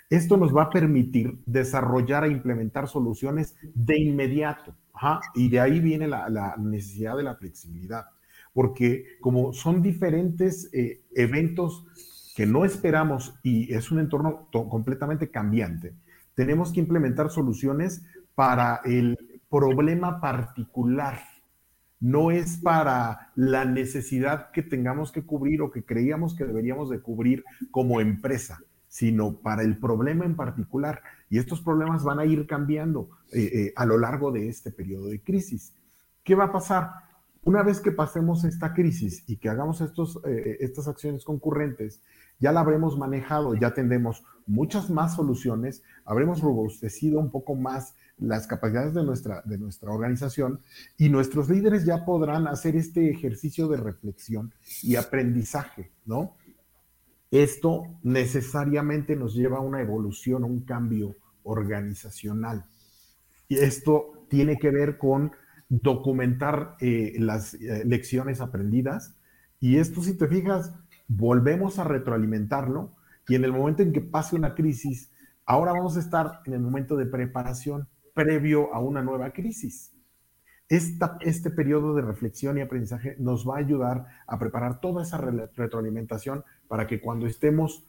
Esto 0.10 0.38
nos 0.38 0.56
va 0.56 0.64
a 0.64 0.70
permitir 0.70 1.40
desarrollar 1.46 2.26
e 2.26 2.32
implementar 2.32 2.88
soluciones 2.88 3.56
de 3.74 4.00
inmediato. 4.00 4.76
y 5.34 5.50
de 5.50 5.60
ahí 5.60 5.80
viene 5.80 6.08
la, 6.08 6.56
necesidad 6.60 7.18
de 7.18 7.24
la 7.24 7.36
flexibilidad, 7.36 8.06
porque 8.54 9.18
como 9.22 9.54
son 9.54 9.82
diferentes 9.82 10.70
eh, 10.72 11.02
eventos 11.16 11.86
que 12.36 12.46
no 12.46 12.66
esperamos 12.66 13.34
y 13.44 13.74
es 13.74 13.92
un 13.92 14.00
entorno 14.00 14.48
completamente 14.52 15.30
cambiante, 15.30 15.94
tenemos 16.36 16.72
que 16.72 16.80
implementar 16.80 17.30
soluciones 17.30 18.04
para 18.36 18.82
el 18.86 19.18
problema 19.50 20.20
particular. 20.20 21.20
No 22.00 22.32
es 22.32 22.58
para 22.58 23.32
la 23.36 23.66
necesidad 23.66 24.52
que 24.52 24.64
tengamos 24.64 25.12
que 25.12 25.24
cubrir 25.24 25.62
o 25.62 25.72
que 25.72 25.86
creíamos 25.86 26.36
que 26.36 26.44
deberíamos 26.44 26.90
de 26.90 27.02
cubrir 27.02 27.46
como 27.72 28.02
empresa, 28.02 28.60
sino 28.94 29.38
para 29.38 29.64
el 29.64 29.80
problema 29.80 30.24
en 30.24 30.36
particular. 30.36 31.02
Y 31.28 31.40
estos 31.40 31.62
problemas 31.62 32.04
van 32.04 32.20
a 32.20 32.26
ir 32.26 32.46
cambiando 32.46 33.10
eh, 33.32 33.42
eh, 33.42 33.74
a 33.76 33.88
lo 33.88 33.98
largo 33.98 34.32
de 34.32 34.50
este 34.50 34.72
periodo 34.72 35.08
de 35.08 35.20
crisis. 35.20 35.74
¿Qué 36.24 36.36
va 36.36 36.44
a 36.44 36.52
pasar? 36.52 36.92
Una 37.44 37.64
vez 37.64 37.80
que 37.80 37.92
pasemos 37.92 38.44
esta 38.44 38.72
crisis 38.76 39.24
y 39.26 39.38
que 39.38 39.50
hagamos 39.50 39.82
estos, 39.82 40.20
eh, 40.28 40.58
estas 40.60 40.88
acciones 40.88 41.26
concurrentes, 41.26 42.04
ya 42.40 42.52
la 42.52 42.60
habremos 42.60 42.96
manejado, 42.96 43.56
ya 43.56 43.74
tendremos 43.74 44.24
muchas 44.46 44.92
más 44.92 45.16
soluciones, 45.16 45.82
habremos 46.06 46.42
robustecido 46.42 47.20
un 47.20 47.32
poco 47.32 47.56
más 47.56 47.96
las 48.20 48.46
capacidades 48.46 48.94
de 48.94 49.04
nuestra, 49.04 49.42
de 49.44 49.58
nuestra 49.58 49.92
organización 49.92 50.60
y 51.00 51.10
nuestros 51.10 51.50
líderes 51.50 51.84
ya 51.84 52.06
podrán 52.06 52.46
hacer 52.46 52.76
este 52.76 53.10
ejercicio 53.10 53.68
de 53.68 53.78
reflexión 53.78 54.54
y 54.84 54.98
aprendizaje, 54.98 55.90
¿no? 56.06 56.36
Esto 57.34 57.86
necesariamente 58.04 59.16
nos 59.16 59.34
lleva 59.34 59.58
a 59.58 59.62
una 59.62 59.82
evolución, 59.82 60.44
a 60.44 60.46
un 60.46 60.66
cambio 60.66 61.16
organizacional. 61.42 62.68
Y 63.48 63.58
esto 63.58 64.28
tiene 64.30 64.60
que 64.60 64.70
ver 64.70 65.00
con 65.00 65.32
documentar 65.68 66.76
eh, 66.80 67.16
las 67.18 67.56
eh, 67.56 67.86
lecciones 67.88 68.40
aprendidas. 68.40 69.16
Y 69.60 69.78
esto, 69.78 70.04
si 70.04 70.16
te 70.16 70.28
fijas, 70.28 70.76
volvemos 71.08 71.80
a 71.80 71.86
retroalimentarlo 71.86 72.94
y 73.28 73.34
en 73.34 73.46
el 73.46 73.52
momento 73.52 73.82
en 73.82 73.94
que 73.94 74.02
pase 74.02 74.36
una 74.36 74.54
crisis, 74.54 75.12
ahora 75.48 75.72
vamos 75.72 75.98
a 75.98 76.02
estar 76.02 76.42
en 76.46 76.54
el 76.54 76.60
momento 76.60 76.96
de 76.98 77.08
preparación 77.08 77.88
previo 78.14 78.72
a 78.76 78.80
una 78.80 79.02
nueva 79.02 79.32
crisis. 79.32 79.92
Este 80.70 81.50
periodo 81.52 81.94
de 81.94 82.02
reflexión 82.02 82.58
y 82.58 82.62
aprendizaje 82.62 83.16
nos 83.20 83.48
va 83.48 83.56
a 83.56 83.60
ayudar 83.60 84.06
a 84.26 84.40
preparar 84.40 84.80
toda 84.80 85.04
esa 85.04 85.18
retroalimentación 85.18 86.44
para 86.68 86.88
que 86.88 87.00
cuando 87.02 87.28
estemos 87.28 87.86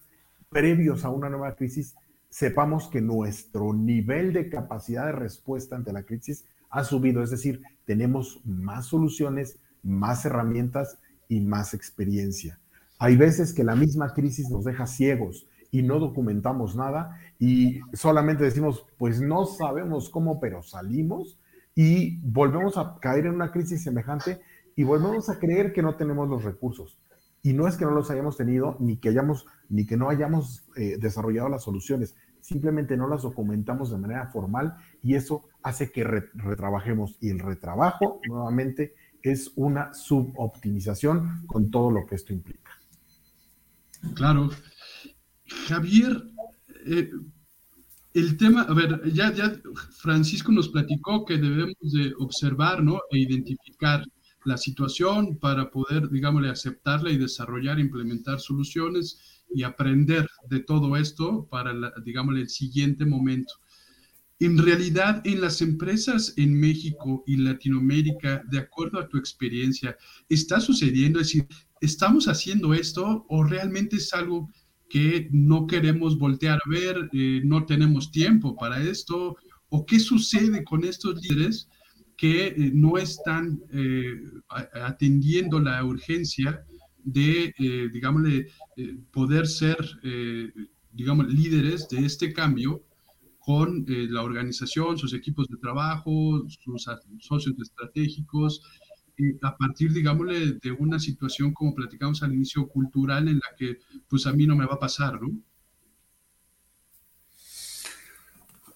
previos 0.50 1.04
a 1.04 1.10
una 1.10 1.30
nueva 1.30 1.54
crisis, 1.54 1.94
sepamos 2.28 2.88
que 2.88 3.00
nuestro 3.00 3.72
nivel 3.72 4.32
de 4.32 4.48
capacidad 4.48 5.06
de 5.06 5.12
respuesta 5.12 5.76
ante 5.76 5.92
la 5.92 6.02
crisis 6.02 6.44
ha 6.68 6.84
subido, 6.84 7.22
es 7.22 7.30
decir, 7.30 7.62
tenemos 7.84 8.40
más 8.44 8.86
soluciones, 8.86 9.58
más 9.82 10.24
herramientas 10.24 10.98
y 11.28 11.40
más 11.40 11.74
experiencia. 11.74 12.58
Hay 12.98 13.16
veces 13.16 13.52
que 13.52 13.64
la 13.64 13.76
misma 13.76 14.12
crisis 14.14 14.50
nos 14.50 14.64
deja 14.64 14.86
ciegos 14.86 15.46
y 15.70 15.82
no 15.82 15.98
documentamos 15.98 16.76
nada 16.76 17.18
y 17.38 17.80
solamente 17.92 18.44
decimos, 18.44 18.86
pues 18.98 19.20
no 19.20 19.46
sabemos 19.46 20.08
cómo, 20.08 20.40
pero 20.40 20.62
salimos 20.62 21.38
y 21.74 22.18
volvemos 22.18 22.76
a 22.76 22.98
caer 23.00 23.26
en 23.26 23.34
una 23.34 23.50
crisis 23.50 23.82
semejante 23.82 24.40
y 24.76 24.84
volvemos 24.84 25.28
a 25.28 25.38
creer 25.38 25.72
que 25.72 25.82
no 25.82 25.96
tenemos 25.96 26.28
los 26.28 26.44
recursos. 26.44 26.98
Y 27.42 27.52
no 27.52 27.68
es 27.68 27.76
que 27.76 27.84
no 27.84 27.90
los 27.90 28.10
hayamos 28.10 28.36
tenido, 28.36 28.76
ni 28.80 28.96
que, 28.96 29.10
hayamos, 29.10 29.46
ni 29.68 29.86
que 29.86 29.96
no 29.96 30.08
hayamos 30.08 30.66
eh, 30.76 30.96
desarrollado 30.98 31.48
las 31.48 31.62
soluciones, 31.62 32.14
simplemente 32.40 32.96
no 32.96 33.08
las 33.08 33.22
documentamos 33.22 33.90
de 33.90 33.98
manera 33.98 34.28
formal 34.28 34.76
y 35.02 35.14
eso 35.14 35.44
hace 35.62 35.90
que 35.90 36.04
retrabajemos. 36.04 37.16
Y 37.20 37.30
el 37.30 37.40
retrabajo, 37.40 38.20
nuevamente, 38.28 38.94
es 39.22 39.52
una 39.56 39.92
suboptimización 39.94 41.46
con 41.46 41.70
todo 41.70 41.90
lo 41.90 42.06
que 42.06 42.14
esto 42.14 42.32
implica. 42.32 42.70
Claro. 44.14 44.50
Javier, 45.68 46.22
eh, 46.86 47.10
el 48.14 48.36
tema, 48.36 48.62
a 48.62 48.74
ver, 48.74 49.12
ya, 49.12 49.32
ya 49.32 49.60
Francisco 49.90 50.52
nos 50.52 50.68
platicó 50.68 51.24
que 51.24 51.36
debemos 51.36 51.76
de 51.80 52.14
observar, 52.18 52.82
¿no? 52.82 53.00
E 53.10 53.18
identificar 53.18 54.04
la 54.44 54.56
situación 54.56 55.36
para 55.38 55.70
poder, 55.70 56.08
digámosle, 56.10 56.48
aceptarla 56.48 57.10
y 57.10 57.18
desarrollar, 57.18 57.80
implementar 57.80 58.38
soluciones 58.38 59.42
y 59.52 59.64
aprender 59.64 60.28
de 60.48 60.60
todo 60.60 60.96
esto 60.96 61.48
para, 61.50 61.72
la, 61.72 61.92
digámosle, 62.04 62.42
el 62.42 62.48
siguiente 62.48 63.04
momento. 63.04 63.54
En 64.38 64.58
realidad, 64.58 65.20
en 65.24 65.40
las 65.40 65.60
empresas 65.60 66.34
en 66.36 66.58
México 66.58 67.24
y 67.26 67.36
Latinoamérica, 67.36 68.42
de 68.48 68.58
acuerdo 68.58 69.00
a 69.00 69.08
tu 69.08 69.16
experiencia, 69.16 69.96
¿está 70.28 70.60
sucediendo? 70.60 71.20
Es 71.20 71.28
decir, 71.28 71.48
¿estamos 71.80 72.28
haciendo 72.28 72.74
esto 72.74 73.26
o 73.28 73.42
realmente 73.42 73.96
es 73.96 74.12
algo 74.12 74.50
que 74.94 75.28
no 75.32 75.66
queremos 75.66 76.16
voltear 76.16 76.60
a 76.64 76.70
ver, 76.70 77.10
eh, 77.12 77.40
no 77.42 77.66
tenemos 77.66 78.12
tiempo 78.12 78.54
para 78.54 78.80
esto? 78.80 79.36
¿O 79.68 79.84
qué 79.84 79.98
sucede 79.98 80.62
con 80.62 80.84
estos 80.84 81.20
líderes 81.20 81.68
que 82.16 82.46
eh, 82.46 82.70
no 82.72 82.96
están 82.96 83.60
eh, 83.72 84.20
atendiendo 84.72 85.58
la 85.58 85.84
urgencia 85.84 86.64
de, 87.02 87.52
digámosle, 87.92 88.46
poder 89.10 89.46
ser, 89.46 89.76
digamos, 90.90 91.26
líderes 91.26 91.86
de 91.88 92.06
este 92.06 92.32
cambio 92.32 92.82
con 93.40 93.84
la 93.86 94.22
organización, 94.22 94.96
sus 94.96 95.12
equipos 95.12 95.48
de 95.48 95.58
trabajo, 95.58 96.46
sus 96.48 96.86
socios 97.18 97.56
estratégicos, 97.60 98.62
a 99.42 99.56
partir, 99.56 99.92
digámosle, 99.92 100.54
de 100.54 100.72
una 100.72 100.98
situación 100.98 101.52
como 101.52 101.74
platicamos 101.74 102.22
al 102.22 102.34
inicio, 102.34 102.66
cultural, 102.68 103.28
en 103.28 103.36
la 103.36 103.56
que 103.56 103.78
pues 104.08 104.26
a 104.26 104.32
mí 104.32 104.46
no 104.46 104.56
me 104.56 104.66
va 104.66 104.74
a 104.74 104.80
pasar, 104.80 105.20
¿no? 105.20 105.30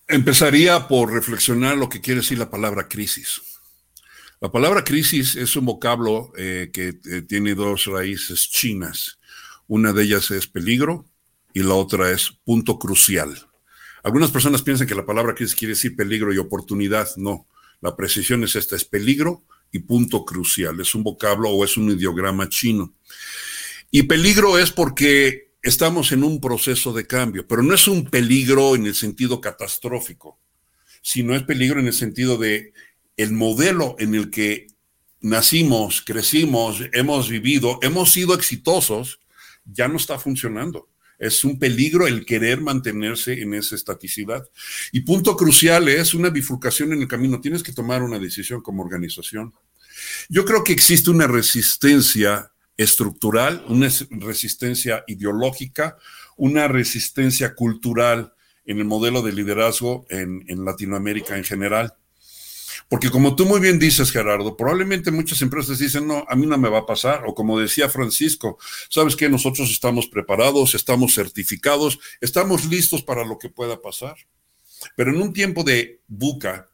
Empezaría 0.07 0.89
por 0.89 1.13
reflexionar 1.13 1.77
lo 1.77 1.89
que 1.89 2.01
quiere 2.01 2.21
decir 2.21 2.39
la 2.39 2.51
palabra 2.51 2.89
crisis. 2.89 3.43
La 4.41 4.51
palabra 4.51 4.85
crisis 4.85 5.37
es 5.37 5.55
un 5.57 5.67
vocablo 5.67 6.33
eh, 6.39 6.71
que 6.73 6.99
eh, 7.11 7.23
tiene 7.23 7.55
dos 7.55 7.87
raíces 7.87 8.49
chinas. 8.49 9.19
Una 9.67 9.93
de 9.93 10.05
ellas 10.05 10.31
es 10.31 10.47
peligro 10.47 11.05
y 11.53 11.63
la 11.63 11.75
otra 11.75 12.11
es 12.11 12.31
punto 12.45 12.79
crucial. 12.79 13.37
Algunas 14.03 14.31
personas 14.31 14.63
piensan 14.63 14.87
que 14.87 14.95
la 14.95 15.05
palabra 15.05 15.35
crisis 15.35 15.57
quiere 15.57 15.75
decir 15.75 15.97
peligro 15.97 16.33
y 16.33 16.39
oportunidad. 16.39 17.09
No, 17.17 17.47
la 17.81 17.97
precisión 17.97 18.45
es 18.45 18.57
esta, 18.57 18.77
es 18.77 18.85
peligro 18.85 19.43
y 19.73 19.81
punto 19.81 20.25
crucial. 20.25 20.81
Es 20.81 20.95
un 20.95 21.03
vocablo 21.03 21.51
o 21.51 21.65
es 21.65 21.77
un 21.77 21.91
ideograma 21.91 22.49
chino. 22.49 22.95
Y 23.91 24.05
peligro 24.05 24.59
es 24.59 24.71
porque 24.71 25.53
estamos 25.63 26.13
en 26.13 26.25
un 26.25 26.41
proceso 26.41 26.93
de 26.93 27.07
cambio, 27.07 27.47
pero 27.47 27.63
no 27.63 27.75
es 27.75 27.89
un 27.89 28.05
peligro 28.05 28.75
en 28.75 28.87
el 28.87 28.95
sentido 28.95 29.41
catastrófico, 29.41 30.39
sino 31.03 31.35
es 31.35 31.43
peligro 31.43 31.81
en 31.81 31.87
el 31.87 31.93
sentido 31.93 32.37
de 32.37 32.73
el 33.17 33.33
modelo 33.33 33.97
en 33.99 34.15
el 34.15 34.31
que 34.31 34.69
nacimos, 35.21 36.03
crecimos, 36.03 36.81
hemos 36.93 37.29
vivido, 37.29 37.79
hemos 37.83 38.13
sido 38.13 38.35
exitosos, 38.35 39.21
ya 39.65 39.89
no 39.89 39.97
está 39.97 40.19
funcionando. 40.19 40.89
Es 41.19 41.45
un 41.45 41.59
peligro 41.59 42.07
el 42.07 42.25
querer 42.25 42.61
mantenerse 42.61 43.43
en 43.43 43.55
esa 43.55 43.75
estaticidad. 43.75 44.49
Y 44.93 45.01
punto 45.01 45.37
crucial 45.37 45.89
es 45.89 46.15
una 46.15 46.31
bifurcación 46.31 46.93
en 46.93 47.03
el 47.03 47.09
camino. 47.09 47.41
Tienes 47.41 47.63
que 47.63 47.73
tomar 47.73 48.03
una 48.03 48.19
decisión 48.19 48.61
como 48.61 48.83
organización. 48.83 49.53
Yo 50.29 50.45
creo 50.45 50.63
que 50.63 50.73
existe 50.73 51.11
una 51.11 51.27
resistencia 51.27 52.53
estructural, 52.77 53.65
una 53.69 53.89
resistencia 54.11 55.05
ideológica, 55.09 55.97
una 56.37 56.69
resistencia 56.69 57.55
cultural 57.55 58.33
en 58.65 58.79
el 58.79 58.85
modelo 58.85 59.23
de 59.23 59.33
liderazgo 59.33 60.07
en, 60.09 60.65
Latinoamérica 60.65 61.37
en 61.37 61.45
general. 61.45 61.95
Porque 62.89 63.11
como 63.11 63.37
tú 63.37 63.45
muy 63.45 63.61
bien 63.61 63.79
dices, 63.79 64.11
Gerardo, 64.11 64.57
probablemente 64.57 65.11
muchas 65.11 65.43
empresas 65.43 65.79
dicen, 65.79 66.07
no, 66.07 66.25
a 66.27 66.35
mí 66.35 66.47
no 66.47 66.57
me 66.57 66.71
va 66.71 66.79
a 66.79 66.87
pasar. 66.87 67.25
O 67.27 67.35
como 67.35 67.59
decía 67.61 67.89
Francisco, 67.91 68.59
sabes 68.89 69.15
que 69.15 69.29
nosotros 69.29 69.71
estamos 69.71 70.07
preparados, 70.07 70.75
estamos 70.75 71.15
certificados, 71.15 71.99
estamos 72.21 72.65
listos 72.65 73.03
para 73.03 73.27
lo 73.27 73.39
que 73.39 73.51
pueda 73.51 73.81
pasar. 73.83 74.17
Pero 74.97 75.11
en 75.11 75.21
un 75.21 75.35
tiempo 75.35 75.65
de 75.65 76.01
buca, 76.07 76.69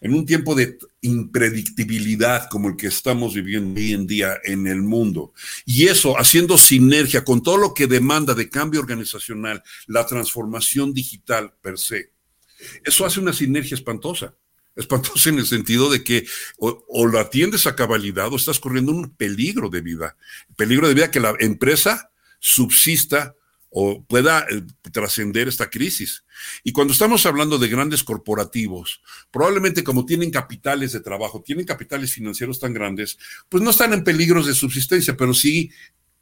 en 0.00 0.14
un 0.14 0.26
tiempo 0.26 0.54
de 0.54 0.78
impredictibilidad 1.02 2.48
como 2.48 2.70
el 2.70 2.76
que 2.76 2.88
estamos 2.88 3.34
viviendo 3.34 3.78
hoy 3.78 3.92
en 3.92 4.06
día 4.06 4.38
en 4.44 4.66
el 4.66 4.82
mundo, 4.82 5.32
y 5.66 5.86
eso 5.86 6.18
haciendo 6.18 6.56
sinergia 6.58 7.22
con 7.22 7.42
todo 7.42 7.58
lo 7.58 7.74
que 7.74 7.86
demanda 7.86 8.34
de 8.34 8.48
cambio 8.48 8.80
organizacional, 8.80 9.62
la 9.86 10.06
transformación 10.06 10.92
digital 10.94 11.52
per 11.60 11.78
se, 11.78 12.12
eso 12.84 13.06
hace 13.06 13.20
una 13.20 13.32
sinergia 13.32 13.74
espantosa. 13.74 14.34
Espantosa 14.80 15.28
en 15.28 15.38
el 15.38 15.46
sentido 15.46 15.90
de 15.90 16.02
que 16.02 16.26
o, 16.58 16.84
o 16.88 17.06
lo 17.06 17.20
atiendes 17.20 17.66
a 17.66 17.76
cabalidad 17.76 18.32
o 18.32 18.36
estás 18.36 18.58
corriendo 18.58 18.92
un 18.92 19.10
peligro 19.10 19.68
de 19.68 19.80
vida. 19.80 20.16
Peligro 20.56 20.88
de 20.88 20.94
vida 20.94 21.10
que 21.10 21.20
la 21.20 21.34
empresa 21.38 22.10
subsista 22.38 23.34
o 23.70 24.04
pueda 24.04 24.46
eh, 24.50 24.62
trascender 24.90 25.48
esta 25.48 25.70
crisis. 25.70 26.24
Y 26.64 26.72
cuando 26.72 26.92
estamos 26.92 27.24
hablando 27.24 27.56
de 27.58 27.68
grandes 27.68 28.02
corporativos, 28.02 29.00
probablemente 29.30 29.84
como 29.84 30.04
tienen 30.04 30.30
capitales 30.30 30.92
de 30.92 31.00
trabajo, 31.00 31.42
tienen 31.42 31.64
capitales 31.64 32.12
financieros 32.12 32.58
tan 32.58 32.74
grandes, 32.74 33.18
pues 33.48 33.62
no 33.62 33.70
están 33.70 33.92
en 33.92 34.04
peligros 34.04 34.46
de 34.46 34.54
subsistencia, 34.54 35.16
pero 35.16 35.32
sí 35.32 35.70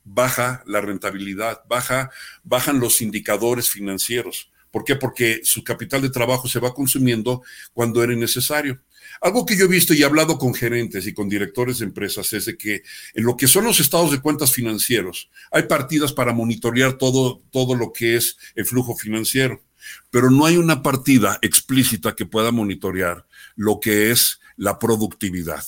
baja 0.04 0.62
la 0.66 0.80
rentabilidad, 0.80 1.62
baja, 1.68 2.11
bajan 2.44 2.80
los 2.80 3.00
indicadores 3.00 3.70
financieros. 3.70 4.50
¿Por 4.71 4.85
qué? 4.85 4.97
Porque 4.97 5.41
su 5.43 5.64
capital 5.64 6.03
de 6.03 6.11
trabajo 6.11 6.49
se 6.49 6.61
va 6.61 6.75
consumiendo 6.75 7.43
cuando 7.73 8.03
era 8.03 8.14
necesario. 8.14 8.81
Algo 9.21 9.47
que 9.47 9.57
yo 9.57 9.64
he 9.64 9.69
visto 9.69 9.95
y 9.95 10.03
he 10.03 10.05
hablado 10.05 10.39
con 10.39 10.55
gerentes 10.55 11.07
y 11.07 11.14
con 11.14 11.29
directores 11.29 11.79
de 11.79 11.87
empresas 11.87 12.33
es 12.33 12.45
de 12.45 12.57
que 12.57 12.83
en 13.14 13.25
lo 13.25 13.37
que 13.37 13.49
son 13.49 13.64
los 13.64 13.81
estados 13.81 14.11
de 14.12 14.21
cuentas 14.21 14.53
financieros, 14.53 15.31
hay 15.51 15.64
partidas 15.64 16.12
para 16.12 16.33
monitorear 16.33 16.99
todo, 16.99 17.41
todo 17.51 17.75
lo 17.75 17.93
que 17.93 18.16
es 18.16 18.37
el 18.55 18.66
flujo 18.66 18.95
financiero, 18.97 19.62
pero 20.11 20.31
no 20.31 20.45
hay 20.45 20.57
una 20.57 20.83
partida 20.83 21.39
explícita 21.43 22.14
que 22.14 22.27
pueda 22.27 22.53
monitorear 22.53 23.27
lo 23.57 23.81
que 23.81 24.11
es 24.11 24.41
la 24.57 24.79
productividad 24.79 25.64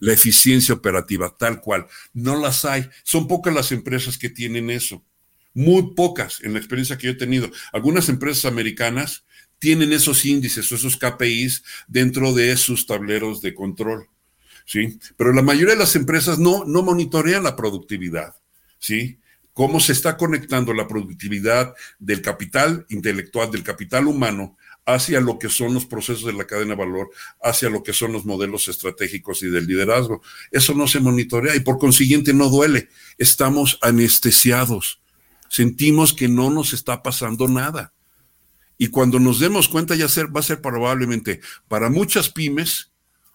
la 0.00 0.12
eficiencia 0.12 0.74
operativa, 0.74 1.34
tal 1.36 1.60
cual. 1.60 1.86
No 2.12 2.40
las 2.40 2.64
hay. 2.64 2.88
Son 3.02 3.26
pocas 3.26 3.54
las 3.54 3.72
empresas 3.72 4.16
que 4.16 4.30
tienen 4.30 4.70
eso. 4.70 5.04
Muy 5.54 5.94
pocas 5.94 6.40
en 6.42 6.52
la 6.52 6.58
experiencia 6.58 6.98
que 6.98 7.06
yo 7.06 7.12
he 7.12 7.16
tenido. 7.16 7.50
Algunas 7.72 8.08
empresas 8.08 8.44
americanas 8.44 9.24
tienen 9.58 9.92
esos 9.92 10.24
índices 10.24 10.70
o 10.70 10.74
esos 10.74 10.96
KPIs 10.96 11.64
dentro 11.86 12.32
de 12.32 12.56
sus 12.56 12.86
tableros 12.86 13.40
de 13.42 13.54
control. 13.54 14.08
¿sí? 14.64 14.98
Pero 15.16 15.32
la 15.32 15.42
mayoría 15.42 15.74
de 15.74 15.80
las 15.80 15.96
empresas 15.96 16.38
no, 16.38 16.64
no 16.64 16.82
monitorean 16.82 17.42
la 17.42 17.56
productividad. 17.56 18.36
¿sí? 18.78 19.18
Cómo 19.52 19.80
se 19.80 19.92
está 19.92 20.16
conectando 20.16 20.72
la 20.72 20.86
productividad 20.86 21.74
del 21.98 22.22
capital 22.22 22.86
intelectual, 22.88 23.50
del 23.50 23.64
capital 23.64 24.06
humano, 24.06 24.56
hacia 24.88 25.20
lo 25.20 25.38
que 25.38 25.50
son 25.50 25.74
los 25.74 25.84
procesos 25.84 26.24
de 26.24 26.32
la 26.32 26.46
cadena 26.46 26.70
de 26.70 26.82
valor, 26.82 27.10
hacia 27.42 27.68
lo 27.68 27.82
que 27.82 27.92
son 27.92 28.12
los 28.12 28.24
modelos 28.24 28.68
estratégicos 28.68 29.42
y 29.42 29.48
del 29.50 29.66
liderazgo. 29.66 30.22
Eso 30.50 30.72
no 30.74 30.88
se 30.88 31.00
monitorea 31.00 31.54
y 31.54 31.60
por 31.60 31.78
consiguiente 31.78 32.32
no 32.32 32.48
duele. 32.48 32.88
Estamos 33.18 33.78
anestesiados. 33.82 35.02
Sentimos 35.48 36.12
que 36.12 36.28
no 36.28 36.50
nos 36.50 36.72
está 36.72 37.02
pasando 37.02 37.48
nada. 37.48 37.92
Y 38.76 38.88
cuando 38.88 39.18
nos 39.18 39.40
demos 39.40 39.68
cuenta 39.68 39.96
ya 39.96 40.06
va 40.34 40.40
a 40.40 40.42
ser 40.42 40.60
probablemente 40.60 41.40
para 41.66 41.90
muchas 41.90 42.30
pymes 42.30 42.92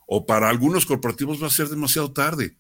o 0.07 0.25
para 0.25 0.49
algunos 0.49 0.85
corporativos 0.85 1.41
va 1.41 1.47
a 1.47 1.51
ser 1.51 1.69
demasiado 1.69 2.11
tarde. 2.13 2.57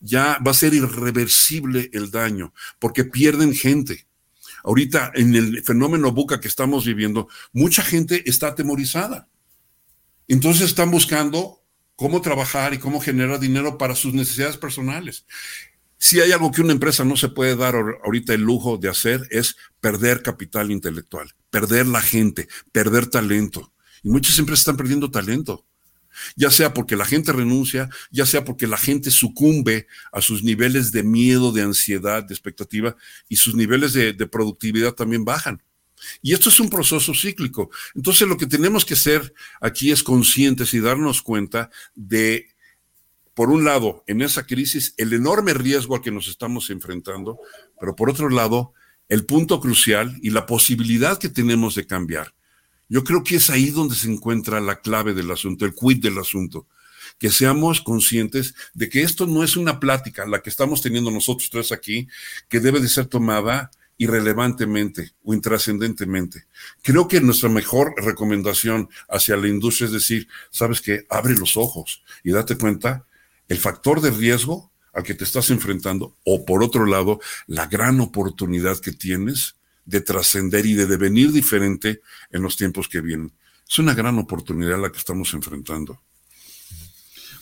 Ya 0.00 0.38
va 0.46 0.50
a 0.50 0.54
ser 0.54 0.74
irreversible 0.74 1.90
el 1.92 2.10
daño 2.10 2.52
porque 2.78 3.04
pierden 3.04 3.54
gente. 3.54 4.06
Ahorita 4.62 5.12
en 5.14 5.34
el 5.34 5.62
fenómeno 5.62 6.12
buca 6.12 6.40
que 6.40 6.48
estamos 6.48 6.84
viviendo, 6.84 7.28
mucha 7.52 7.82
gente 7.82 8.22
está 8.28 8.48
atemorizada. 8.48 9.28
Entonces 10.28 10.66
están 10.66 10.90
buscando 10.90 11.62
cómo 11.96 12.20
trabajar 12.20 12.72
y 12.72 12.78
cómo 12.78 13.00
generar 13.00 13.40
dinero 13.40 13.78
para 13.78 13.94
sus 13.94 14.14
necesidades 14.14 14.56
personales. 14.56 15.26
Si 16.02 16.18
hay 16.18 16.32
algo 16.32 16.50
que 16.50 16.62
una 16.62 16.72
empresa 16.72 17.04
no 17.04 17.14
se 17.14 17.28
puede 17.28 17.56
dar 17.56 17.74
ahorita 17.74 18.32
el 18.32 18.40
lujo 18.40 18.78
de 18.78 18.88
hacer 18.88 19.28
es 19.30 19.56
perder 19.80 20.22
capital 20.22 20.70
intelectual, 20.70 21.34
perder 21.50 21.86
la 21.86 22.00
gente, 22.00 22.48
perder 22.72 23.06
talento. 23.06 23.74
Y 24.02 24.08
muchas 24.08 24.38
empresas 24.38 24.60
están 24.60 24.78
perdiendo 24.78 25.10
talento, 25.10 25.66
ya 26.36 26.50
sea 26.50 26.72
porque 26.72 26.96
la 26.96 27.04
gente 27.04 27.32
renuncia, 27.32 27.90
ya 28.10 28.24
sea 28.24 28.46
porque 28.46 28.66
la 28.66 28.78
gente 28.78 29.10
sucumbe 29.10 29.88
a 30.10 30.22
sus 30.22 30.42
niveles 30.42 30.90
de 30.90 31.02
miedo, 31.02 31.52
de 31.52 31.62
ansiedad, 31.62 32.24
de 32.24 32.32
expectativa, 32.32 32.96
y 33.28 33.36
sus 33.36 33.54
niveles 33.54 33.92
de, 33.92 34.14
productividad 34.26 34.92
también 34.92 35.26
bajan. 35.26 35.62
Y 36.22 36.32
esto 36.32 36.48
es 36.48 36.58
un 36.60 36.70
proceso 36.70 37.12
cíclico. 37.12 37.70
Entonces 37.94 38.26
lo 38.26 38.38
que 38.38 38.46
tenemos 38.46 38.86
que 38.86 38.96
ser 38.96 39.34
aquí 39.60 39.92
es 39.92 40.02
conscientes 40.02 40.72
y 40.72 40.80
darnos 40.80 41.20
cuenta 41.20 41.68
de 41.94 42.49
por 43.40 43.48
un 43.48 43.64
lado, 43.64 44.04
en 44.06 44.20
esa 44.20 44.44
crisis, 44.44 44.92
el 44.98 45.14
enorme 45.14 45.54
riesgo 45.54 45.94
al 45.94 46.02
que 46.02 46.10
nos 46.10 46.28
estamos 46.28 46.68
enfrentando, 46.68 47.40
pero 47.80 47.96
por 47.96 48.10
otro 48.10 48.28
lado, 48.28 48.74
el 49.08 49.24
punto 49.24 49.60
crucial 49.60 50.14
y 50.20 50.28
la 50.28 50.44
posibilidad 50.44 51.18
que 51.18 51.30
tenemos 51.30 51.74
de 51.74 51.86
cambiar. 51.86 52.34
Yo 52.90 53.02
creo 53.02 53.24
que 53.24 53.36
es 53.36 53.48
ahí 53.48 53.70
donde 53.70 53.94
se 53.94 54.12
encuentra 54.12 54.60
la 54.60 54.82
clave 54.82 55.14
del 55.14 55.30
asunto, 55.30 55.64
el 55.64 55.74
quid 55.74 56.02
del 56.02 56.18
asunto. 56.18 56.66
Que 57.18 57.30
seamos 57.30 57.80
conscientes 57.80 58.54
de 58.74 58.90
que 58.90 59.00
esto 59.00 59.26
no 59.26 59.42
es 59.42 59.56
una 59.56 59.80
plática, 59.80 60.26
la 60.26 60.42
que 60.42 60.50
estamos 60.50 60.82
teniendo 60.82 61.10
nosotros 61.10 61.48
tres 61.48 61.72
aquí, 61.72 62.08
que 62.50 62.60
debe 62.60 62.78
de 62.78 62.90
ser 62.90 63.06
tomada 63.06 63.70
irrelevantemente 63.96 65.12
o 65.24 65.32
intrascendentemente. 65.32 66.44
Creo 66.82 67.08
que 67.08 67.22
nuestra 67.22 67.48
mejor 67.48 67.94
recomendación 67.96 68.90
hacia 69.08 69.38
la 69.38 69.48
industria 69.48 69.86
es 69.86 69.92
decir, 69.92 70.28
sabes 70.50 70.82
que 70.82 71.06
abre 71.08 71.34
los 71.36 71.56
ojos 71.56 72.02
y 72.22 72.32
date 72.32 72.58
cuenta 72.58 73.06
el 73.50 73.58
factor 73.58 74.00
de 74.00 74.12
riesgo 74.12 74.72
al 74.94 75.02
que 75.02 75.14
te 75.14 75.24
estás 75.24 75.50
enfrentando 75.50 76.16
o 76.24 76.44
por 76.46 76.62
otro 76.62 76.86
lado 76.86 77.20
la 77.46 77.66
gran 77.66 78.00
oportunidad 78.00 78.78
que 78.78 78.92
tienes 78.92 79.56
de 79.84 80.00
trascender 80.00 80.64
y 80.66 80.74
de 80.74 80.86
devenir 80.86 81.32
diferente 81.32 82.00
en 82.30 82.42
los 82.42 82.56
tiempos 82.56 82.88
que 82.88 83.00
vienen. 83.00 83.32
Es 83.68 83.78
una 83.78 83.94
gran 83.94 84.18
oportunidad 84.18 84.80
la 84.80 84.90
que 84.90 84.98
estamos 84.98 85.34
enfrentando. 85.34 86.00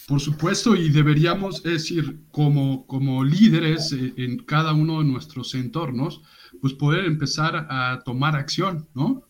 Por 0.06 0.20
supuesto, 0.20 0.74
y 0.74 0.88
deberíamos 0.88 1.62
decir, 1.62 2.20
como, 2.30 2.86
como 2.86 3.22
líderes 3.22 3.92
eh, 3.92 4.14
en 4.16 4.38
cada 4.38 4.72
uno 4.72 5.00
de 5.00 5.04
nuestros 5.04 5.54
entornos, 5.54 6.22
pues 6.62 6.72
poder 6.72 7.04
empezar 7.04 7.66
a 7.68 8.00
tomar 8.02 8.34
acción, 8.34 8.88
¿no? 8.94 9.28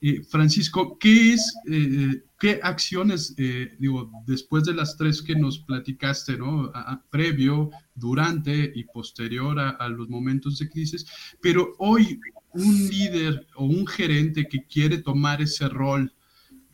Eh, 0.00 0.22
Francisco, 0.22 0.96
¿qué 0.98 1.34
es, 1.34 1.54
eh, 1.70 2.22
qué 2.44 2.60
acciones, 2.62 3.34
eh, 3.38 3.74
digo, 3.78 4.12
después 4.26 4.64
de 4.64 4.74
las 4.74 4.98
tres 4.98 5.22
que 5.22 5.34
nos 5.34 5.60
platicaste, 5.60 6.36
¿no? 6.36 6.70
previo, 7.08 7.70
durante 7.94 8.70
y 8.74 8.84
posterior 8.84 9.58
a, 9.58 9.88
los 9.88 10.10
momentos 10.10 10.58
de 10.58 10.68
crisis, 10.68 11.06
pero 11.40 11.72
hoy 11.78 12.20
un 12.52 12.86
líder 12.86 13.46
o 13.56 13.64
un 13.64 13.86
gerente 13.86 14.46
que 14.46 14.62
quiere 14.66 14.98
tomar 14.98 15.40
ese 15.40 15.70
rol, 15.70 16.12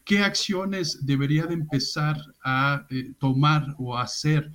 ¿qué 0.05 0.18
acciones 0.18 1.07
debería 1.07 1.47
de 1.47 1.55
empezar 1.55 2.16
a 2.43 2.89
tomar 3.21 3.77
o 3.79 3.97
hacer 3.97 4.51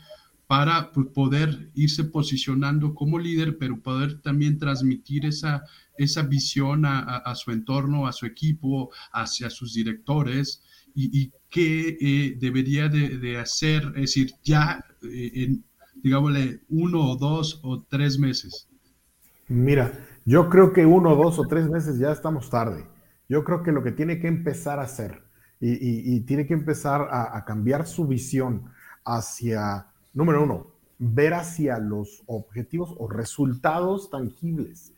para 0.47 0.91
poder 0.91 1.72
irse 1.76 2.03
posicionando 2.03 2.93
como 2.93 3.18
líder, 3.18 3.57
pero 3.57 3.82
poder 3.82 4.20
también 4.22 4.59
transmitir 4.59 5.26
esa, 5.26 5.63
esa 5.97 6.24
visión 6.24 6.84
a, 6.86 7.34
su 7.36 7.51
entorno, 7.51 8.05
a 8.05 8.11
su 8.11 8.26
equipo, 8.26 8.91
hacia 9.13 9.49
sus 9.49 9.74
directores 9.74 10.61
y, 10.96 11.32
qué 11.50 11.98
eh, 12.02 12.38
debería 12.39 12.89
de, 12.89 13.38
hacer, 13.38 13.84
es 13.96 14.02
decir, 14.02 14.32
ya 14.43 14.84
eh, 15.04 15.32
en, 15.36 15.64
digámosle, 16.02 16.62
uno 16.70 17.12
o 17.12 17.16
dos 17.16 17.60
o 17.64 17.84
tres 17.84 18.18
meses. 18.18 18.68
Mira, 19.48 19.91
yo 20.26 20.50
creo 20.50 20.74
que 20.74 20.86
uno, 20.86 21.16
dos 21.16 21.39
o 21.39 21.48
tres 21.48 21.70
meses 21.70 21.98
ya 21.98 22.12
estamos 22.12 22.50
tarde. 22.50 22.86
Yo 23.30 23.43
creo 23.43 23.64
que 23.64 23.72
lo 23.72 23.84
que 23.84 23.91
tiene 23.91 24.20
que 24.20 24.28
empezar 24.28 24.80
a 24.80 24.84
hacer 24.84 25.24
y, 25.60 26.20
tiene 26.22 26.46
que 26.46 26.54
empezar 26.54 27.08
a 27.12 27.43
cambiar 27.46 27.88
su 27.88 28.06
visión 28.06 28.66
hacia 29.04 29.88
Número 30.16 30.43
uno, 30.43 30.68
ver 30.98 31.34
hacia 31.34 31.78
los 31.78 32.24
objetivos 32.26 32.96
o 32.98 33.10
resultados 33.10 34.10
tangibles. 34.10 34.93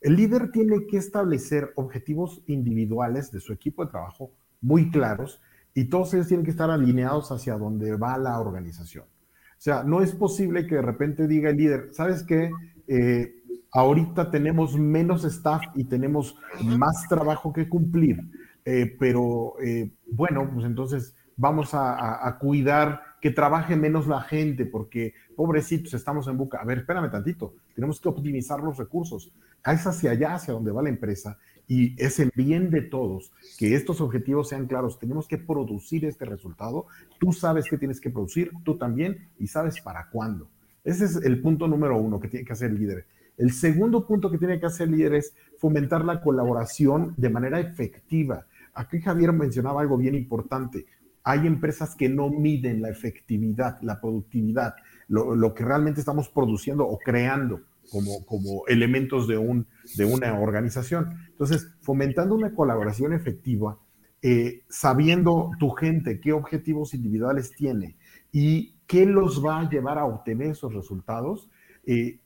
El 0.00 0.14
líder 0.14 0.52
tiene 0.52 0.86
que 0.86 0.96
establecer 0.96 1.72
objetivos 1.74 2.40
individuales 2.46 3.32
de 3.32 3.40
su 3.40 3.52
equipo 3.52 3.84
de 3.84 3.90
trabajo 3.90 4.30
muy 4.60 4.90
claros 4.90 5.40
y 5.74 5.84
todos 5.84 6.14
ellos 6.14 6.28
tienen 6.28 6.44
que 6.44 6.50
estar 6.50 6.70
alineados 6.70 7.30
hacia 7.32 7.56
donde 7.56 7.96
va 7.96 8.18
la 8.18 8.38
organización. 8.40 9.04
O 9.04 9.62
sea, 9.62 9.82
no 9.84 10.00
es 10.00 10.12
posible 10.12 10.66
que 10.66 10.76
de 10.76 10.82
repente 10.82 11.26
diga 11.26 11.50
el 11.50 11.56
líder, 11.56 11.88
¿sabes 11.92 12.22
qué? 12.22 12.50
Eh, 12.88 13.40
ahorita 13.72 14.30
tenemos 14.30 14.76
menos 14.76 15.24
staff 15.24 15.62
y 15.74 15.84
tenemos 15.84 16.36
más 16.62 17.06
trabajo 17.08 17.52
que 17.52 17.68
cumplir, 17.68 18.20
eh, 18.64 18.96
pero 18.98 19.54
eh, 19.62 19.92
bueno, 20.10 20.50
pues 20.52 20.64
entonces 20.64 21.14
vamos 21.36 21.70
a, 21.72 22.36
cuidar 22.38 23.02
que 23.20 23.30
trabaje 23.30 23.76
menos 23.76 24.06
la 24.06 24.20
gente, 24.20 24.66
porque 24.66 25.14
pobrecitos, 25.36 25.94
estamos 25.94 26.26
en 26.28 26.36
busca. 26.36 26.58
A 26.58 26.64
ver, 26.64 26.78
espérame 26.78 27.10
tantito, 27.10 27.54
tenemos 27.74 28.00
que 28.00 28.08
optimizar 28.08 28.60
los 28.60 28.76
recursos. 28.76 29.32
Es 29.64 29.86
hacia 29.86 30.10
allá, 30.12 30.34
hacia 30.34 30.54
donde 30.54 30.72
va 30.72 30.82
la 30.82 30.88
empresa, 30.90 31.38
y 31.70 31.94
es 32.02 32.18
el 32.18 32.32
bien 32.34 32.68
de 32.68 32.82
todos 32.82 33.30
que 33.56 33.76
estos 33.76 34.00
objetivos 34.00 34.48
sean 34.48 34.66
claros. 34.66 34.98
Tenemos 34.98 35.28
que 35.28 35.38
producir 35.38 36.04
este 36.04 36.24
resultado. 36.24 36.86
Tú 37.20 37.32
sabes 37.32 37.66
que 37.70 37.78
tienes 37.78 38.00
que 38.00 38.10
producir, 38.10 38.50
tú 38.64 38.76
también, 38.76 39.28
y 39.38 39.46
sabes 39.46 39.80
para 39.80 40.08
cuándo. 40.10 40.48
Ese 40.82 41.04
es 41.04 41.14
el 41.22 41.40
punto 41.40 41.68
número 41.68 41.96
uno 41.96 42.18
que 42.18 42.26
tiene 42.26 42.44
que 42.44 42.54
hacer 42.54 42.72
el 42.72 42.80
líder. 42.80 43.06
El 43.38 43.52
segundo 43.52 44.04
punto 44.04 44.32
que 44.32 44.38
tiene 44.38 44.58
que 44.58 44.66
hacer 44.66 44.88
el 44.88 44.96
líder 44.96 45.14
es 45.14 45.32
fomentar 45.58 46.04
la 46.04 46.20
colaboración 46.20 47.14
de 47.16 47.30
manera 47.30 47.60
efectiva. 47.60 48.46
Aquí 48.74 49.00
Javier 49.00 49.32
mencionaba 49.32 49.80
algo 49.80 49.96
bien 49.96 50.16
importante. 50.16 50.86
Hay 51.22 51.46
empresas 51.46 51.94
que 51.94 52.08
no 52.08 52.30
miden 52.30 52.82
la 52.82 52.90
efectividad, 52.90 53.80
la 53.82 54.00
productividad, 54.00 54.74
lo, 55.06 55.54
que 55.54 55.64
realmente 55.64 56.00
estamos 56.00 56.28
produciendo 56.28 56.84
o 56.84 56.98
creando 56.98 57.60
como, 57.90 58.24
como 58.24 58.66
elementos 58.66 59.26
de, 59.26 59.36
un, 59.36 59.66
de 59.96 60.04
una 60.04 60.38
organización. 60.38 61.10
Entonces, 61.28 61.74
fomentando 61.80 62.34
una 62.34 62.54
colaboración 62.54 63.12
efectiva, 63.12 63.78
eh, 64.22 64.62
sabiendo 64.68 65.50
tu 65.58 65.70
gente 65.70 66.20
qué 66.20 66.32
objetivos 66.32 66.94
individuales 66.94 67.52
tiene 67.52 67.96
y 68.32 68.74
qué 68.86 69.06
los 69.06 69.44
va 69.44 69.60
a 69.60 69.68
llevar 69.68 69.98
a 69.98 70.04
obtener 70.04 70.48
esos 70.48 70.74
resultados, 70.74 71.50
eh, 71.84 72.20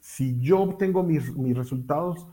si 0.00 0.38
yo 0.40 0.60
obtengo 0.60 1.02
mis, 1.02 1.34
mis 1.34 1.56
resultados 1.56 2.26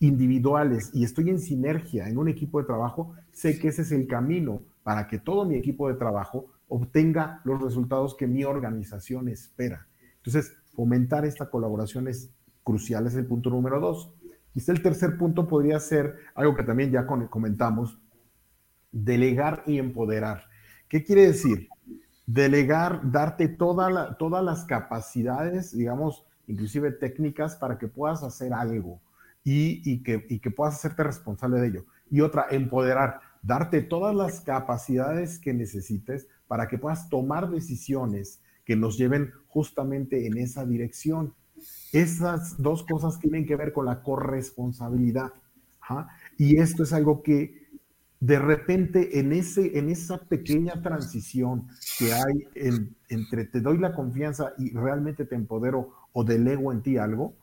individuales 0.00 0.90
y 0.94 1.04
estoy 1.04 1.30
en 1.30 1.40
sinergia 1.40 2.08
en 2.08 2.18
un 2.18 2.28
equipo 2.28 2.60
de 2.60 2.66
trabajo, 2.66 3.14
sé 3.32 3.58
que 3.58 3.68
ese 3.68 3.82
es 3.82 3.92
el 3.92 4.06
camino 4.06 4.62
para 4.82 5.06
que 5.06 5.18
todo 5.18 5.44
mi 5.44 5.56
equipo 5.56 5.88
de 5.88 5.94
trabajo 5.94 6.46
obtenga 6.68 7.40
los 7.44 7.62
resultados 7.62 8.14
que 8.14 8.26
mi 8.26 8.44
organización 8.44 9.28
espera. 9.28 9.86
Entonces, 10.16 10.56
fomentar 10.78 11.24
esta 11.24 11.50
colaboración 11.50 12.06
es 12.06 12.30
crucial, 12.62 13.08
es 13.08 13.16
el 13.16 13.26
punto 13.26 13.50
número 13.50 13.80
dos. 13.80 14.12
Quizá 14.54 14.70
el 14.70 14.80
tercer 14.80 15.18
punto 15.18 15.48
podría 15.48 15.80
ser 15.80 16.14
algo 16.36 16.54
que 16.54 16.62
también 16.62 16.92
ya 16.92 17.04
comentamos, 17.04 17.98
delegar 18.92 19.64
y 19.66 19.78
empoderar. 19.78 20.44
¿Qué 20.88 21.02
quiere 21.02 21.26
decir? 21.26 21.68
Delegar, 22.26 23.10
darte 23.10 23.48
toda 23.48 24.16
todas 24.18 24.44
las 24.44 24.64
capacidades, 24.66 25.76
digamos, 25.76 26.24
inclusive 26.46 26.92
técnicas, 26.92 27.56
para 27.56 27.76
que 27.76 27.88
puedas 27.88 28.22
hacer 28.22 28.52
algo 28.52 29.00
y, 29.42 30.00
que, 30.04 30.28
que 30.28 30.50
puedas 30.52 30.76
hacerte 30.76 31.02
responsable 31.02 31.58
de 31.58 31.66
ello. 31.66 31.86
Y 32.08 32.20
otra, 32.20 32.46
empoderar, 32.50 33.18
darte 33.42 33.82
todas 33.82 34.14
las 34.14 34.42
capacidades 34.42 35.40
que 35.40 35.52
necesites 35.52 36.28
para 36.46 36.68
que 36.68 36.78
puedas 36.78 37.08
tomar 37.08 37.50
decisiones 37.50 38.40
que 38.68 38.76
nos 38.76 38.98
lleven 38.98 39.32
justamente 39.46 40.26
en 40.26 40.36
esa 40.36 40.66
dirección. 40.66 41.32
Esas 41.90 42.60
dos 42.62 42.82
cosas 42.82 43.18
tienen 43.18 43.46
que 43.46 43.56
ver 43.56 43.72
con 43.72 43.86
la 43.86 44.02
corresponsabilidad. 44.02 45.32
Y 46.36 46.58
esto 46.58 46.82
es 46.82 46.92
algo 46.92 47.22
que 47.22 47.66
de 48.20 48.38
repente 48.38 49.20
en, 49.20 49.32
ese, 49.32 49.78
en 49.78 49.88
esa 49.88 50.18
pequeña 50.18 50.82
transición 50.82 51.66
que 51.98 52.12
hay 52.12 52.86
entre 53.08 53.46
te 53.46 53.62
doy 53.62 53.78
la 53.78 53.94
confianza 53.94 54.52
y 54.58 54.70
realmente 54.74 55.24
te 55.24 55.34
empodero 55.34 55.94
o 56.12 56.22
delego 56.22 56.70
en 56.70 56.82
ti 56.82 56.98
algo, 56.98 57.36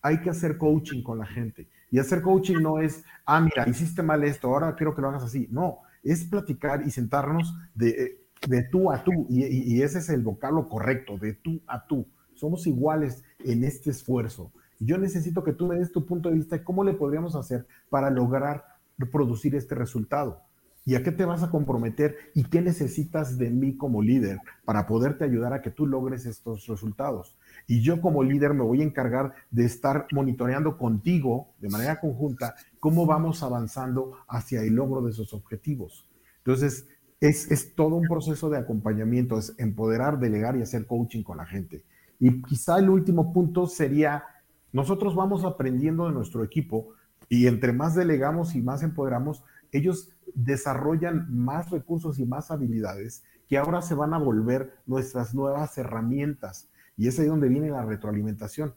hay 0.00 0.20
que 0.20 0.30
hacer 0.30 0.58
coaching 0.58 1.02
con 1.02 1.18
la 1.18 1.26
gente. 1.26 1.66
Y 1.90 1.98
hacer 1.98 2.22
coaching 2.22 2.62
no 2.62 2.78
es, 2.78 3.02
ah, 3.26 3.40
mira, 3.40 3.68
hiciste 3.68 4.00
mal 4.04 4.22
esto, 4.22 4.46
ahora 4.46 4.76
quiero 4.76 4.94
que 4.94 5.02
lo 5.02 5.08
hagas 5.08 5.24
así. 5.24 5.48
No, 5.50 5.78
es 6.04 6.22
platicar 6.22 6.86
y 6.86 6.92
sentarnos 6.92 7.52
de, 7.74 8.27
de 8.46 8.62
tú 8.64 8.90
a 8.90 9.02
tú. 9.02 9.26
Y, 9.28 9.82
ese 9.82 9.98
es 9.98 10.08
el 10.10 10.22
vocablo 10.22 10.68
correcto, 10.68 11.18
de 11.18 11.34
tú 11.34 11.60
a 11.66 11.86
tú. 11.86 12.06
Somos 12.34 12.66
iguales 12.66 13.22
en 13.44 13.64
este 13.64 13.90
esfuerzo. 13.90 14.52
Y 14.78 14.86
yo 14.86 14.98
necesito 14.98 15.42
que 15.42 15.52
tú 15.52 15.66
me 15.66 15.76
des 15.76 15.92
tu 15.92 16.06
punto 16.06 16.28
de 16.28 16.36
vista 16.36 16.56
de 16.56 16.64
cómo 16.64 16.84
le 16.84 16.94
podríamos 16.94 17.34
hacer 17.34 17.66
para 17.90 18.10
lograr 18.10 18.64
producir 19.10 19.54
este 19.54 19.74
resultado. 19.74 20.42
¿Y 20.84 20.94
a 20.94 21.02
qué 21.02 21.12
te 21.12 21.26
vas 21.26 21.42
a 21.42 21.50
comprometer? 21.50 22.16
¿Y 22.34 22.44
qué 22.44 22.62
necesitas 22.62 23.36
de 23.36 23.50
mí 23.50 23.76
como 23.76 24.00
líder 24.00 24.38
para 24.64 24.86
poderte 24.86 25.22
ayudar 25.22 25.52
a 25.52 25.60
que 25.60 25.70
tú 25.70 25.86
logres 25.86 26.24
estos 26.24 26.66
resultados? 26.66 27.36
Y 27.66 27.82
yo 27.82 28.00
como 28.00 28.22
líder 28.22 28.54
me 28.54 28.64
voy 28.64 28.80
a 28.80 28.84
encargar 28.84 29.34
de 29.50 29.66
estar 29.66 30.06
monitoreando 30.12 30.78
contigo 30.78 31.48
de 31.58 31.68
manera 31.68 32.00
conjunta 32.00 32.54
cómo 32.80 33.04
vamos 33.04 33.42
avanzando 33.42 34.12
hacia 34.28 34.62
el 34.62 34.76
logro 34.76 35.02
de 35.02 35.10
esos 35.10 35.34
objetivos. 35.34 36.08
Entonces, 36.38 36.86
es, 37.20 37.50
es 37.50 37.74
todo 37.74 37.96
un 37.96 38.06
proceso 38.06 38.50
de 38.50 38.58
acompañamiento, 38.58 39.38
es 39.38 39.54
empoderar, 39.58 40.18
delegar 40.18 40.56
y 40.56 40.62
hacer 40.62 40.86
coaching 40.86 41.22
con 41.22 41.38
la 41.38 41.46
gente. 41.46 41.84
Y 42.20 42.42
quizá 42.42 42.78
el 42.78 42.90
último 42.90 43.32
punto 43.32 43.66
sería, 43.66 44.24
nosotros 44.72 45.14
vamos 45.14 45.44
aprendiendo 45.44 46.06
de 46.06 46.12
nuestro 46.12 46.44
equipo 46.44 46.94
y 47.28 47.46
entre 47.46 47.72
más 47.72 47.94
delegamos 47.94 48.54
y 48.54 48.62
más 48.62 48.82
empoderamos, 48.82 49.44
ellos 49.72 50.10
desarrollan 50.34 51.26
más 51.30 51.70
recursos 51.70 52.18
y 52.18 52.24
más 52.24 52.50
habilidades 52.50 53.22
que 53.48 53.58
ahora 53.58 53.82
se 53.82 53.94
van 53.94 54.14
a 54.14 54.18
volver 54.18 54.74
nuestras 54.86 55.34
nuevas 55.34 55.76
herramientas. 55.78 56.68
Y 56.96 57.08
es 57.08 57.18
ahí 57.18 57.26
donde 57.26 57.48
viene 57.48 57.70
la 57.70 57.84
retroalimentación. 57.84 58.74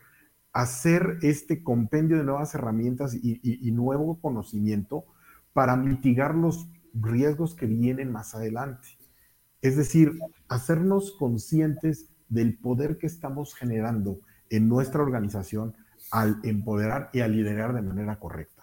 Hacer 0.54 1.18
este 1.22 1.64
compendio 1.64 2.18
de 2.18 2.24
nuevas 2.24 2.56
herramientas 2.56 3.14
y, 3.14 3.72
nuevo 3.72 4.20
conocimiento 4.20 5.06
para 5.54 5.76
mitigar 5.76 6.36
los 6.36 6.68
riesgos 6.94 7.56
que 7.56 7.66
vienen 7.66 8.12
más 8.12 8.36
adelante. 8.36 8.98
Es 9.62 9.78
decir, 9.78 10.20
hacernos 10.48 11.14
conscientes 11.14 12.10
del 12.30 12.58
poder 12.58 12.98
que 12.98 13.08
estamos 13.08 13.54
generando 13.56 14.20
en 14.50 14.68
nuestra 14.68 15.02
organización 15.02 15.76
al 16.12 16.40
empoderar 16.44 17.10
y 17.14 17.20
al 17.20 17.34
liderar 17.34 17.74
de 17.74 17.82
manera 17.82 18.20
correcta 18.20 18.62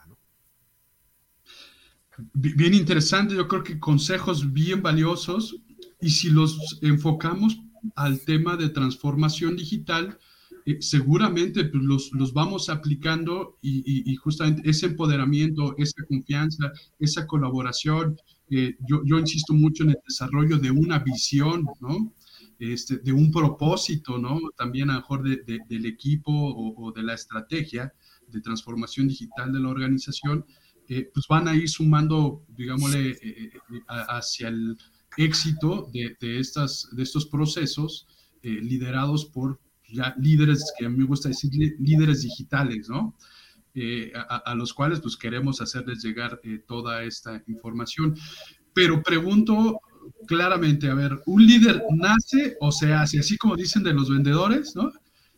bien 2.34 2.74
interesante, 2.74 3.34
yo 3.34 3.48
creo 3.48 3.62
que 3.62 3.78
consejos 3.78 4.52
bien 4.52 4.82
valiosos. 4.82 5.56
Y 6.00 6.10
si 6.10 6.30
los 6.30 6.78
enfocamos 6.82 7.60
al 7.94 8.20
tema 8.20 8.56
de 8.56 8.68
transformación 8.68 9.56
digital, 9.56 10.18
eh, 10.68 10.82
seguramente 10.82 11.64
pues, 11.64 11.82
los, 11.82 12.12
los, 12.12 12.34
vamos 12.34 12.68
aplicando 12.68 13.56
y, 13.62 14.14
justamente 14.16 14.68
ese 14.68 14.84
empoderamiento, 14.84 15.74
esa 15.78 16.04
confianza, 16.06 16.70
esa 16.98 17.26
colaboración, 17.26 18.18
eh, 18.50 18.76
yo, 18.86 19.00
yo, 19.02 19.18
insisto 19.18 19.54
mucho 19.54 19.84
en 19.84 19.90
el 19.90 19.98
desarrollo 20.06 20.58
de 20.58 20.70
una 20.70 20.98
visión, 20.98 21.64
¿no? 21.80 22.12
Este, 22.58 22.98
de 22.98 23.12
un 23.12 23.30
propósito, 23.30 24.18
¿no? 24.18 24.38
También 24.58 24.90
a 24.90 24.94
lo 24.94 25.00
mejor 25.00 25.22
de, 25.22 25.58
del 25.66 25.86
equipo 25.86 26.32
o, 26.32 26.92
de 26.92 27.02
la 27.02 27.14
estrategia 27.14 27.94
de 28.26 28.42
transformación 28.42 29.08
digital 29.08 29.50
de 29.50 29.60
la 29.60 29.70
organización, 29.70 30.44
eh, 30.86 31.10
pues 31.14 31.24
van 31.30 31.48
a 31.48 31.56
ir 31.56 31.70
sumando, 31.70 32.44
digámosle, 32.46 33.16
eh, 33.22 33.52
hacia 33.88 34.48
el 34.48 34.76
éxito 35.16 35.90
de, 35.94 36.38
estas, 36.38 36.90
de 36.92 37.04
estos 37.04 37.24
procesos 37.24 38.06
liderados 38.42 39.24
por 39.24 39.58
ya 39.88 40.14
líderes, 40.18 40.72
que 40.78 40.86
a 40.86 40.88
mí 40.88 40.98
me 40.98 41.04
gusta 41.04 41.28
decir 41.28 41.50
líderes 41.78 42.22
digitales, 42.22 42.88
¿no? 42.88 43.16
A, 44.28 44.54
los 44.56 44.74
cuales 44.74 45.00
pues 45.00 45.16
queremos 45.16 45.60
hacerles 45.60 46.02
llegar 46.02 46.40
toda 46.66 47.04
esta 47.04 47.42
información. 47.46 48.16
Pero 48.74 49.02
pregunto 49.02 49.80
claramente, 50.26 50.90
a 50.90 50.94
ver, 50.94 51.20
¿un 51.26 51.46
líder 51.46 51.82
nace 51.94 52.56
o 52.60 52.72
se 52.72 52.92
hace? 52.92 53.20
Así 53.20 53.36
como 53.36 53.56
dicen 53.56 53.82
de 53.82 53.92
los 53.92 54.10
vendedores, 54.10 54.74
¿no? 54.74 54.88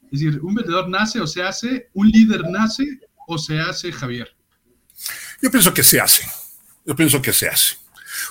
Es 0.04 0.20
decir, 0.20 0.40
¿un 0.42 0.54
vendedor 0.54 0.88
nace 0.88 1.20
o 1.20 1.26
se 1.26 1.42
hace? 1.42 1.88
¿Un 1.92 2.08
líder 2.08 2.48
nace 2.50 2.84
o 3.26 3.38
se 3.38 3.60
hace, 3.60 3.92
Javier? 3.92 4.34
Yo 5.42 5.50
pienso 5.50 5.72
que 5.72 5.82
se 5.82 6.00
hace. 6.00 6.24
Yo 6.84 6.96
pienso 6.96 7.22
que 7.22 7.32
se 7.32 7.48
hace. 7.48 7.76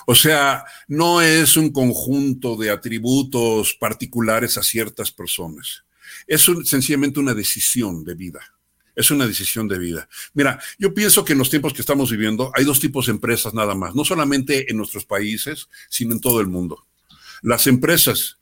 O 0.05 0.15
sea, 0.15 0.65
no 0.87 1.21
es 1.21 1.55
un 1.55 1.71
conjunto 1.71 2.55
de 2.57 2.69
atributos 2.69 3.75
particulares 3.79 4.57
a 4.57 4.63
ciertas 4.63 5.11
personas. 5.11 5.83
Es 6.27 6.49
sencillamente 6.65 7.19
una 7.19 7.33
decisión 7.33 8.03
de 8.03 8.15
vida. 8.15 8.41
Es 8.95 9.11
una 9.11 9.25
decisión 9.25 9.67
de 9.67 9.79
vida. 9.79 10.09
Mira, 10.33 10.59
yo 10.77 10.93
pienso 10.93 11.23
que 11.23 11.33
en 11.33 11.39
los 11.39 11.49
tiempos 11.49 11.73
que 11.73 11.81
estamos 11.81 12.11
viviendo 12.11 12.51
hay 12.55 12.65
dos 12.65 12.79
tipos 12.79 13.05
de 13.05 13.13
empresas 13.13 13.53
nada 13.53 13.73
más, 13.73 13.95
no 13.95 14.03
solamente 14.03 14.69
en 14.69 14.77
nuestros 14.77 15.05
países, 15.05 15.69
sino 15.89 16.13
en 16.13 16.19
todo 16.19 16.41
el 16.41 16.47
mundo. 16.47 16.85
Las 17.41 17.67
empresas 17.67 18.39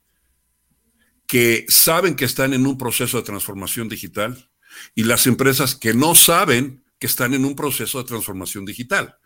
que 1.28 1.66
saben 1.68 2.16
que 2.16 2.26
están 2.26 2.54
en 2.54 2.66
un 2.66 2.78
proceso 2.78 3.18
de 3.18 3.24
transformación 3.24 3.90
digital 3.90 4.50
y 4.96 5.04
las 5.04 5.28
empresas 5.28 5.76
que 5.76 5.94
no 5.94 6.16
saben 6.16 6.84
que 7.00 7.08
están 7.08 7.34
en 7.34 7.46
un 7.46 7.56
proceso 7.56 8.00
de 8.00 8.08
transformación 8.08 8.66
digital. 8.66 9.18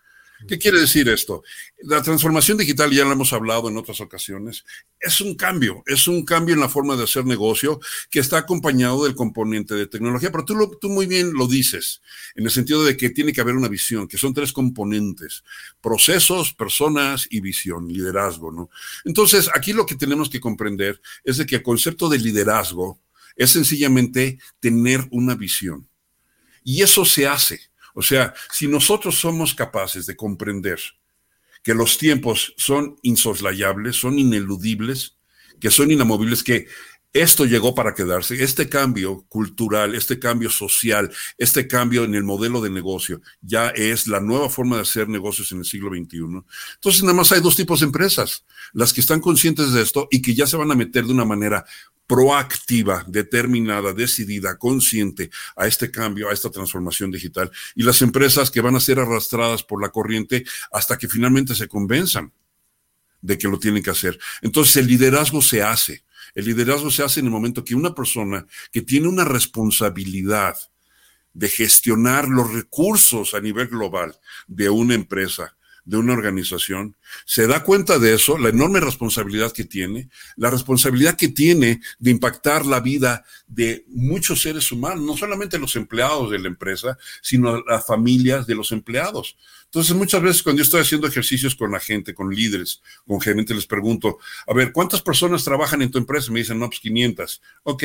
¿Qué 0.48 0.58
quiere 0.58 0.80
decir 0.80 1.08
esto? 1.10 1.44
La 1.84 2.02
transformación 2.02 2.58
digital, 2.58 2.92
ya 2.92 3.06
lo 3.06 3.12
hemos 3.12 3.34
hablado 3.34 3.70
en 3.70 3.78
otras 3.78 4.02
ocasiones, 4.02 4.66
es 5.00 5.22
un 5.22 5.36
cambio, 5.36 5.84
es 5.86 6.08
un 6.08 6.24
cambio 6.24 6.54
en 6.54 6.62
la 6.62 6.70
forma 6.70 6.96
de 6.96 7.04
hacer 7.04 7.26
negocio 7.26 7.80
que 8.10 8.20
está 8.20 8.38
acompañado 8.38 9.04
del 9.04 9.16
componente 9.16 9.76
de 9.76 9.88
tecnología, 9.88 10.32
pero 10.32 10.46
tú, 10.46 10.78
tú 10.80 10.90
muy 10.90 11.06
bien 11.06 11.34
lo 11.34 11.48
dices, 11.48 12.02
en 12.36 12.46
el 12.46 12.52
sentido 12.52 12.84
de 12.84 12.98
que 12.98 13.10
tiene 13.10 13.34
que 13.34 13.42
haber 13.42 13.56
una 13.56 13.68
visión, 13.68 14.08
que 14.08 14.18
son 14.18 14.34
tres 14.34 14.54
componentes, 14.54 15.44
procesos, 15.82 16.54
personas 16.54 17.28
y 17.30 17.42
visión, 17.42 17.88
liderazgo, 17.88 18.52
¿no? 18.52 18.70
Entonces, 19.06 19.50
aquí 19.54 19.74
lo 19.74 19.86
que 19.86 19.96
tenemos 19.96 20.30
que 20.30 20.40
comprender 20.40 21.02
es 21.24 21.38
de 21.38 21.46
que 21.46 21.58
el 21.58 21.64
concepto 21.64 22.10
de 22.10 22.20
liderazgo 22.20 23.00
es 23.36 23.52
sencillamente 23.52 24.40
tener 24.60 25.08
una 25.12 25.36
visión. 25.36 25.88
Y 26.64 26.84
eso 26.84 27.06
se 27.06 27.28
hace 27.28 27.71
o 27.94 28.02
sea, 28.02 28.34
si 28.52 28.68
nosotros 28.68 29.20
somos 29.20 29.54
capaces 29.54 30.06
de 30.06 30.16
comprender 30.16 30.80
que 31.64 31.74
los 31.74 31.98
tiempos 31.98 32.54
son 32.58 32.98
insoslayables, 33.02 33.96
son 33.96 34.18
ineludibles, 34.18 35.18
que 35.60 35.70
son 35.70 35.92
inamovibles, 35.92 36.44
que 36.44 36.68
esto 37.14 37.46
llegó 37.46 37.76
para 37.76 37.94
quedarse, 37.94 38.42
este 38.42 38.70
cambio 38.70 39.26
cultural, 39.28 39.96
este 39.96 40.18
cambio 40.20 40.50
social, 40.50 41.12
este 41.38 41.68
cambio 41.68 42.06
en 42.06 42.16
el 42.16 42.24
modelo 42.24 42.62
de 42.62 42.70
negocio, 42.70 43.22
ya 43.42 43.70
es 43.70 44.08
la 44.08 44.20
nueva 44.20 44.50
forma 44.50 44.78
de 44.78 44.84
hacer 44.84 45.10
negocios 45.10 45.52
en 45.52 45.60
el 45.60 45.66
siglo 45.66 45.90
XXI. 45.90 46.44
Entonces, 46.76 47.04
nada 47.04 47.14
más 47.14 47.32
hay 47.32 47.42
dos 47.42 47.56
tipos 47.56 47.82
de 47.82 47.88
empresas, 47.88 48.46
las 48.74 48.94
que 48.94 49.02
están 49.02 49.20
conscientes 49.20 49.74
de 49.74 49.82
esto 49.82 50.08
y 50.10 50.22
que 50.22 50.34
ya 50.34 50.48
se 50.48 50.58
van 50.58 50.72
a 50.72 50.76
meter 50.76 51.06
de 51.06 51.14
una 51.14 51.26
manera 51.26 51.66
proactiva, 52.08 53.06
determinada, 53.08 53.94
decidida, 53.94 54.58
consciente 54.58 55.30
a 55.56 55.66
este 55.66 55.92
cambio, 55.92 56.30
a 56.30 56.34
esta 56.34 56.50
transformación 56.50 57.10
digital. 57.10 57.50
Y 57.74 57.84
las 57.84 58.02
empresas 58.02 58.52
que 58.52 58.60
van 58.60 58.76
a 58.76 58.82
ser 58.82 59.00
arrastradas 59.00 59.64
por 59.64 59.82
la 59.82 59.90
corriente 59.90 60.44
hasta 60.74 60.98
que 60.98 61.08
finalmente 61.08 61.56
se 61.56 61.70
convenzan 61.70 62.34
de 63.22 63.38
que 63.38 63.48
lo 63.48 63.60
tienen 63.60 63.82
que 63.82 63.92
hacer. 63.92 64.20
Entonces 64.42 64.76
el 64.78 64.88
liderazgo 64.88 65.42
se 65.42 65.64
hace. 65.64 66.04
El 66.36 66.46
liderazgo 66.46 66.92
se 66.92 67.04
hace 67.04 67.20
en 67.20 67.28
el 67.28 67.32
momento 67.32 67.64
que 67.64 67.76
una 67.76 67.94
persona 67.94 68.46
que 68.72 68.82
tiene 68.82 69.08
una 69.08 69.26
responsabilidad 69.26 70.56
de 71.34 71.48
gestionar 71.48 72.28
los 72.28 72.52
recursos 72.54 73.34
a 73.34 73.42
nivel 73.42 73.68
global 73.68 74.20
de 74.48 74.70
una 74.70 74.96
empresa, 74.96 75.58
de 75.86 75.98
una 75.98 76.14
organización, 76.14 76.96
se 77.26 77.48
da 77.48 77.64
cuenta 77.64 78.00
de 78.00 78.14
eso, 78.14 78.38
la 78.38 78.50
enorme 78.50 78.80
responsabilidad 78.80 79.52
que 79.52 79.64
tiene, 79.64 80.10
la 80.36 80.50
responsabilidad 80.50 81.16
que 81.16 81.30
tiene 81.30 81.82
de 82.00 82.12
impactar 82.12 82.66
la 82.66 82.80
vida 82.80 83.26
de 83.48 83.86
muchos 83.90 84.42
seres 84.42 84.72
humanos, 84.72 85.04
no 85.04 85.18
solamente 85.18 85.60
los 85.60 85.76
empleados 85.76 86.32
de 86.32 86.40
la 86.40 86.48
empresa, 86.48 86.98
sino 87.22 87.64
las 87.64 87.86
familias 87.86 88.48
de 88.48 88.56
los 88.56 88.72
empleados. 88.72 89.36
Entonces, 89.66 89.96
muchas 89.96 90.22
veces 90.22 90.44
cuando 90.44 90.60
yo 90.60 90.64
estoy 90.64 90.82
haciendo 90.82 91.08
ejercicios 91.08 91.56
con 91.56 91.72
la 91.72 91.80
gente, 91.80 92.14
con 92.14 92.30
líderes, 92.30 92.82
con 93.08 93.22
gerentes, 93.22 93.56
les 93.56 93.66
pregunto, 93.66 94.20
a 94.46 94.54
ver, 94.54 94.74
¿cuántas 94.74 95.02
personas 95.02 95.46
trabajan 95.46 95.82
en 95.82 95.90
tu 95.90 95.98
empresa? 95.98 96.30
Me 96.30 96.40
dicen, 96.40 96.60
no, 96.60 96.68
pues 96.68 96.82
500. 96.82 97.42
Ok, 97.64 97.84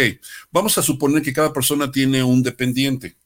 vamos 0.50 0.76
a 0.78 0.82
suponer 0.82 1.22
que 1.22 1.32
cada 1.32 1.52
persona 1.52 1.90
tiene 1.90 2.24
un 2.24 2.42
dependiente. 2.42 3.16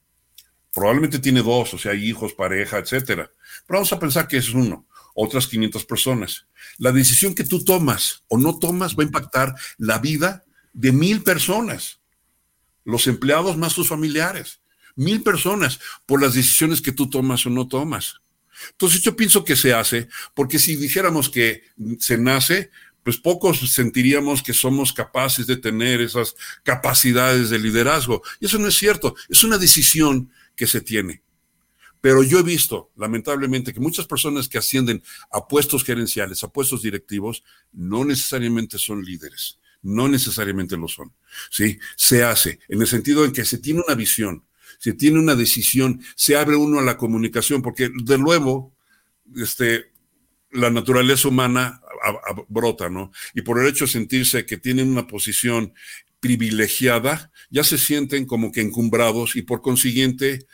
Probablemente 0.72 1.18
tiene 1.18 1.42
dos, 1.42 1.74
o 1.74 1.78
sea, 1.78 1.94
hijos, 1.94 2.32
pareja, 2.32 2.78
etcétera. 2.78 3.30
Pero 3.66 3.78
vamos 3.78 3.92
a 3.92 3.98
pensar 3.98 4.28
que 4.28 4.36
es 4.36 4.50
uno, 4.50 4.86
otras 5.14 5.46
500 5.46 5.84
personas. 5.84 6.46
La 6.78 6.92
decisión 6.92 7.34
que 7.34 7.44
tú 7.44 7.64
tomas 7.64 8.24
o 8.28 8.38
no 8.38 8.58
tomas 8.58 8.96
va 8.96 9.02
a 9.02 9.06
impactar 9.06 9.54
la 9.78 9.98
vida 9.98 10.44
de 10.72 10.92
mil 10.92 11.22
personas, 11.22 12.00
los 12.84 13.06
empleados 13.06 13.56
más 13.56 13.72
sus 13.72 13.88
familiares, 13.88 14.60
mil 14.94 15.22
personas 15.22 15.80
por 16.06 16.22
las 16.22 16.34
decisiones 16.34 16.80
que 16.80 16.92
tú 16.92 17.10
tomas 17.10 17.44
o 17.46 17.50
no 17.50 17.66
tomas. 17.66 18.20
Entonces 18.72 19.00
yo 19.00 19.16
pienso 19.16 19.44
que 19.44 19.56
se 19.56 19.72
hace, 19.72 20.08
porque 20.34 20.58
si 20.58 20.76
dijéramos 20.76 21.30
que 21.30 21.64
se 21.98 22.18
nace, 22.18 22.70
pues 23.02 23.16
pocos 23.16 23.58
sentiríamos 23.72 24.42
que 24.42 24.52
somos 24.52 24.92
capaces 24.92 25.46
de 25.46 25.56
tener 25.56 26.00
esas 26.00 26.34
capacidades 26.62 27.50
de 27.50 27.58
liderazgo. 27.58 28.22
Y 28.40 28.46
eso 28.46 28.58
no 28.58 28.68
es 28.68 28.76
cierto, 28.76 29.14
es 29.28 29.42
una 29.42 29.58
decisión 29.58 30.30
que 30.60 30.66
se 30.66 30.82
tiene. 30.82 31.22
Pero 32.02 32.22
yo 32.22 32.38
he 32.38 32.42
visto, 32.42 32.90
lamentablemente, 32.94 33.72
que 33.72 33.80
muchas 33.80 34.06
personas 34.06 34.46
que 34.46 34.58
ascienden 34.58 35.02
a 35.32 35.48
puestos 35.48 35.84
gerenciales, 35.84 36.44
a 36.44 36.52
puestos 36.52 36.82
directivos, 36.82 37.42
no 37.72 38.04
necesariamente 38.04 38.76
son 38.76 39.02
líderes, 39.02 39.58
no 39.80 40.06
necesariamente 40.06 40.76
lo 40.76 40.86
son. 40.86 41.14
¿sí? 41.50 41.78
Se 41.96 42.24
hace 42.24 42.60
en 42.68 42.82
el 42.82 42.86
sentido 42.86 43.24
en 43.24 43.32
que 43.32 43.46
se 43.46 43.56
tiene 43.56 43.80
una 43.86 43.94
visión, 43.94 44.44
se 44.78 44.92
tiene 44.92 45.18
una 45.18 45.34
decisión, 45.34 46.02
se 46.14 46.36
abre 46.36 46.56
uno 46.56 46.78
a 46.78 46.82
la 46.82 46.98
comunicación, 46.98 47.62
porque 47.62 47.90
de 47.94 48.18
nuevo, 48.18 48.74
este, 49.36 49.92
la 50.52 50.68
naturaleza 50.68 51.28
humana 51.28 51.80
brota, 52.48 52.90
¿no? 52.90 53.12
Y 53.32 53.40
por 53.40 53.58
el 53.58 53.66
hecho 53.66 53.86
de 53.86 53.92
sentirse 53.92 54.44
que 54.44 54.58
tienen 54.58 54.90
una 54.90 55.06
posición 55.06 55.72
privilegiada, 56.20 57.32
ya 57.50 57.64
se 57.64 57.78
sienten 57.78 58.26
como 58.26 58.52
que 58.52 58.60
encumbrados 58.60 59.36
y 59.36 59.42
por 59.42 59.60
consiguiente 59.60 60.46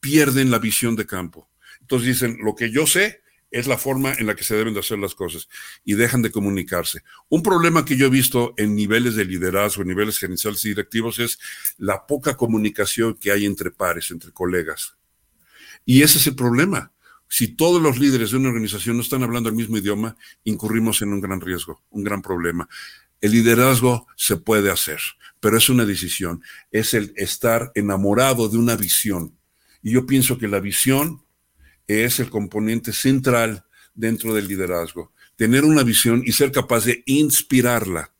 pierden 0.00 0.50
la 0.50 0.58
visión 0.58 0.96
de 0.96 1.06
campo. 1.06 1.50
Entonces 1.80 2.08
dicen, 2.08 2.38
lo 2.40 2.54
que 2.54 2.70
yo 2.70 2.86
sé 2.86 3.22
es 3.54 3.68
la 3.68 3.78
forma 3.78 4.12
en 4.14 4.26
la 4.26 4.34
que 4.34 4.42
se 4.42 4.56
deben 4.56 4.74
de 4.74 4.80
hacer 4.80 4.98
las 4.98 5.14
cosas 5.14 5.48
y 5.84 5.94
dejan 5.94 6.22
de 6.22 6.32
comunicarse. 6.32 7.02
Un 7.28 7.42
problema 7.42 7.84
que 7.84 7.96
yo 7.96 8.06
he 8.06 8.10
visto 8.10 8.52
en 8.56 8.74
niveles 8.74 9.14
de 9.14 9.24
liderazgo, 9.24 9.82
en 9.82 9.88
niveles 9.88 10.18
gerenciales 10.18 10.64
y 10.64 10.70
directivos 10.70 11.20
es 11.20 11.38
la 11.78 12.04
poca 12.06 12.36
comunicación 12.36 13.14
que 13.14 13.30
hay 13.30 13.46
entre 13.46 13.70
pares, 13.70 14.10
entre 14.10 14.32
colegas. 14.32 14.96
Y 15.84 16.02
ese 16.02 16.18
es 16.18 16.26
el 16.26 16.34
problema. 16.34 16.92
Si 17.28 17.48
todos 17.48 17.80
los 17.80 17.98
líderes 17.98 18.32
de 18.32 18.38
una 18.38 18.48
organización 18.48 18.96
no 18.96 19.02
están 19.02 19.22
hablando 19.22 19.48
el 19.48 19.54
mismo 19.54 19.78
idioma, 19.78 20.16
incurrimos 20.42 21.00
en 21.02 21.12
un 21.12 21.20
gran 21.20 21.40
riesgo, 21.40 21.82
un 21.90 22.02
gran 22.02 22.22
problema. 22.22 22.68
El 23.24 23.30
liderazgo 23.30 24.06
se 24.16 24.36
puede 24.36 24.70
hacer, 24.70 25.00
pero 25.40 25.56
es 25.56 25.70
una 25.70 25.86
decisión, 25.86 26.42
es 26.70 26.92
el 26.92 27.14
estar 27.16 27.72
enamorado 27.74 28.50
de 28.50 28.58
una 28.58 28.76
visión. 28.76 29.34
Y 29.82 29.92
yo 29.92 30.04
pienso 30.04 30.36
que 30.36 30.46
la 30.46 30.60
visión 30.60 31.24
es 31.86 32.20
el 32.20 32.28
componente 32.28 32.92
central 32.92 33.64
dentro 33.94 34.34
del 34.34 34.46
liderazgo. 34.46 35.14
Tener 35.36 35.64
una 35.64 35.82
visión 35.84 36.22
y 36.26 36.32
ser 36.32 36.52
capaz 36.52 36.84
de 36.84 37.02
inspirarla 37.06 38.12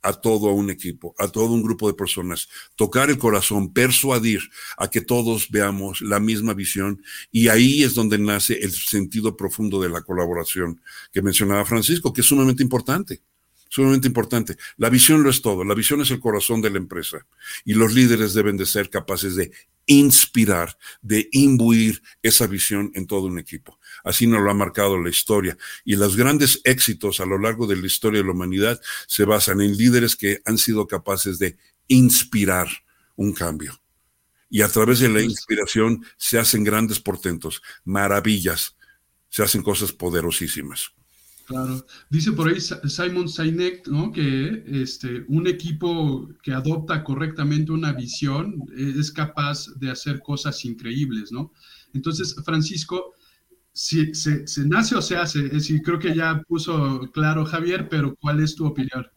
a 0.00 0.14
todo 0.14 0.52
un 0.52 0.70
equipo, 0.70 1.14
a 1.18 1.28
todo 1.28 1.52
un 1.52 1.62
grupo 1.62 1.86
de 1.88 1.92
personas, 1.92 2.48
tocar 2.76 3.10
el 3.10 3.18
corazón, 3.18 3.74
persuadir 3.74 4.40
a 4.78 4.88
que 4.88 5.02
todos 5.02 5.50
veamos 5.50 6.00
la 6.00 6.18
misma 6.18 6.54
visión. 6.54 7.02
Y 7.30 7.48
ahí 7.48 7.82
es 7.82 7.94
donde 7.94 8.16
nace 8.16 8.54
el 8.54 8.72
sentido 8.72 9.36
profundo 9.36 9.82
de 9.82 9.90
la 9.90 10.00
colaboración 10.00 10.80
que 11.12 11.20
mencionaba 11.20 11.66
Francisco, 11.66 12.10
que 12.10 12.22
es 12.22 12.26
sumamente 12.26 12.62
importante 12.62 13.20
sumamente 13.70 14.08
importante. 14.08 14.56
La 14.76 14.90
visión 14.90 15.22
lo 15.22 15.30
es 15.30 15.40
todo, 15.40 15.64
la 15.64 15.74
visión 15.74 16.02
es 16.02 16.10
el 16.10 16.20
corazón 16.20 16.60
de 16.60 16.70
la 16.70 16.76
empresa 16.76 17.26
y 17.64 17.72
los 17.72 17.94
líderes 17.94 18.34
deben 18.34 18.58
de 18.58 18.66
ser 18.66 18.90
capaces 18.90 19.36
de 19.36 19.52
inspirar, 19.86 20.76
de 21.00 21.28
imbuir 21.32 22.02
esa 22.22 22.46
visión 22.46 22.90
en 22.94 23.06
todo 23.06 23.22
un 23.22 23.38
equipo. 23.38 23.78
Así 24.04 24.26
nos 24.26 24.42
lo 24.42 24.50
ha 24.50 24.54
marcado 24.54 25.00
la 25.00 25.08
historia. 25.08 25.56
Y 25.84 25.96
los 25.96 26.16
grandes 26.16 26.60
éxitos 26.64 27.20
a 27.20 27.26
lo 27.26 27.38
largo 27.38 27.66
de 27.66 27.76
la 27.76 27.86
historia 27.86 28.20
de 28.20 28.26
la 28.26 28.32
humanidad 28.32 28.80
se 29.06 29.24
basan 29.24 29.60
en 29.60 29.76
líderes 29.76 30.14
que 30.14 30.42
han 30.44 30.58
sido 30.58 30.86
capaces 30.86 31.38
de 31.38 31.56
inspirar 31.88 32.68
un 33.16 33.32
cambio. 33.32 33.80
Y 34.48 34.62
a 34.62 34.68
través 34.68 34.98
de 34.98 35.08
la 35.08 35.22
inspiración 35.22 36.04
se 36.16 36.38
hacen 36.38 36.64
grandes 36.64 36.98
portentos, 36.98 37.62
maravillas, 37.84 38.76
se 39.28 39.44
hacen 39.44 39.62
cosas 39.62 39.92
poderosísimas. 39.92 40.92
Claro. 41.50 41.84
Dice 42.08 42.30
por 42.30 42.46
ahí 42.46 42.60
Simon 42.60 43.28
Sinek, 43.28 43.88
¿no? 43.88 44.12
Que 44.12 44.62
este, 44.68 45.24
un 45.26 45.48
equipo 45.48 46.28
que 46.44 46.52
adopta 46.52 47.02
correctamente 47.02 47.72
una 47.72 47.92
visión 47.92 48.54
eh, 48.78 48.94
es 48.96 49.10
capaz 49.10 49.66
de 49.80 49.90
hacer 49.90 50.22
cosas 50.22 50.64
increíbles, 50.64 51.32
¿no? 51.32 51.50
Entonces, 51.92 52.36
Francisco, 52.44 53.14
si 53.72 54.14
se, 54.14 54.44
nace 54.64 54.94
o 54.94 55.02
se 55.02 55.16
hace, 55.16 55.46
es 55.46 55.50
decir, 55.50 55.82
creo 55.82 55.98
que 55.98 56.14
ya 56.14 56.40
puso 56.46 57.10
claro 57.12 57.44
Javier, 57.44 57.88
pero 57.88 58.14
¿cuál 58.14 58.38
es 58.38 58.54
tu 58.54 58.64
opinión? 58.64 59.08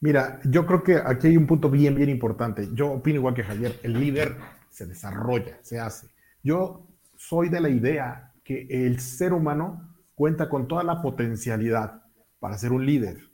Mira, 0.00 0.40
yo 0.44 0.64
creo 0.64 0.82
que 0.82 0.96
aquí 0.96 1.26
hay 1.26 1.36
un 1.36 1.46
punto 1.46 1.68
bien, 1.68 1.94
bien 1.96 2.08
importante. 2.08 2.70
Yo 2.72 2.92
opino 2.92 3.16
igual 3.16 3.34
que 3.34 3.44
Javier, 3.44 3.78
el 3.82 3.92
líder 4.00 4.38
se 4.70 4.86
desarrolla, 4.86 5.58
se 5.62 5.78
hace. 5.78 6.08
Yo 6.42 6.88
soy 7.14 7.50
de 7.50 7.60
la 7.60 7.68
idea 7.68 8.32
que 8.42 8.66
el 8.70 9.00
ser 9.00 9.34
humano 9.34 9.85
cuenta 10.16 10.48
con 10.48 10.66
toda 10.66 10.82
la 10.82 11.02
potencialidad 11.02 12.02
para 12.40 12.58
ser 12.58 12.72
un 12.72 12.84
líder. 12.84 13.30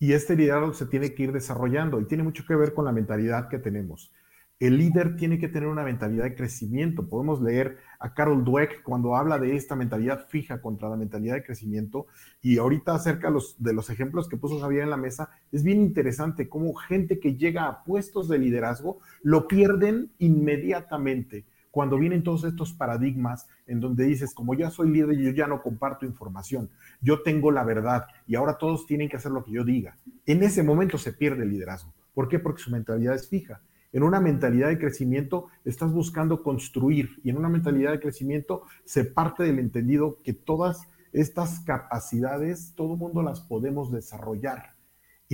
Y 0.00 0.12
este 0.12 0.36
liderazgo 0.36 0.74
se 0.74 0.86
tiene 0.86 1.14
que 1.14 1.22
ir 1.22 1.32
desarrollando 1.32 2.00
y 2.00 2.06
tiene 2.06 2.24
mucho 2.24 2.44
que 2.46 2.56
ver 2.56 2.74
con 2.74 2.84
la 2.84 2.92
mentalidad 2.92 3.48
que 3.48 3.58
tenemos. 3.58 4.12
El 4.58 4.78
líder 4.78 5.16
tiene 5.16 5.38
que 5.38 5.48
tener 5.48 5.68
una 5.68 5.84
mentalidad 5.84 6.24
de 6.24 6.34
crecimiento. 6.34 7.08
Podemos 7.08 7.40
leer 7.40 7.78
a 8.00 8.14
Carol 8.14 8.44
Dweck 8.44 8.82
cuando 8.82 9.16
habla 9.16 9.38
de 9.38 9.54
esta 9.54 9.76
mentalidad 9.76 10.26
fija 10.28 10.60
contra 10.60 10.88
la 10.88 10.96
mentalidad 10.96 11.34
de 11.34 11.44
crecimiento. 11.44 12.06
Y 12.42 12.58
ahorita 12.58 12.94
acerca 12.94 13.30
los, 13.30 13.62
de 13.62 13.72
los 13.72 13.88
ejemplos 13.88 14.28
que 14.28 14.36
puso 14.36 14.58
Javier 14.58 14.82
en 14.82 14.90
la 14.90 14.96
mesa, 14.96 15.30
es 15.52 15.62
bien 15.62 15.80
interesante 15.80 16.48
cómo 16.48 16.74
gente 16.74 17.20
que 17.20 17.36
llega 17.36 17.66
a 17.66 17.84
puestos 17.84 18.28
de 18.28 18.38
liderazgo 18.38 18.98
lo 19.22 19.46
pierden 19.46 20.10
inmediatamente 20.18 21.44
cuando 21.74 21.98
vienen 21.98 22.22
todos 22.22 22.44
estos 22.44 22.72
paradigmas 22.72 23.48
en 23.66 23.80
donde 23.80 24.04
dices, 24.04 24.32
como 24.32 24.54
ya 24.54 24.70
soy 24.70 24.92
líder, 24.92 25.18
yo 25.18 25.32
ya 25.32 25.48
no 25.48 25.60
comparto 25.60 26.06
información, 26.06 26.70
yo 27.00 27.22
tengo 27.22 27.50
la 27.50 27.64
verdad 27.64 28.06
y 28.28 28.36
ahora 28.36 28.58
todos 28.58 28.86
tienen 28.86 29.08
que 29.08 29.16
hacer 29.16 29.32
lo 29.32 29.42
que 29.42 29.50
yo 29.50 29.64
diga. 29.64 29.96
En 30.24 30.44
ese 30.44 30.62
momento 30.62 30.98
se 30.98 31.12
pierde 31.12 31.42
el 31.42 31.50
liderazgo. 31.50 31.92
¿Por 32.14 32.28
qué? 32.28 32.38
Porque 32.38 32.62
su 32.62 32.70
mentalidad 32.70 33.16
es 33.16 33.28
fija. 33.28 33.60
En 33.92 34.04
una 34.04 34.20
mentalidad 34.20 34.68
de 34.68 34.78
crecimiento 34.78 35.48
estás 35.64 35.90
buscando 35.90 36.44
construir 36.44 37.18
y 37.24 37.30
en 37.30 37.38
una 37.38 37.48
mentalidad 37.48 37.90
de 37.90 37.98
crecimiento 37.98 38.62
se 38.84 39.04
parte 39.04 39.42
del 39.42 39.58
entendido 39.58 40.18
que 40.22 40.32
todas 40.32 40.86
estas 41.12 41.58
capacidades, 41.58 42.72
todo 42.76 42.94
mundo 42.94 43.20
las 43.20 43.40
podemos 43.40 43.90
desarrollar. 43.90 44.73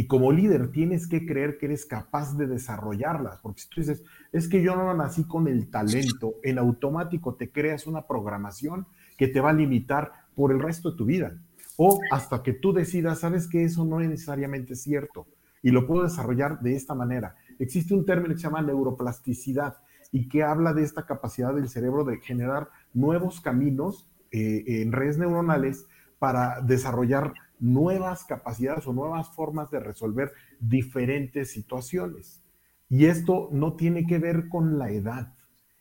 Y 0.00 0.06
como 0.06 0.32
líder 0.32 0.70
tienes 0.70 1.06
que 1.06 1.26
creer 1.26 1.58
que 1.58 1.66
eres 1.66 1.84
capaz 1.84 2.34
de 2.34 2.46
desarrollarlas, 2.46 3.38
porque 3.42 3.60
si 3.60 3.68
tú 3.68 3.82
dices, 3.82 4.02
es 4.32 4.48
que 4.48 4.62
yo 4.62 4.74
no 4.74 4.94
nací 4.94 5.24
con 5.24 5.46
el 5.46 5.68
talento, 5.68 6.36
en 6.42 6.56
automático 6.58 7.34
te 7.34 7.52
creas 7.52 7.86
una 7.86 8.06
programación 8.06 8.86
que 9.18 9.28
te 9.28 9.42
va 9.42 9.50
a 9.50 9.52
limitar 9.52 10.10
por 10.34 10.52
el 10.52 10.58
resto 10.58 10.92
de 10.92 10.96
tu 10.96 11.04
vida. 11.04 11.36
O 11.76 12.00
hasta 12.10 12.42
que 12.42 12.54
tú 12.54 12.72
decidas, 12.72 13.18
sabes 13.18 13.46
que 13.46 13.62
eso 13.62 13.84
no 13.84 14.00
es 14.00 14.08
necesariamente 14.08 14.74
cierto 14.74 15.26
y 15.62 15.70
lo 15.70 15.86
puedo 15.86 16.04
desarrollar 16.04 16.60
de 16.60 16.76
esta 16.76 16.94
manera. 16.94 17.36
Existe 17.58 17.92
un 17.92 18.06
término 18.06 18.32
que 18.32 18.40
se 18.40 18.44
llama 18.44 18.62
neuroplasticidad 18.62 19.82
y 20.12 20.30
que 20.30 20.44
habla 20.44 20.72
de 20.72 20.82
esta 20.82 21.04
capacidad 21.04 21.54
del 21.54 21.68
cerebro 21.68 22.04
de 22.04 22.20
generar 22.20 22.70
nuevos 22.94 23.42
caminos 23.42 24.08
eh, 24.30 24.64
en 24.66 24.92
redes 24.92 25.18
neuronales 25.18 25.86
para 26.18 26.62
desarrollar 26.62 27.34
nuevas 27.60 28.24
capacidades 28.24 28.86
o 28.86 28.92
nuevas 28.92 29.28
formas 29.34 29.70
de 29.70 29.80
resolver 29.80 30.32
diferentes 30.58 31.52
situaciones. 31.52 32.42
Y 32.88 33.04
esto 33.06 33.48
no 33.52 33.74
tiene 33.74 34.06
que 34.06 34.18
ver 34.18 34.48
con 34.48 34.78
la 34.78 34.90
edad, 34.90 35.34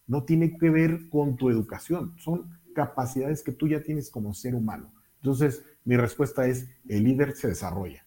no 0.06 0.24
tiene 0.24 0.58
que 0.58 0.70
ver 0.70 1.10
con 1.10 1.38
tu 1.38 1.50
educación, 1.50 2.14
son 2.20 2.60
capacidades 2.76 3.42
que 3.42 3.52
tú 3.52 3.68
ya 3.68 3.82
tienes 3.82 4.12
como 4.12 4.34
ser 4.34 4.54
humano. 4.54 4.94
Entonces, 5.16 5.64
mi 5.86 5.98
respuesta 5.98 6.46
es, 6.48 6.70
el 6.88 7.04
líder 7.04 7.36
se 7.36 7.48
desarrolla. 7.48 8.06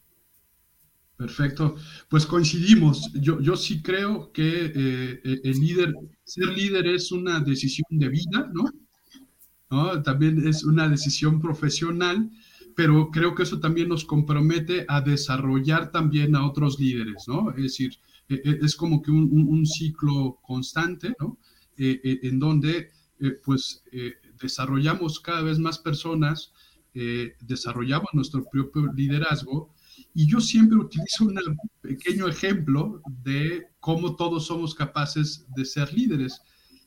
Perfecto. 1.16 1.76
Pues 2.08 2.26
coincidimos. 2.26 3.12
Yo, 3.14 3.40
yo 3.40 3.56
sí 3.56 3.82
creo 3.82 4.32
que 4.32 4.72
eh, 4.74 5.40
el 5.44 5.60
líder, 5.60 5.94
ser 6.24 6.46
líder 6.48 6.86
es 6.86 7.12
una 7.12 7.40
decisión 7.40 7.86
de 7.90 8.08
vida, 8.08 8.50
¿no? 8.52 8.64
¿no? 9.70 10.02
También 10.02 10.46
es 10.46 10.64
una 10.64 10.88
decisión 10.88 11.40
profesional 11.40 12.30
pero 12.76 13.10
creo 13.10 13.34
que 13.34 13.42
eso 13.42 13.60
también 13.60 13.88
nos 13.88 14.04
compromete 14.04 14.84
a 14.88 15.00
desarrollar 15.00 15.90
también 15.90 16.36
a 16.36 16.46
otros 16.46 16.78
líderes, 16.78 17.24
¿no? 17.26 17.50
Es 17.50 17.62
decir, 17.62 17.98
e, 18.28 18.34
e, 18.34 18.58
es 18.62 18.76
como 18.76 19.02
que 19.02 19.10
un, 19.10 19.66
ciclo 19.66 20.38
constante, 20.42 21.14
¿no? 21.18 21.38
E, 21.76 22.20
en 22.22 22.38
donde, 22.38 22.90
eh, 23.20 23.32
pues, 23.44 23.82
eh, 23.92 24.14
desarrollamos 24.40 25.20
cada 25.20 25.42
vez 25.42 25.58
más 25.58 25.78
personas, 25.78 26.52
eh, 26.94 27.34
desarrollamos 27.40 28.08
nuestro 28.12 28.44
propio 28.44 28.92
liderazgo, 28.92 29.72
y 30.14 30.26
yo 30.26 30.40
siempre 30.40 30.78
utilizo 30.78 31.24
un 31.24 31.38
pequeño 31.80 32.28
ejemplo 32.28 33.00
de 33.22 33.66
cómo 33.80 34.16
todos 34.16 34.46
somos 34.46 34.74
capaces 34.74 35.46
de 35.56 35.64
ser 35.64 35.92
líderes. 35.92 36.40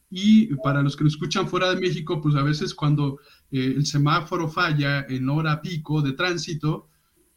Y 0.10 0.56
para 0.58 0.84
los 0.84 0.96
que 0.96 1.04
nos 1.04 1.14
escuchan 1.14 1.48
fuera 1.48 1.74
de 1.74 1.82
México, 1.82 2.22
pues 2.22 2.36
a 2.36 2.44
veces 2.44 2.74
cuando 2.74 3.20
eh, 3.52 3.74
el 3.76 3.86
semáforo 3.86 4.50
falla 4.50 5.06
en 5.08 5.30
hora 5.30 5.62
pico 5.62 6.02
de 6.02 6.14
tránsito, 6.14 6.90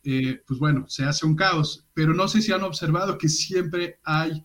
eh, 0.05 0.43
pues 0.47 0.59
bueno, 0.59 0.87
se 0.89 1.05
hace 1.05 1.27
un 1.27 1.37
caos. 1.37 1.87
Pero 1.95 2.15
no 2.15 2.29
sé 2.29 2.43
si 2.43 2.53
han 2.53 2.63
observado 2.63 3.19
que 3.19 3.29
siempre 3.29 3.99
hay 4.05 4.43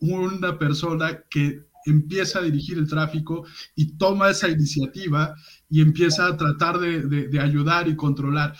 una 0.00 0.58
persona 0.58 1.22
que 1.30 1.66
empieza 1.86 2.40
a 2.40 2.42
dirigir 2.42 2.78
el 2.78 2.88
tráfico 2.88 3.46
y 3.74 3.96
toma 3.96 4.30
esa 4.30 4.48
iniciativa 4.48 5.34
y 5.70 5.80
empieza 5.80 6.26
a 6.26 6.36
tratar 6.36 6.78
de, 6.78 7.02
de 7.02 7.40
ayudar 7.40 7.88
y 7.88 7.96
controlar. 7.96 8.54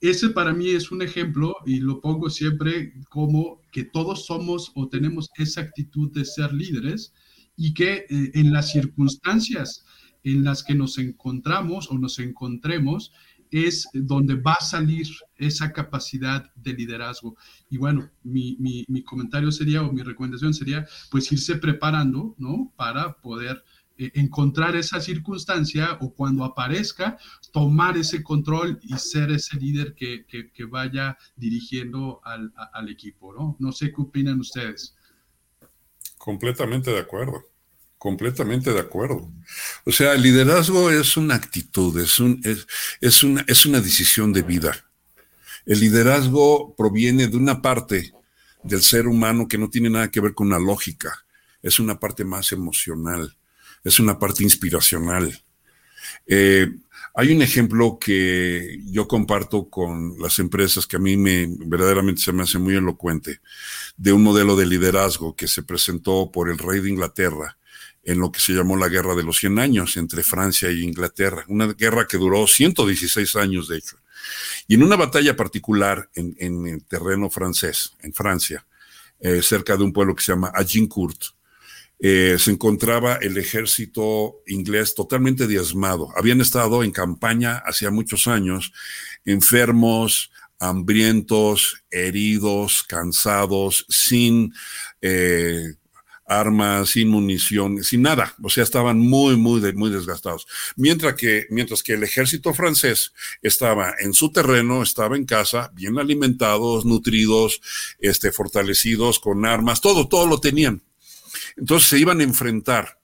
Ese 0.00 0.30
para 0.30 0.52
mí 0.52 0.70
es 0.70 0.92
un 0.92 1.02
ejemplo 1.02 1.56
y 1.66 1.80
lo 1.80 2.00
pongo 2.00 2.30
siempre 2.30 2.92
como 3.10 3.62
que 3.72 3.84
todos 3.84 4.26
somos 4.26 4.70
o 4.76 4.88
tenemos 4.88 5.28
esa 5.36 5.60
actitud 5.60 6.12
de 6.12 6.24
ser 6.24 6.52
líderes 6.52 7.12
y 7.56 7.74
que 7.74 8.06
eh, 8.08 8.30
en 8.34 8.52
las 8.52 8.70
circunstancias 8.70 9.84
en 10.32 10.44
las 10.44 10.62
que 10.62 10.74
nos 10.74 10.98
encontramos 10.98 11.90
o 11.90 11.98
nos 11.98 12.18
encontremos 12.18 13.12
es 13.50 13.88
donde 13.92 14.34
va 14.34 14.54
a 14.54 14.64
salir 14.64 15.06
esa 15.36 15.72
capacidad 15.72 16.52
de 16.54 16.74
liderazgo. 16.74 17.36
Y 17.70 17.78
bueno, 17.78 18.10
mi, 18.22 18.56
mi, 18.58 19.02
comentario 19.02 19.50
sería 19.50 19.82
o 19.82 19.92
mi 19.92 20.02
recomendación 20.02 20.52
sería 20.52 20.86
pues 21.10 21.30
irse 21.32 21.56
preparando, 21.56 22.34
¿no? 22.38 22.72
Para 22.76 23.14
poder 23.14 23.64
eh, 23.96 24.10
encontrar 24.14 24.76
esa 24.76 25.00
circunstancia 25.00 25.98
o 26.00 26.12
cuando 26.12 26.44
aparezca, 26.44 27.16
tomar 27.52 27.96
ese 27.96 28.22
control 28.22 28.78
y 28.82 28.96
ser 28.98 29.30
ese 29.30 29.56
líder 29.56 29.94
que, 29.94 30.26
que, 30.26 30.64
vaya 30.66 31.16
dirigiendo 31.36 32.20
al, 32.24 32.52
al 32.72 32.88
equipo, 32.88 33.32
¿no? 33.32 33.56
No 33.58 33.72
sé 33.72 33.92
qué 33.92 34.02
opinan 34.02 34.40
ustedes. 34.40 34.94
Completamente 36.18 36.90
de 36.90 36.98
acuerdo. 36.98 37.44
Completamente 37.98 38.72
de 38.72 38.78
acuerdo. 38.78 39.28
O 39.84 39.90
sea, 39.90 40.12
el 40.12 40.22
liderazgo 40.22 40.88
es 40.88 41.16
una 41.16 41.34
actitud, 41.34 42.00
es, 42.00 42.20
un, 42.20 42.40
es, 43.00 43.24
una, 43.24 43.44
es 43.48 43.66
una 43.66 43.80
decisión 43.80 44.32
de 44.32 44.42
vida. 44.42 44.84
El 45.66 45.80
liderazgo 45.80 46.76
proviene 46.76 47.26
de 47.26 47.36
una 47.36 47.60
parte 47.60 48.12
del 48.62 48.82
ser 48.82 49.08
humano 49.08 49.48
que 49.48 49.58
no 49.58 49.68
tiene 49.68 49.90
nada 49.90 50.12
que 50.12 50.20
ver 50.20 50.32
con 50.32 50.48
la 50.48 50.60
lógica, 50.60 51.26
es 51.60 51.80
una 51.80 51.98
parte 51.98 52.24
más 52.24 52.52
emocional, 52.52 53.36
es 53.82 53.98
una 53.98 54.16
parte 54.16 54.44
inspiracional. 54.44 55.42
Eh, 56.24 56.68
hay 57.14 57.32
un 57.32 57.42
ejemplo 57.42 57.98
que 57.98 58.80
yo 58.86 59.08
comparto 59.08 59.68
con 59.68 60.20
las 60.20 60.38
empresas 60.38 60.86
que 60.86 60.96
a 60.96 61.00
mí 61.00 61.16
me 61.16 61.48
verdaderamente 61.66 62.22
se 62.22 62.32
me 62.32 62.44
hace 62.44 62.58
muy 62.58 62.76
elocuente, 62.76 63.40
de 63.96 64.12
un 64.12 64.22
modelo 64.22 64.54
de 64.54 64.66
liderazgo 64.66 65.34
que 65.34 65.48
se 65.48 65.64
presentó 65.64 66.30
por 66.30 66.48
el 66.48 66.58
rey 66.58 66.78
de 66.78 66.90
Inglaterra 66.90 67.58
en 68.02 68.18
lo 68.18 68.32
que 68.32 68.40
se 68.40 68.52
llamó 68.52 68.76
la 68.76 68.88
Guerra 68.88 69.14
de 69.14 69.22
los 69.22 69.38
100 69.38 69.58
Años 69.58 69.96
entre 69.96 70.22
Francia 70.22 70.68
e 70.68 70.80
Inglaterra, 70.80 71.44
una 71.48 71.66
guerra 71.72 72.06
que 72.06 72.16
duró 72.16 72.46
116 72.46 73.36
años, 73.36 73.68
de 73.68 73.78
hecho. 73.78 73.96
Y 74.66 74.74
en 74.74 74.82
una 74.82 74.96
batalla 74.96 75.36
particular 75.36 76.08
en, 76.14 76.66
el 76.66 76.84
terreno 76.84 77.30
francés, 77.30 77.94
en 78.00 78.12
Francia, 78.12 78.66
eh, 79.20 79.42
cerca 79.42 79.76
de 79.76 79.84
un 79.84 79.92
pueblo 79.92 80.14
que 80.14 80.22
se 80.22 80.32
llama 80.32 80.52
Agincourt, 80.54 81.20
eh, 82.00 82.36
se 82.38 82.52
encontraba 82.52 83.16
el 83.16 83.36
ejército 83.38 84.36
inglés 84.46 84.94
totalmente 84.94 85.48
diezmado. 85.48 86.10
Habían 86.16 86.40
estado 86.40 86.84
en 86.84 86.92
campaña 86.92 87.56
hacía 87.66 87.90
muchos 87.90 88.28
años, 88.28 88.72
enfermos, 89.24 90.30
hambrientos, 90.60 91.82
heridos, 91.90 92.84
cansados, 92.84 93.84
sin 93.88 94.52
eh, 95.00 95.74
armas, 96.28 96.90
sin 96.90 97.08
munición, 97.08 97.82
sin 97.82 98.02
nada. 98.02 98.34
O 98.42 98.50
sea, 98.50 98.62
estaban 98.62 98.98
muy, 98.98 99.36
muy, 99.36 99.60
muy 99.72 99.90
desgastados. 99.90 100.46
Mientras 100.76 101.14
que, 101.14 101.46
mientras 101.50 101.82
que 101.82 101.94
el 101.94 102.04
ejército 102.04 102.52
francés 102.52 103.12
estaba 103.40 103.94
en 103.98 104.12
su 104.12 104.30
terreno, 104.30 104.82
estaba 104.82 105.16
en 105.16 105.24
casa, 105.24 105.72
bien 105.74 105.98
alimentados, 105.98 106.84
nutridos, 106.84 107.60
este, 107.98 108.30
fortalecidos, 108.30 109.18
con 109.18 109.46
armas, 109.46 109.80
todo, 109.80 110.06
todo 110.06 110.26
lo 110.26 110.38
tenían. 110.38 110.82
Entonces 111.56 111.88
se 111.88 111.98
iban 111.98 112.20
a 112.20 112.24
enfrentar 112.24 113.00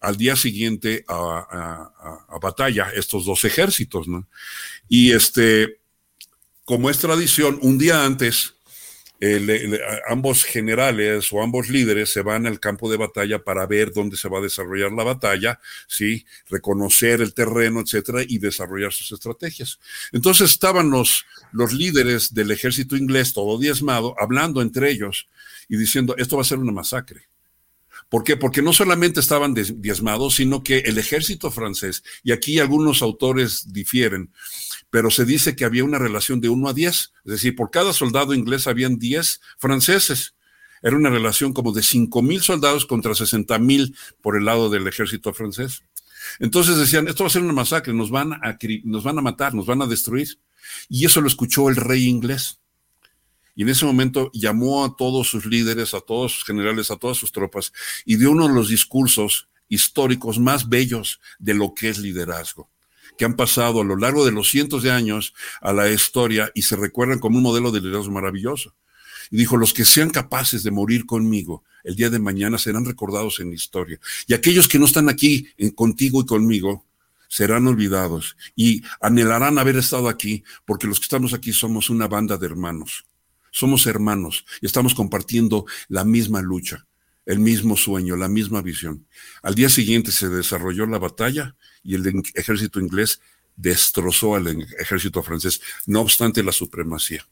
al 0.00 0.16
día 0.16 0.36
siguiente 0.36 1.04
a, 1.08 1.92
a 2.28 2.38
batalla 2.38 2.90
estos 2.94 3.24
dos 3.24 3.44
ejércitos, 3.44 4.08
¿no? 4.08 4.26
Y 4.88 5.12
este, 5.12 5.80
como 6.64 6.90
es 6.90 6.98
tradición, 6.98 7.58
un 7.62 7.78
día 7.78 8.04
antes, 8.04 8.55
ambos 10.08 10.44
generales 10.44 11.32
o 11.32 11.42
ambos 11.42 11.68
líderes 11.68 12.12
se 12.12 12.22
van 12.22 12.46
al 12.46 12.60
campo 12.60 12.90
de 12.90 12.98
batalla 12.98 13.42
para 13.42 13.66
ver 13.66 13.92
dónde 13.92 14.16
se 14.16 14.28
va 14.28 14.38
a 14.38 14.42
desarrollar 14.42 14.92
la 14.92 15.04
batalla, 15.04 15.58
¿sí? 15.86 16.26
reconocer 16.50 17.22
el 17.22 17.32
terreno, 17.32 17.80
etcétera, 17.80 18.22
y 18.26 18.38
desarrollar 18.38 18.92
sus 18.92 19.12
estrategias. 19.12 19.78
Entonces 20.12 20.50
estaban 20.50 20.90
los, 20.90 21.24
los 21.52 21.72
líderes 21.72 22.34
del 22.34 22.50
ejército 22.50 22.96
inglés, 22.96 23.32
todo 23.32 23.58
diezmado, 23.58 24.14
hablando 24.18 24.60
entre 24.60 24.90
ellos 24.90 25.28
y 25.68 25.76
diciendo, 25.76 26.14
esto 26.18 26.36
va 26.36 26.42
a 26.42 26.46
ser 26.46 26.58
una 26.58 26.72
masacre. 26.72 27.28
¿Por 28.08 28.22
qué? 28.22 28.36
Porque 28.36 28.62
no 28.62 28.72
solamente 28.72 29.18
estaban 29.18 29.54
diezmados, 29.54 30.36
sino 30.36 30.62
que 30.62 30.78
el 30.78 30.98
ejército 30.98 31.50
francés, 31.50 32.04
y 32.22 32.32
aquí 32.32 32.60
algunos 32.60 33.02
autores 33.02 33.72
difieren, 33.72 34.32
pero 34.90 35.10
se 35.10 35.24
dice 35.24 35.56
que 35.56 35.64
había 35.64 35.84
una 35.84 35.98
relación 35.98 36.40
de 36.40 36.48
1 36.48 36.68
a 36.68 36.72
10, 36.72 36.94
es 36.94 37.12
decir, 37.24 37.56
por 37.56 37.70
cada 37.70 37.92
soldado 37.92 38.32
inglés 38.32 38.66
habían 38.66 38.98
10 38.98 39.40
franceses. 39.58 40.34
Era 40.82 40.96
una 40.96 41.10
relación 41.10 41.52
como 41.52 41.72
de 41.72 41.82
5 41.82 42.22
mil 42.22 42.42
soldados 42.42 42.86
contra 42.86 43.14
60 43.14 43.58
mil 43.58 43.96
por 44.20 44.36
el 44.36 44.44
lado 44.44 44.70
del 44.70 44.86
ejército 44.86 45.34
francés. 45.34 45.82
Entonces 46.38 46.76
decían, 46.76 47.08
esto 47.08 47.24
va 47.24 47.28
a 47.28 47.32
ser 47.32 47.42
una 47.42 47.52
masacre, 47.52 47.92
nos 47.92 48.10
van, 48.10 48.34
a, 48.34 48.58
nos 48.84 49.02
van 49.02 49.18
a 49.18 49.22
matar, 49.22 49.54
nos 49.54 49.66
van 49.66 49.82
a 49.82 49.86
destruir. 49.86 50.38
Y 50.88 51.06
eso 51.06 51.20
lo 51.20 51.28
escuchó 51.28 51.68
el 51.68 51.76
rey 51.76 52.06
inglés. 52.06 52.60
Y 53.56 53.62
en 53.62 53.70
ese 53.70 53.86
momento 53.86 54.30
llamó 54.34 54.84
a 54.84 54.94
todos 54.94 55.28
sus 55.28 55.46
líderes, 55.46 55.94
a 55.94 56.00
todos 56.00 56.32
sus 56.32 56.44
generales, 56.44 56.90
a 56.90 56.96
todas 56.96 57.16
sus 57.16 57.32
tropas, 57.32 57.72
y 58.04 58.16
dio 58.16 58.30
uno 58.30 58.46
de 58.46 58.54
los 58.54 58.68
discursos 58.68 59.48
históricos 59.68 60.38
más 60.38 60.68
bellos 60.68 61.20
de 61.38 61.54
lo 61.54 61.74
que 61.74 61.88
es 61.88 61.98
liderazgo, 61.98 62.68
que 63.16 63.24
han 63.24 63.34
pasado 63.34 63.80
a 63.80 63.84
lo 63.84 63.96
largo 63.96 64.26
de 64.26 64.30
los 64.30 64.50
cientos 64.50 64.82
de 64.82 64.90
años 64.90 65.34
a 65.62 65.72
la 65.72 65.90
historia 65.90 66.52
y 66.54 66.62
se 66.62 66.76
recuerdan 66.76 67.18
como 67.18 67.38
un 67.38 67.42
modelo 67.42 67.72
de 67.72 67.80
liderazgo 67.80 68.12
maravilloso. 68.12 68.74
Y 69.30 69.38
dijo, 69.38 69.56
los 69.56 69.72
que 69.72 69.86
sean 69.86 70.10
capaces 70.10 70.62
de 70.62 70.70
morir 70.70 71.06
conmigo 71.06 71.64
el 71.82 71.96
día 71.96 72.10
de 72.10 72.18
mañana 72.18 72.58
serán 72.58 72.84
recordados 72.84 73.40
en 73.40 73.48
la 73.48 73.54
historia. 73.54 73.98
Y 74.26 74.34
aquellos 74.34 74.68
que 74.68 74.78
no 74.78 74.84
están 74.84 75.08
aquí 75.08 75.48
contigo 75.74 76.20
y 76.20 76.26
conmigo 76.26 76.84
serán 77.28 77.66
olvidados 77.66 78.36
y 78.54 78.82
anhelarán 79.00 79.58
haber 79.58 79.76
estado 79.76 80.08
aquí 80.08 80.44
porque 80.64 80.86
los 80.86 81.00
que 81.00 81.04
estamos 81.04 81.32
aquí 81.32 81.52
somos 81.52 81.90
una 81.90 82.06
banda 82.06 82.36
de 82.36 82.46
hermanos. 82.46 83.06
Somos 83.56 83.86
hermanos 83.86 84.44
y 84.60 84.66
estamos 84.66 84.94
compartiendo 84.94 85.64
la 85.88 86.04
misma 86.04 86.42
lucha, 86.42 86.86
el 87.24 87.38
mismo 87.38 87.74
sueño, 87.74 88.14
la 88.14 88.28
misma 88.28 88.60
visión. 88.60 89.06
Al 89.42 89.54
día 89.54 89.70
siguiente 89.70 90.12
se 90.12 90.28
desarrolló 90.28 90.84
la 90.84 90.98
batalla 90.98 91.56
y 91.82 91.94
el 91.94 92.22
ejército 92.34 92.80
inglés 92.80 93.22
destrozó 93.56 94.34
al 94.34 94.46
ejército 94.78 95.22
francés, 95.22 95.62
no 95.86 96.02
obstante 96.02 96.42
la 96.42 96.52
supremacía. 96.52 97.26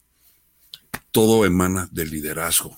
Todo 1.10 1.44
emana 1.44 1.90
del 1.92 2.08
liderazgo. 2.08 2.74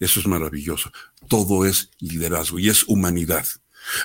Eso 0.00 0.20
es 0.20 0.26
maravilloso. 0.26 0.90
Todo 1.28 1.66
es 1.66 1.90
liderazgo 1.98 2.58
y 2.58 2.70
es 2.70 2.84
humanidad. 2.84 3.46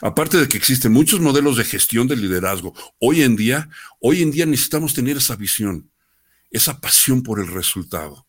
Aparte 0.01 0.35
de 0.35 0.49
que 0.49 0.57
existen 0.57 0.91
muchos 0.91 1.21
modelos 1.21 1.55
de 1.55 1.63
gestión 1.63 2.09
del 2.09 2.19
liderazgo, 2.19 2.73
hoy 2.99 3.21
en 3.21 3.37
día, 3.37 3.69
hoy 4.01 4.21
en 4.21 4.31
día 4.31 4.45
necesitamos 4.45 4.93
tener 4.93 5.15
esa 5.15 5.37
visión, 5.37 5.89
esa 6.51 6.81
pasión 6.81 7.23
por 7.23 7.39
el 7.39 7.47
resultado, 7.47 8.25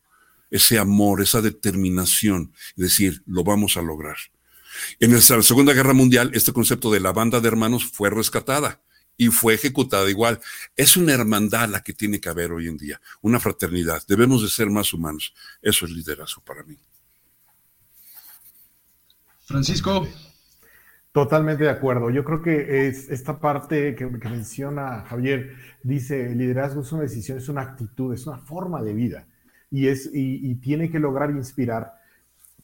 ese 0.51 0.79
amor, 0.79 1.21
esa 1.21 1.41
determinación, 1.41 2.53
es 2.77 2.83
decir, 2.83 3.23
lo 3.27 3.45
vamos 3.45 3.77
a 3.77 3.83
lograr. 3.83 4.17
En 4.99 5.13
la 5.13 5.21
Segunda 5.21 5.73
Guerra 5.73 5.93
Mundial, 5.93 6.31
este 6.35 6.53
concepto 6.53 6.91
de 6.91 7.01
la 7.01 7.13
banda 7.13 7.41
de 7.41 7.49
hermanos 7.49 7.85
fue 7.85 8.11
rescatada 8.11 8.81
y 9.17 9.29
fue 9.29 9.55
ejecutada 9.55 10.09
igual. 10.09 10.41
Es 10.77 10.97
una 10.97 11.13
hermandad 11.13 11.69
la 11.69 11.83
que 11.83 11.93
tiene 11.93 12.21
que 12.21 12.29
haber 12.29 12.53
hoy 12.53 12.69
en 12.69 12.77
día, 12.77 13.01
una 13.21 13.39
fraternidad. 13.41 14.03
Debemos 14.09 14.43
de 14.43 14.49
ser 14.49 14.71
más 14.71 14.93
humanos. 14.93 15.35
Eso 15.61 15.85
es 15.85 15.93
liderazgo 15.93 16.43
para 16.43 16.63
mí. 16.63 16.79
Francisco. 19.45 20.09
Totalmente 21.13 21.65
de 21.65 21.71
acuerdo. 21.71 22.09
Yo 22.11 22.25
creo 22.25 22.41
que 22.41 22.87
es 22.87 23.11
esta 23.11 23.41
parte 23.41 23.97
que, 23.97 24.07
menciona 24.07 25.05
Javier, 25.09 25.57
dice, 25.83 26.27
el 26.27 26.39
liderazgo 26.39 26.83
es 26.83 26.93
una 26.93 27.03
decisión, 27.03 27.37
es 27.37 27.49
una 27.49 27.63
actitud, 27.63 28.15
es 28.15 28.29
una 28.29 28.39
forma 28.39 28.81
de 28.81 28.95
vida 28.95 29.27
y, 29.71 29.87
es, 29.87 30.11
y, 30.13 30.55
tiene 30.57 30.91
que 30.91 30.99
lograr 30.99 31.31
inspirar. 31.31 31.95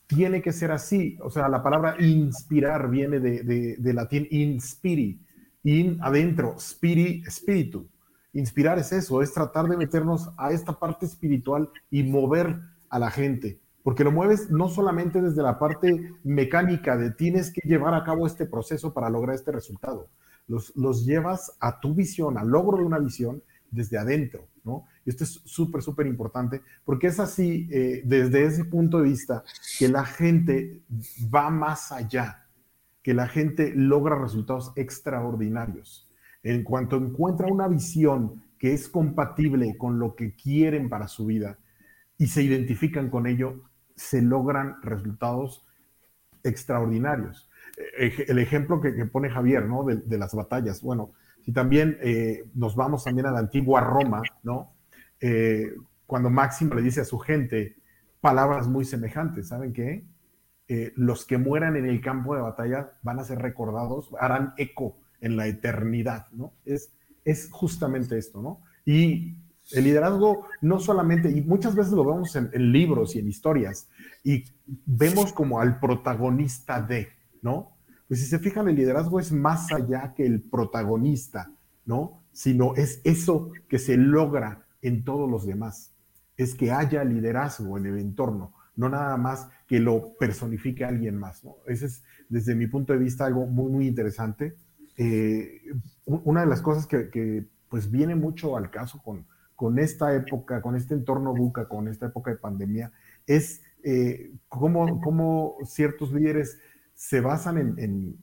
Tiene 0.07 0.43
que 0.43 0.53
ser 0.53 0.73
así. 0.73 1.17
O 1.23 1.31
sea, 1.31 1.49
la 1.49 1.63
palabra 1.63 1.97
inspirar 2.01 2.91
viene 2.91 3.21
de, 3.21 3.93
latín 3.95 4.27
inspiri, 4.31 5.21
in 5.63 5.99
adentro, 6.01 6.57
spiri, 6.59 7.23
espíritu. 7.27 7.89
Inspirar 8.33 8.79
es 8.79 8.93
eso, 8.93 9.23
es 9.23 9.33
tratar 9.33 9.67
de 9.67 9.77
meternos 9.77 10.31
a 10.37 10.51
esta 10.53 10.79
parte 10.79 11.07
espiritual 11.07 11.71
y 11.91 12.03
mover 12.03 12.61
a 12.91 12.99
la 12.99 13.11
gente 13.11 13.61
porque 13.87 14.03
lo 14.03 14.11
mueves 14.11 14.51
no 14.51 14.69
solamente 14.69 15.23
desde 15.23 15.45
la 15.45 15.61
parte 15.61 16.13
mecánica 16.25 16.97
de 16.97 17.13
tienes 17.13 17.53
que 17.53 17.61
llevar 17.61 17.95
a 17.95 18.03
cabo 18.03 18.27
este 18.27 18.45
proceso 18.45 18.93
para 18.93 19.09
lograr 19.09 19.37
este 19.37 19.53
resultado, 19.53 20.09
los, 20.49 20.75
los 20.75 21.07
llevas 21.07 21.53
a 21.61 21.79
tu 21.79 21.95
visión, 21.95 22.37
al 22.37 22.49
logro 22.49 22.79
de 22.79 22.83
una 22.83 22.99
visión 22.99 23.45
desde 23.71 23.97
adentro, 23.97 24.49
¿no? 24.65 24.87
Y 25.07 25.11
esto 25.11 25.23
es 25.23 25.41
súper, 25.45 25.83
súper 25.83 26.09
importante, 26.09 26.61
porque 26.85 27.07
es 27.07 27.21
así, 27.21 27.69
eh, 27.71 28.03
desde 28.05 28.45
ese 28.45 28.65
punto 28.65 28.99
de 28.99 29.05
vista, 29.05 29.45
que 29.79 29.89
la 29.89 30.05
gente 30.05 30.83
va 31.33 31.49
más 31.49 31.93
allá, 31.93 32.49
que 33.03 33.15
la 33.15 33.29
gente 33.29 33.73
logra 33.75 34.21
resultados 34.21 34.73
extraordinarios. 34.75 36.11
En 36.43 36.65
cuanto 36.65 36.97
encuentra 36.97 37.47
una 37.47 37.69
visión 37.69 38.43
que 38.59 38.75
es 38.75 38.89
compatible 38.89 39.77
con 39.79 40.01
lo 40.01 40.17
que 40.17 40.35
quieren 40.35 40.89
para 40.89 41.07
su 41.07 41.27
vida 41.27 41.57
y 42.19 42.27
se 42.27 42.43
identifican 42.43 43.09
con 43.09 43.29
ello, 43.29 43.63
se 43.95 44.23
logran 44.23 44.83
resultados 44.83 45.65
extraordinarios. 46.43 47.49
El 47.97 48.39
ejemplo 48.39 48.81
que, 48.81 48.93
pone 49.07 49.31
Javier, 49.31 49.67
¿no? 49.67 49.85
De, 49.85 50.19
las 50.19 50.35
batallas. 50.35 50.83
Bueno, 50.83 51.13
si 51.45 51.53
también 51.53 51.99
eh, 52.01 52.45
nos 52.55 52.75
vamos 52.75 53.05
también 53.05 53.27
a 53.27 53.31
la 53.31 53.39
antigua 53.39 53.81
Roma, 53.81 54.23
¿no? 54.43 54.76
Eh, 55.21 55.73
cuando 56.07 56.31
Máximo 56.31 56.75
le 56.75 56.83
dice 56.83 57.01
a 57.01 57.05
su 57.05 57.19
gente 57.19 57.77
palabras 58.21 58.69
muy 58.69 58.85
semejantes, 58.85 59.49
¿saben 59.49 59.73
qué? 59.73 60.05
Eh, 60.69 60.93
los 60.97 61.25
que 61.25 61.39
mueran 61.39 61.77
en 61.77 61.87
el 61.87 62.01
campo 62.01 62.35
de 62.35 62.43
batalla 62.43 62.93
van 63.03 63.21
a 63.21 63.25
ser 63.25 63.39
recordados, 63.39 64.11
harán 64.21 64.55
eco 64.57 64.99
en 65.21 65.37
la 65.37 65.47
eternidad, 65.47 66.27
¿no? 66.33 66.55
Es, 66.65 66.93
es 67.25 67.49
justamente 67.51 68.19
esto, 68.19 68.43
¿no? 68.43 68.63
Y 68.85 69.37
el 69.73 69.85
liderazgo 69.85 70.47
no 70.61 70.79
solamente, 70.79 71.31
y 71.31 71.43
muchas 71.43 71.75
veces 71.75 71.93
lo 71.93 72.05
vemos 72.05 72.35
en, 72.37 72.51
libros 72.73 73.17
y 73.17 73.19
en 73.19 73.29
historias, 73.29 73.89
y 74.23 74.45
vemos 74.85 75.33
como 75.33 75.61
al 75.61 75.81
protagonista 75.81 76.81
de, 76.81 77.09
¿no? 77.43 77.77
Pues 78.09 78.21
si 78.21 78.27
se 78.27 78.39
fijan, 78.39 78.69
el 78.69 78.77
liderazgo 78.77 79.19
es 79.19 79.33
más 79.33 79.73
allá 79.73 80.15
que 80.15 80.25
el 80.25 80.41
protagonista, 80.41 81.51
¿no? 81.85 82.23
Sino 82.33 82.75
es 82.77 83.01
eso 83.03 83.51
que 83.69 83.79
se 83.79 83.97
logra 83.97 84.66
en 84.89 85.05
todos 85.05 85.31
los 85.31 85.47
demás. 85.47 85.93
Es 86.37 86.55
que 86.55 86.73
haya 86.73 87.05
liderazgo 87.05 87.79
en 87.79 87.87
el 87.87 87.99
entorno, 87.99 88.53
no 88.75 88.89
nada 88.89 89.17
más 89.17 89.49
que 89.67 89.81
lo 89.81 90.17
personifique 90.19 90.85
alguien 90.85 91.17
más, 91.17 91.45
¿no? 91.45 91.57
Ese 91.67 91.87
es, 91.87 92.03
desde 92.29 92.55
mi 92.55 92.67
punto 92.67 92.93
de 92.93 92.99
vista, 92.99 93.27
algo 93.27 93.47
muy, 93.47 93.71
muy 93.71 93.87
interesante. 93.87 94.57
Eh, 94.97 95.63
una 96.05 96.41
de 96.41 96.47
las 96.47 96.63
cosas 96.63 96.87
que, 96.87 97.11
que, 97.11 97.47
pues 97.69 97.91
viene 97.91 98.15
mucho 98.15 98.57
al 98.57 98.71
caso 98.71 99.03
con, 99.03 99.27
con 99.57 99.79
esta 99.79 100.15
época, 100.15 100.61
con 100.61 100.77
este 100.77 100.95
entorno 100.95 101.35
buca, 101.35 101.67
con 101.67 101.89
esta 101.89 102.07
época 102.07 102.31
de 102.31 102.37
pandemia, 102.37 102.93
es 103.27 103.63
eh, 103.83 104.33
cómo, 104.49 105.57
ciertos 105.65 106.13
líderes 106.13 106.59
se 106.95 107.21
basan 107.21 107.79
en, 107.79 108.19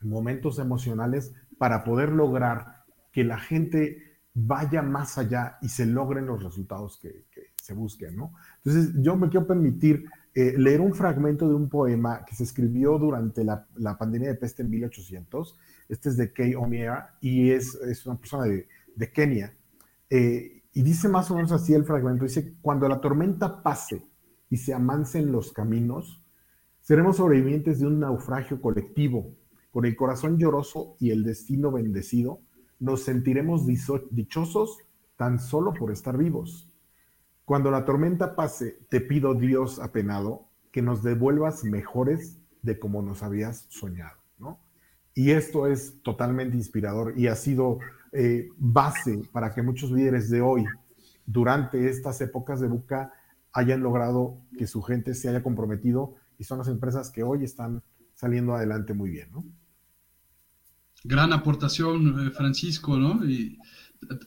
momentos 0.00 0.58
emocionales 0.58 1.32
para 1.58 1.84
poder 1.84 2.10
lograr 2.10 2.82
que 3.12 3.22
la 3.22 3.38
gente 3.38 4.11
vaya 4.34 4.82
más 4.82 5.18
allá 5.18 5.58
y 5.60 5.68
se 5.68 5.86
logren 5.86 6.26
los 6.26 6.42
resultados 6.42 6.98
que, 6.98 7.26
se 7.62 7.74
busquen, 7.74 8.16
¿no? 8.16 8.32
Entonces, 8.64 8.92
yo 8.96 9.16
me 9.16 9.28
quiero 9.28 9.46
permitir 9.46 10.06
eh, 10.34 10.54
leer 10.58 10.80
un 10.80 10.94
fragmento 10.94 11.48
de 11.48 11.54
un 11.54 11.68
poema 11.68 12.24
que 12.24 12.34
se 12.34 12.42
escribió 12.42 12.98
durante 12.98 13.44
la, 13.44 13.66
pandemia 13.98 14.28
de 14.28 14.34
peste 14.34 14.62
en 14.62 14.70
1800. 14.70 15.56
Este 15.88 16.08
es 16.08 16.16
de 16.16 16.32
Kay 16.32 16.54
O'Meara 16.56 17.16
y 17.20 17.50
es, 17.50 17.74
es 17.76 18.04
una 18.06 18.18
persona 18.18 18.44
de, 18.44 18.66
de 18.96 19.12
Kenia. 19.12 19.54
Eh, 20.10 20.62
y 20.74 20.82
dice 20.82 21.08
más 21.08 21.30
o 21.30 21.36
menos 21.36 21.52
así 21.52 21.74
el 21.74 21.84
fragmento, 21.84 22.24
dice, 22.24 22.54
cuando 22.62 22.88
la 22.88 23.00
tormenta 23.00 23.62
pase 23.62 24.06
y 24.48 24.56
se 24.56 24.72
amancen 24.72 25.30
los 25.30 25.52
caminos, 25.52 26.22
seremos 26.80 27.18
sobrevivientes 27.18 27.78
de 27.78 27.86
un 27.86 28.00
naufragio 28.00 28.60
colectivo, 28.60 29.34
con 29.70 29.84
el 29.86 29.96
corazón 29.96 30.38
lloroso 30.38 30.96
y 30.98 31.10
el 31.10 31.24
destino 31.24 31.70
bendecido, 31.70 32.40
nos 32.82 33.04
sentiremos 33.04 33.64
dichosos 33.64 34.78
tan 35.16 35.38
solo 35.38 35.72
por 35.72 35.92
estar 35.92 36.18
vivos. 36.18 36.68
Cuando 37.44 37.70
la 37.70 37.84
tormenta 37.84 38.34
pase, 38.34 38.80
te 38.88 39.00
pido 39.00 39.34
Dios 39.34 39.78
apenado 39.78 40.48
que 40.72 40.82
nos 40.82 41.04
devuelvas 41.04 41.62
mejores 41.62 42.40
de 42.60 42.80
como 42.80 43.00
nos 43.00 43.22
habías 43.22 43.66
soñado, 43.68 44.18
¿no? 44.36 44.58
Y 45.14 45.30
esto 45.30 45.68
es 45.68 46.02
totalmente 46.02 46.56
inspirador 46.56 47.16
y 47.16 47.28
ha 47.28 47.36
sido 47.36 47.78
eh, 48.10 48.48
base 48.56 49.22
para 49.30 49.54
que 49.54 49.62
muchos 49.62 49.92
líderes 49.92 50.28
de 50.28 50.40
hoy, 50.40 50.64
durante 51.24 51.88
estas 51.88 52.20
épocas 52.20 52.60
de 52.60 52.66
buca, 52.66 53.12
hayan 53.52 53.80
logrado 53.80 54.38
que 54.58 54.66
su 54.66 54.82
gente 54.82 55.14
se 55.14 55.28
haya 55.28 55.42
comprometido 55.42 56.16
y 56.36 56.42
son 56.44 56.58
las 56.58 56.68
empresas 56.68 57.10
que 57.10 57.22
hoy 57.22 57.44
están 57.44 57.80
saliendo 58.14 58.54
adelante 58.54 58.92
muy 58.92 59.10
bien, 59.10 59.30
¿no? 59.30 59.44
Gran 61.04 61.32
aportación, 61.32 62.26
eh, 62.26 62.30
Francisco, 62.30 62.96
¿no? 62.96 63.24
Y 63.24 63.58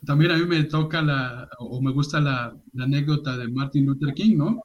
también 0.04 0.30
a 0.30 0.38
mí 0.38 0.46
me 0.46 0.64
toca 0.64 1.02
la, 1.02 1.48
o 1.58 1.80
me 1.80 1.92
gusta 1.92 2.20
la, 2.20 2.56
anécdota 2.78 3.36
de 3.36 3.48
Martin 3.48 3.86
Luther 3.86 4.14
King, 4.14 4.36
¿no? 4.36 4.62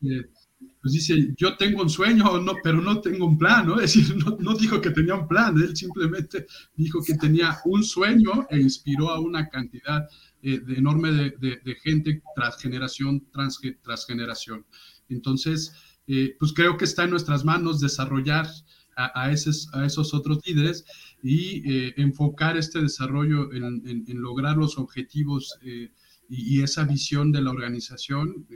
pues 0.81 0.93
dice, 0.93 1.33
yo 1.37 1.55
tengo 1.57 1.83
un 1.83 1.89
sueño, 1.89 2.39
no, 2.39 2.53
pero 2.63 2.81
no 2.81 3.01
tengo 3.01 3.27
un 3.27 3.37
plan, 3.37 3.67
¿no? 3.67 3.75
Es 3.79 3.93
decir, 3.93 4.15
no, 4.17 4.55
dijo 4.55 4.81
que 4.81 4.89
tenía 4.89 5.15
un 5.15 5.27
plan, 5.27 5.55
él 5.55 5.75
simplemente 5.75 6.47
dijo 6.75 7.03
que 7.03 7.15
tenía 7.15 7.57
un 7.65 7.83
sueño 7.83 8.47
e 8.49 8.59
inspiró 8.59 9.11
a 9.11 9.19
una 9.19 9.47
cantidad 9.47 10.07
eh, 10.41 10.59
de 10.59 10.75
enorme 10.75 11.11
de, 11.11 11.75
gente 11.83 12.21
tras 12.35 12.57
generación, 12.57 13.23
tras, 13.31 14.05
generación. 14.07 14.65
Entonces, 15.09 15.73
eh, 16.07 16.35
pues 16.39 16.51
creo 16.53 16.77
que 16.77 16.85
está 16.85 17.03
en 17.03 17.11
nuestras 17.11 17.45
manos 17.45 17.79
desarrollar 17.79 18.47
a, 18.95 19.31
esos, 19.31 19.69
a 19.73 19.85
esos 19.85 20.13
otros 20.13 20.39
líderes 20.45 20.85
y 21.23 21.61
eh, 21.69 21.93
enfocar 21.97 22.57
este 22.57 22.81
desarrollo 22.81 23.51
en, 23.53 24.03
lograr 24.07 24.57
los 24.57 24.77
objetivos 24.77 25.57
y, 25.63 25.89
y, 26.29 26.61
esa 26.61 26.85
visión 26.85 27.31
de 27.31 27.41
la 27.41 27.51
organización, 27.51 28.47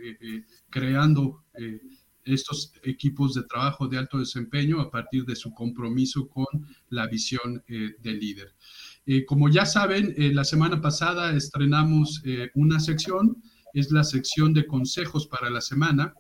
creando 0.70 1.44
estos 2.26 2.74
equipos 2.84 3.36
de 3.36 3.44
trabajo 3.44 3.88
de 3.88 3.98
alto 3.98 4.18
desempeño 4.18 4.82
a 4.82 4.90
partir 4.90 5.26
de 5.26 5.36
su 5.36 5.54
compromiso 5.54 6.28
con 6.28 6.46
la 6.90 7.08
visión 7.08 7.64
eh, 7.68 7.96
del 8.02 8.20
líder. 8.20 8.54
Eh, 9.06 9.24
como 9.26 9.50
ya 9.50 9.66
saben, 9.66 10.14
eh, 10.18 10.34
la 10.34 10.44
semana 10.44 10.82
pasada 10.82 11.36
estrenamos 11.36 12.24
una 12.56 12.80
sección, 12.80 13.42
es 13.74 13.92
la 13.92 14.04
sección 14.04 14.54
de 14.54 14.66
consejos 14.66 15.28
para 15.28 15.50
la 15.50 15.62
semana, 15.62 16.16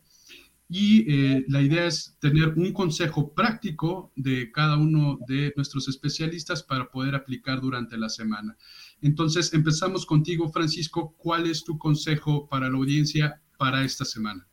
y 0.67 1.45
la 1.47 1.61
idea 1.61 1.85
es 1.85 2.17
tener 2.19 2.49
un 2.55 2.73
consejo 2.73 3.33
práctico 3.33 4.11
de 4.15 4.51
cada 4.51 4.77
uno 4.77 5.19
de 5.27 5.53
nuestros 5.55 5.87
especialistas 5.87 6.63
para 6.63 6.89
poder 6.89 7.13
aplicar 7.15 7.61
durante 7.61 7.97
la 7.97 8.09
semana. 8.09 8.57
Entonces, 9.01 9.53
empezamos 9.53 10.05
contigo, 10.05 10.49
Francisco. 10.49 11.13
¿Cuál 11.17 11.47
es 11.47 11.63
tu 11.63 11.77
consejo 11.77 12.47
para 12.49 12.69
la 12.69 12.77
audiencia 12.77 13.41
para 13.57 13.83
esta 13.83 14.05
semana? 14.05 14.47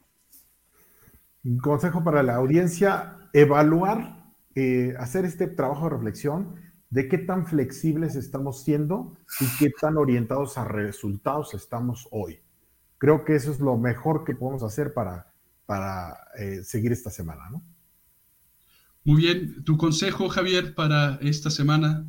consejo 1.60 2.04
para 2.04 2.22
la 2.22 2.36
audiencia, 2.36 3.16
evaluar, 3.32 4.32
eh, 4.54 4.94
hacer 4.98 5.24
este 5.24 5.46
trabajo 5.46 5.84
de 5.84 5.90
reflexión 5.90 6.54
de 6.90 7.08
qué 7.08 7.16
tan 7.16 7.46
flexibles 7.46 8.16
estamos 8.16 8.62
siendo 8.64 9.16
y 9.40 9.46
qué 9.58 9.70
tan 9.80 9.96
orientados 9.96 10.58
a 10.58 10.64
resultados 10.64 11.54
estamos 11.54 12.06
hoy. 12.10 12.40
Creo 12.98 13.24
que 13.24 13.34
eso 13.34 13.50
es 13.50 13.60
lo 13.60 13.78
mejor 13.78 14.24
que 14.24 14.34
podemos 14.34 14.62
hacer 14.62 14.92
para, 14.92 15.31
para 15.72 16.28
eh, 16.36 16.60
seguir 16.66 16.92
esta 16.92 17.08
semana, 17.08 17.48
¿no? 17.50 17.64
Muy 19.04 19.22
bien, 19.22 19.64
tu 19.64 19.78
consejo, 19.78 20.28
Javier, 20.28 20.74
para 20.74 21.18
esta 21.22 21.48
semana. 21.48 22.04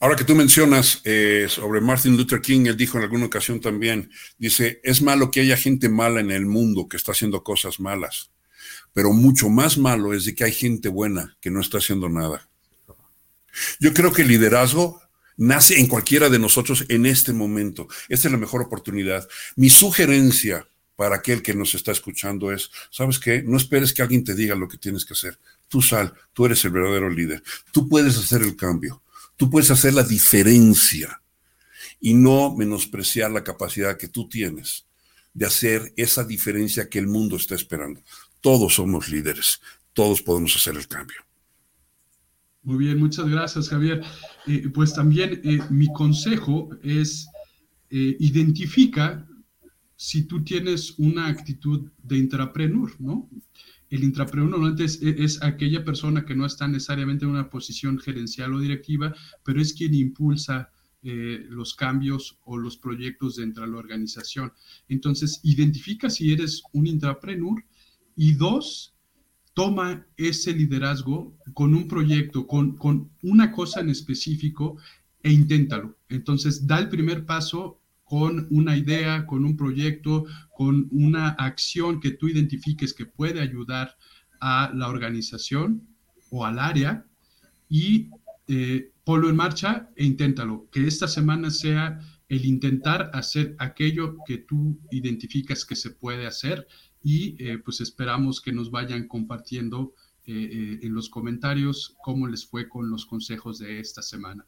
Ahora 0.00 0.16
que 0.16 0.24
tú 0.24 0.34
mencionas 0.34 1.00
eh, 1.04 1.46
sobre 1.48 1.80
Martin 1.80 2.16
Luther 2.16 2.40
King, 2.40 2.66
él 2.66 2.76
dijo 2.76 2.98
en 2.98 3.04
alguna 3.04 3.26
ocasión 3.26 3.60
también, 3.60 4.10
dice, 4.38 4.80
es 4.82 5.00
malo 5.02 5.30
que 5.30 5.42
haya 5.42 5.56
gente 5.56 5.88
mala 5.88 6.18
en 6.18 6.32
el 6.32 6.46
mundo 6.46 6.88
que 6.88 6.96
está 6.96 7.12
haciendo 7.12 7.44
cosas 7.44 7.78
malas, 7.78 8.32
pero 8.92 9.12
mucho 9.12 9.48
más 9.48 9.78
malo 9.78 10.12
es 10.12 10.24
de 10.24 10.34
que 10.34 10.42
hay 10.42 10.52
gente 10.52 10.88
buena 10.88 11.36
que 11.40 11.52
no 11.52 11.60
está 11.60 11.78
haciendo 11.78 12.08
nada. 12.08 12.48
Yo 13.78 13.94
creo 13.94 14.12
que 14.12 14.22
el 14.22 14.28
liderazgo 14.28 15.00
nace 15.36 15.78
en 15.78 15.86
cualquiera 15.86 16.28
de 16.28 16.40
nosotros 16.40 16.86
en 16.88 17.06
este 17.06 17.32
momento. 17.32 17.86
Esta 18.08 18.26
es 18.26 18.32
la 18.32 18.38
mejor 18.38 18.62
oportunidad. 18.62 19.28
Mi 19.54 19.70
sugerencia 19.70 20.66
para 20.98 21.14
aquel 21.14 21.42
que 21.42 21.54
nos 21.54 21.76
está 21.76 21.92
escuchando 21.92 22.50
es, 22.50 22.72
¿sabes 22.90 23.20
qué? 23.20 23.40
No 23.44 23.56
esperes 23.56 23.94
que 23.94 24.02
alguien 24.02 24.24
te 24.24 24.34
diga 24.34 24.56
lo 24.56 24.66
que 24.66 24.78
tienes 24.78 25.04
que 25.04 25.12
hacer. 25.12 25.38
Tú 25.68 25.80
sal, 25.80 26.12
tú 26.32 26.44
eres 26.44 26.64
el 26.64 26.72
verdadero 26.72 27.08
líder. 27.08 27.40
Tú 27.70 27.88
puedes 27.88 28.18
hacer 28.18 28.42
el 28.42 28.56
cambio. 28.56 29.00
Tú 29.36 29.48
puedes 29.48 29.70
hacer 29.70 29.94
la 29.94 30.02
diferencia 30.02 31.22
y 32.00 32.14
no 32.14 32.52
menospreciar 32.52 33.30
la 33.30 33.44
capacidad 33.44 33.96
que 33.96 34.08
tú 34.08 34.28
tienes 34.28 34.86
de 35.32 35.46
hacer 35.46 35.92
esa 35.96 36.24
diferencia 36.24 36.88
que 36.88 36.98
el 36.98 37.06
mundo 37.06 37.36
está 37.36 37.54
esperando. 37.54 38.02
Todos 38.40 38.74
somos 38.74 39.08
líderes, 39.08 39.60
todos 39.92 40.20
podemos 40.20 40.56
hacer 40.56 40.76
el 40.76 40.88
cambio. 40.88 41.18
Muy 42.64 42.76
bien, 42.76 42.98
muchas 42.98 43.28
gracias 43.28 43.68
Javier. 43.68 44.02
Eh, 44.48 44.68
pues 44.74 44.94
también 44.94 45.40
eh, 45.44 45.60
mi 45.70 45.92
consejo 45.92 46.70
es 46.82 47.28
eh, 47.88 48.16
identifica 48.18 49.24
si 50.00 50.22
tú 50.22 50.44
tienes 50.44 50.94
una 50.96 51.26
actitud 51.26 51.90
de 52.04 52.18
intrapreneur, 52.18 52.94
¿no? 53.00 53.28
el 53.90 54.04
intrapreneur 54.04 54.48
normalmente 54.48 54.84
es, 54.84 55.42
aquella 55.42 55.84
persona 55.84 56.24
que 56.24 56.36
no 56.36 56.46
está 56.46 56.68
necesariamente 56.68 57.24
en 57.24 57.32
una 57.32 57.50
posición 57.50 57.98
gerencial 57.98 58.54
o 58.54 58.60
directiva, 58.60 59.12
pero 59.42 59.60
es 59.60 59.72
quien 59.72 59.94
impulsa 59.94 60.70
eh, 61.02 61.44
los 61.48 61.74
cambios 61.74 62.38
o 62.44 62.56
los 62.56 62.76
proyectos 62.76 63.34
dentro 63.36 63.64
de 63.64 63.72
la 63.72 63.78
organización. 63.78 64.52
Entonces, 64.88 65.40
identifica 65.42 66.08
si 66.08 66.32
eres 66.32 66.62
un 66.72 66.86
intrapreneur 66.86 67.64
y 68.14 68.34
dos, 68.34 68.94
toma 69.52 70.06
ese 70.16 70.52
liderazgo 70.52 71.36
con 71.54 71.74
un 71.74 71.88
proyecto, 71.88 72.46
con, 72.46 72.76
con 72.76 73.10
una 73.22 73.50
cosa 73.50 73.80
en 73.80 73.90
específico 73.90 74.76
e 75.24 75.32
inténtalo. 75.32 75.98
Entonces, 76.08 76.68
da 76.68 76.78
el 76.78 76.88
primer 76.88 77.26
paso 77.26 77.80
con 78.08 78.46
una 78.50 78.76
idea, 78.76 79.26
con 79.26 79.44
un 79.44 79.56
proyecto, 79.56 80.24
con 80.50 80.88
una 80.90 81.28
acción 81.30 82.00
que 82.00 82.12
tú 82.12 82.28
identifiques 82.28 82.94
que 82.94 83.04
puede 83.04 83.40
ayudar 83.40 83.96
a 84.40 84.72
la 84.74 84.88
organización 84.88 85.86
o 86.30 86.46
al 86.46 86.58
área 86.58 87.04
y 87.68 88.10
eh, 88.46 88.92
ponlo 89.04 89.28
en 89.28 89.36
marcha 89.36 89.90
e 89.94 90.04
inténtalo. 90.04 90.68
Que 90.72 90.86
esta 90.86 91.06
semana 91.06 91.50
sea 91.50 92.00
el 92.28 92.46
intentar 92.46 93.10
hacer 93.12 93.54
aquello 93.58 94.16
que 94.26 94.38
tú 94.38 94.80
identificas 94.90 95.64
que 95.66 95.76
se 95.76 95.90
puede 95.90 96.26
hacer 96.26 96.66
y 97.02 97.36
eh, 97.42 97.58
pues 97.58 97.80
esperamos 97.80 98.40
que 98.40 98.52
nos 98.52 98.70
vayan 98.70 99.06
compartiendo 99.06 99.92
eh, 100.28 100.32
eh, 100.34 100.78
en 100.82 100.92
los 100.92 101.08
comentarios 101.08 101.96
cómo 102.02 102.26
les 102.26 102.44
fue 102.44 102.68
con 102.68 102.90
los 102.90 103.06
consejos 103.06 103.58
de 103.58 103.80
esta 103.80 104.02
semana. 104.02 104.44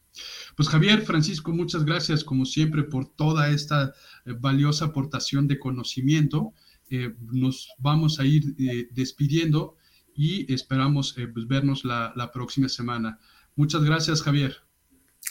Pues 0.55 0.69
Javier, 0.69 1.01
Francisco, 1.07 1.53
muchas 1.53 1.87
gracias 1.87 2.23
como 2.23 2.45
siempre 2.45 2.83
por 2.83 3.07
toda 3.15 3.49
esta 3.49 3.95
eh, 4.27 4.35
valiosa 4.39 4.85
aportación 4.85 5.49
de 5.49 5.59
conocimiento. 5.59 6.53
nos 7.33 7.71
vamos 7.79 8.21
a 8.21 8.27
ir 8.27 8.57
despidiendo 8.91 9.77
y 10.15 10.53
esperamos 10.53 11.15
pues, 11.33 11.47
vernos 11.49 11.85
la, 11.87 12.13
la 12.15 12.31
próxima 12.31 12.69
semana. 12.69 13.19
Muchas 13.57 13.83
gracias, 13.83 14.21
Javier. 14.21 14.57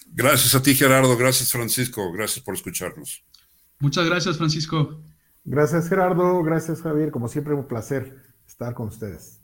Gracias 0.08 0.56
a 0.56 0.64
ti, 0.64 0.74
Gerardo. 0.74 1.16
Gracias, 1.16 1.52
Francisco. 1.52 2.12
Gracias 2.12 2.44
por 2.44 2.56
escucharnos. 2.56 3.24
Muchas 3.78 4.06
gracias, 4.06 4.38
Francisco. 4.38 5.04
Gracias, 5.46 5.90
Gerardo. 5.90 6.42
Gracias, 6.42 6.82
Javier. 6.82 7.12
Como 7.12 7.28
siempre, 7.28 7.54
un 7.54 7.68
placer 7.68 8.34
estar 8.48 8.74
con 8.74 8.88
ustedes. 8.88 9.39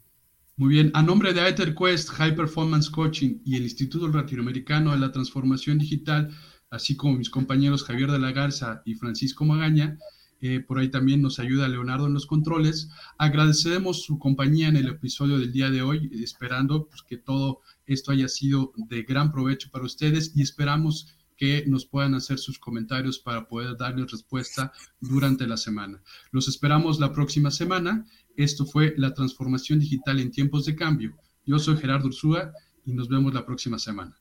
Muy 0.57 0.69
bien, 0.69 0.89
a 0.93 1.03
nombre 1.03 1.33
de 1.33 1.75
Quest 1.75 2.11
High 2.11 2.33
Performance 2.33 2.89
Coaching 2.89 3.39
y 3.43 3.57
el 3.57 3.63
Instituto 3.63 4.07
Latinoamericano 4.07 4.93
de 4.93 4.99
la 4.99 5.11
Transformación 5.11 5.79
Digital, 5.79 6.29
así 6.69 6.95
como 6.95 7.17
mis 7.17 7.29
compañeros 7.29 7.83
Javier 7.83 8.09
de 8.09 8.19
la 8.19 8.31
Garza 8.31 8.81
y 8.85 8.95
Francisco 8.95 9.43
Magaña, 9.43 9.97
eh, 10.39 10.61
por 10.61 10.79
ahí 10.79 10.87
también 10.87 11.21
nos 11.21 11.39
ayuda 11.39 11.67
Leonardo 11.67 12.07
en 12.07 12.13
los 12.13 12.25
controles. 12.25 12.87
Agradecemos 13.17 14.03
su 14.03 14.17
compañía 14.17 14.69
en 14.69 14.77
el 14.77 14.87
episodio 14.87 15.39
del 15.39 15.51
día 15.51 15.69
de 15.69 15.81
hoy, 15.81 16.09
esperando 16.23 16.87
pues, 16.87 17.01
que 17.03 17.17
todo 17.17 17.59
esto 17.85 18.13
haya 18.13 18.29
sido 18.29 18.71
de 18.77 19.03
gran 19.03 19.33
provecho 19.33 19.69
para 19.71 19.83
ustedes 19.83 20.31
y 20.37 20.41
esperamos 20.41 21.14
que 21.37 21.65
nos 21.67 21.85
puedan 21.85 22.15
hacer 22.15 22.39
sus 22.39 22.59
comentarios 22.59 23.19
para 23.19 23.47
poder 23.47 23.77
darles 23.77 24.11
respuesta 24.11 24.71
durante 24.99 25.47
la 25.47 25.57
semana. 25.57 26.01
Los 26.31 26.47
esperamos 26.47 26.99
la 26.99 27.11
próxima 27.11 27.51
semana 27.51 28.05
esto 28.37 28.65
fue 28.65 28.93
la 28.97 29.13
transformación 29.13 29.79
digital 29.79 30.19
en 30.19 30.29
tiempos 30.29 30.65
de 30.65 30.75
cambio. 30.75 31.15
Yo 31.45 31.57
soy 31.57 31.77
Gerardo 31.77 32.07
Ursúa 32.07 32.51
y 32.85 32.93
nos 32.93 33.07
vemos 33.07 33.33
la 33.33 33.45
próxima 33.45 33.79
semana. 33.79 34.13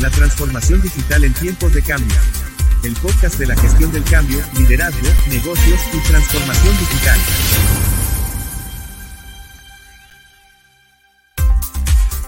La 0.00 0.10
transformación 0.10 0.80
digital 0.80 1.24
en 1.24 1.34
tiempos 1.34 1.74
de 1.74 1.82
cambio. 1.82 2.16
El 2.84 2.94
podcast 2.94 3.38
de 3.38 3.46
la 3.46 3.56
gestión 3.56 3.92
del 3.92 4.04
cambio, 4.04 4.38
liderazgo, 4.56 5.08
negocios 5.28 5.80
y 5.92 6.08
transformación 6.08 6.78
digital. 6.78 7.18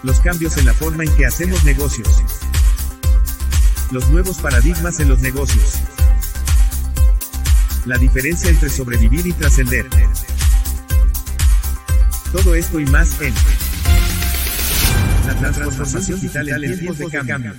Los 0.02 0.20
cambios 0.20 0.56
en 0.58 0.66
la 0.66 0.74
forma 0.74 1.04
en 1.04 1.16
que 1.16 1.24
hacemos 1.24 1.64
negocios. 1.64 2.08
Los 3.90 4.08
nuevos 4.10 4.38
paradigmas 4.38 5.00
en 5.00 5.08
los 5.08 5.18
negocios. 5.20 5.80
La 7.86 7.98
diferencia 7.98 8.48
entre 8.48 8.70
sobrevivir 8.70 9.26
y 9.26 9.32
trascender. 9.32 9.86
Todo 12.30 12.54
esto 12.54 12.78
y 12.78 12.86
más 12.86 13.20
en 13.20 13.34
la 15.42 15.50
transformación 15.50 16.20
digital 16.20 16.64
en 16.64 16.78
tiempos 16.78 16.98
de 16.98 17.08
cambio. 17.08 17.52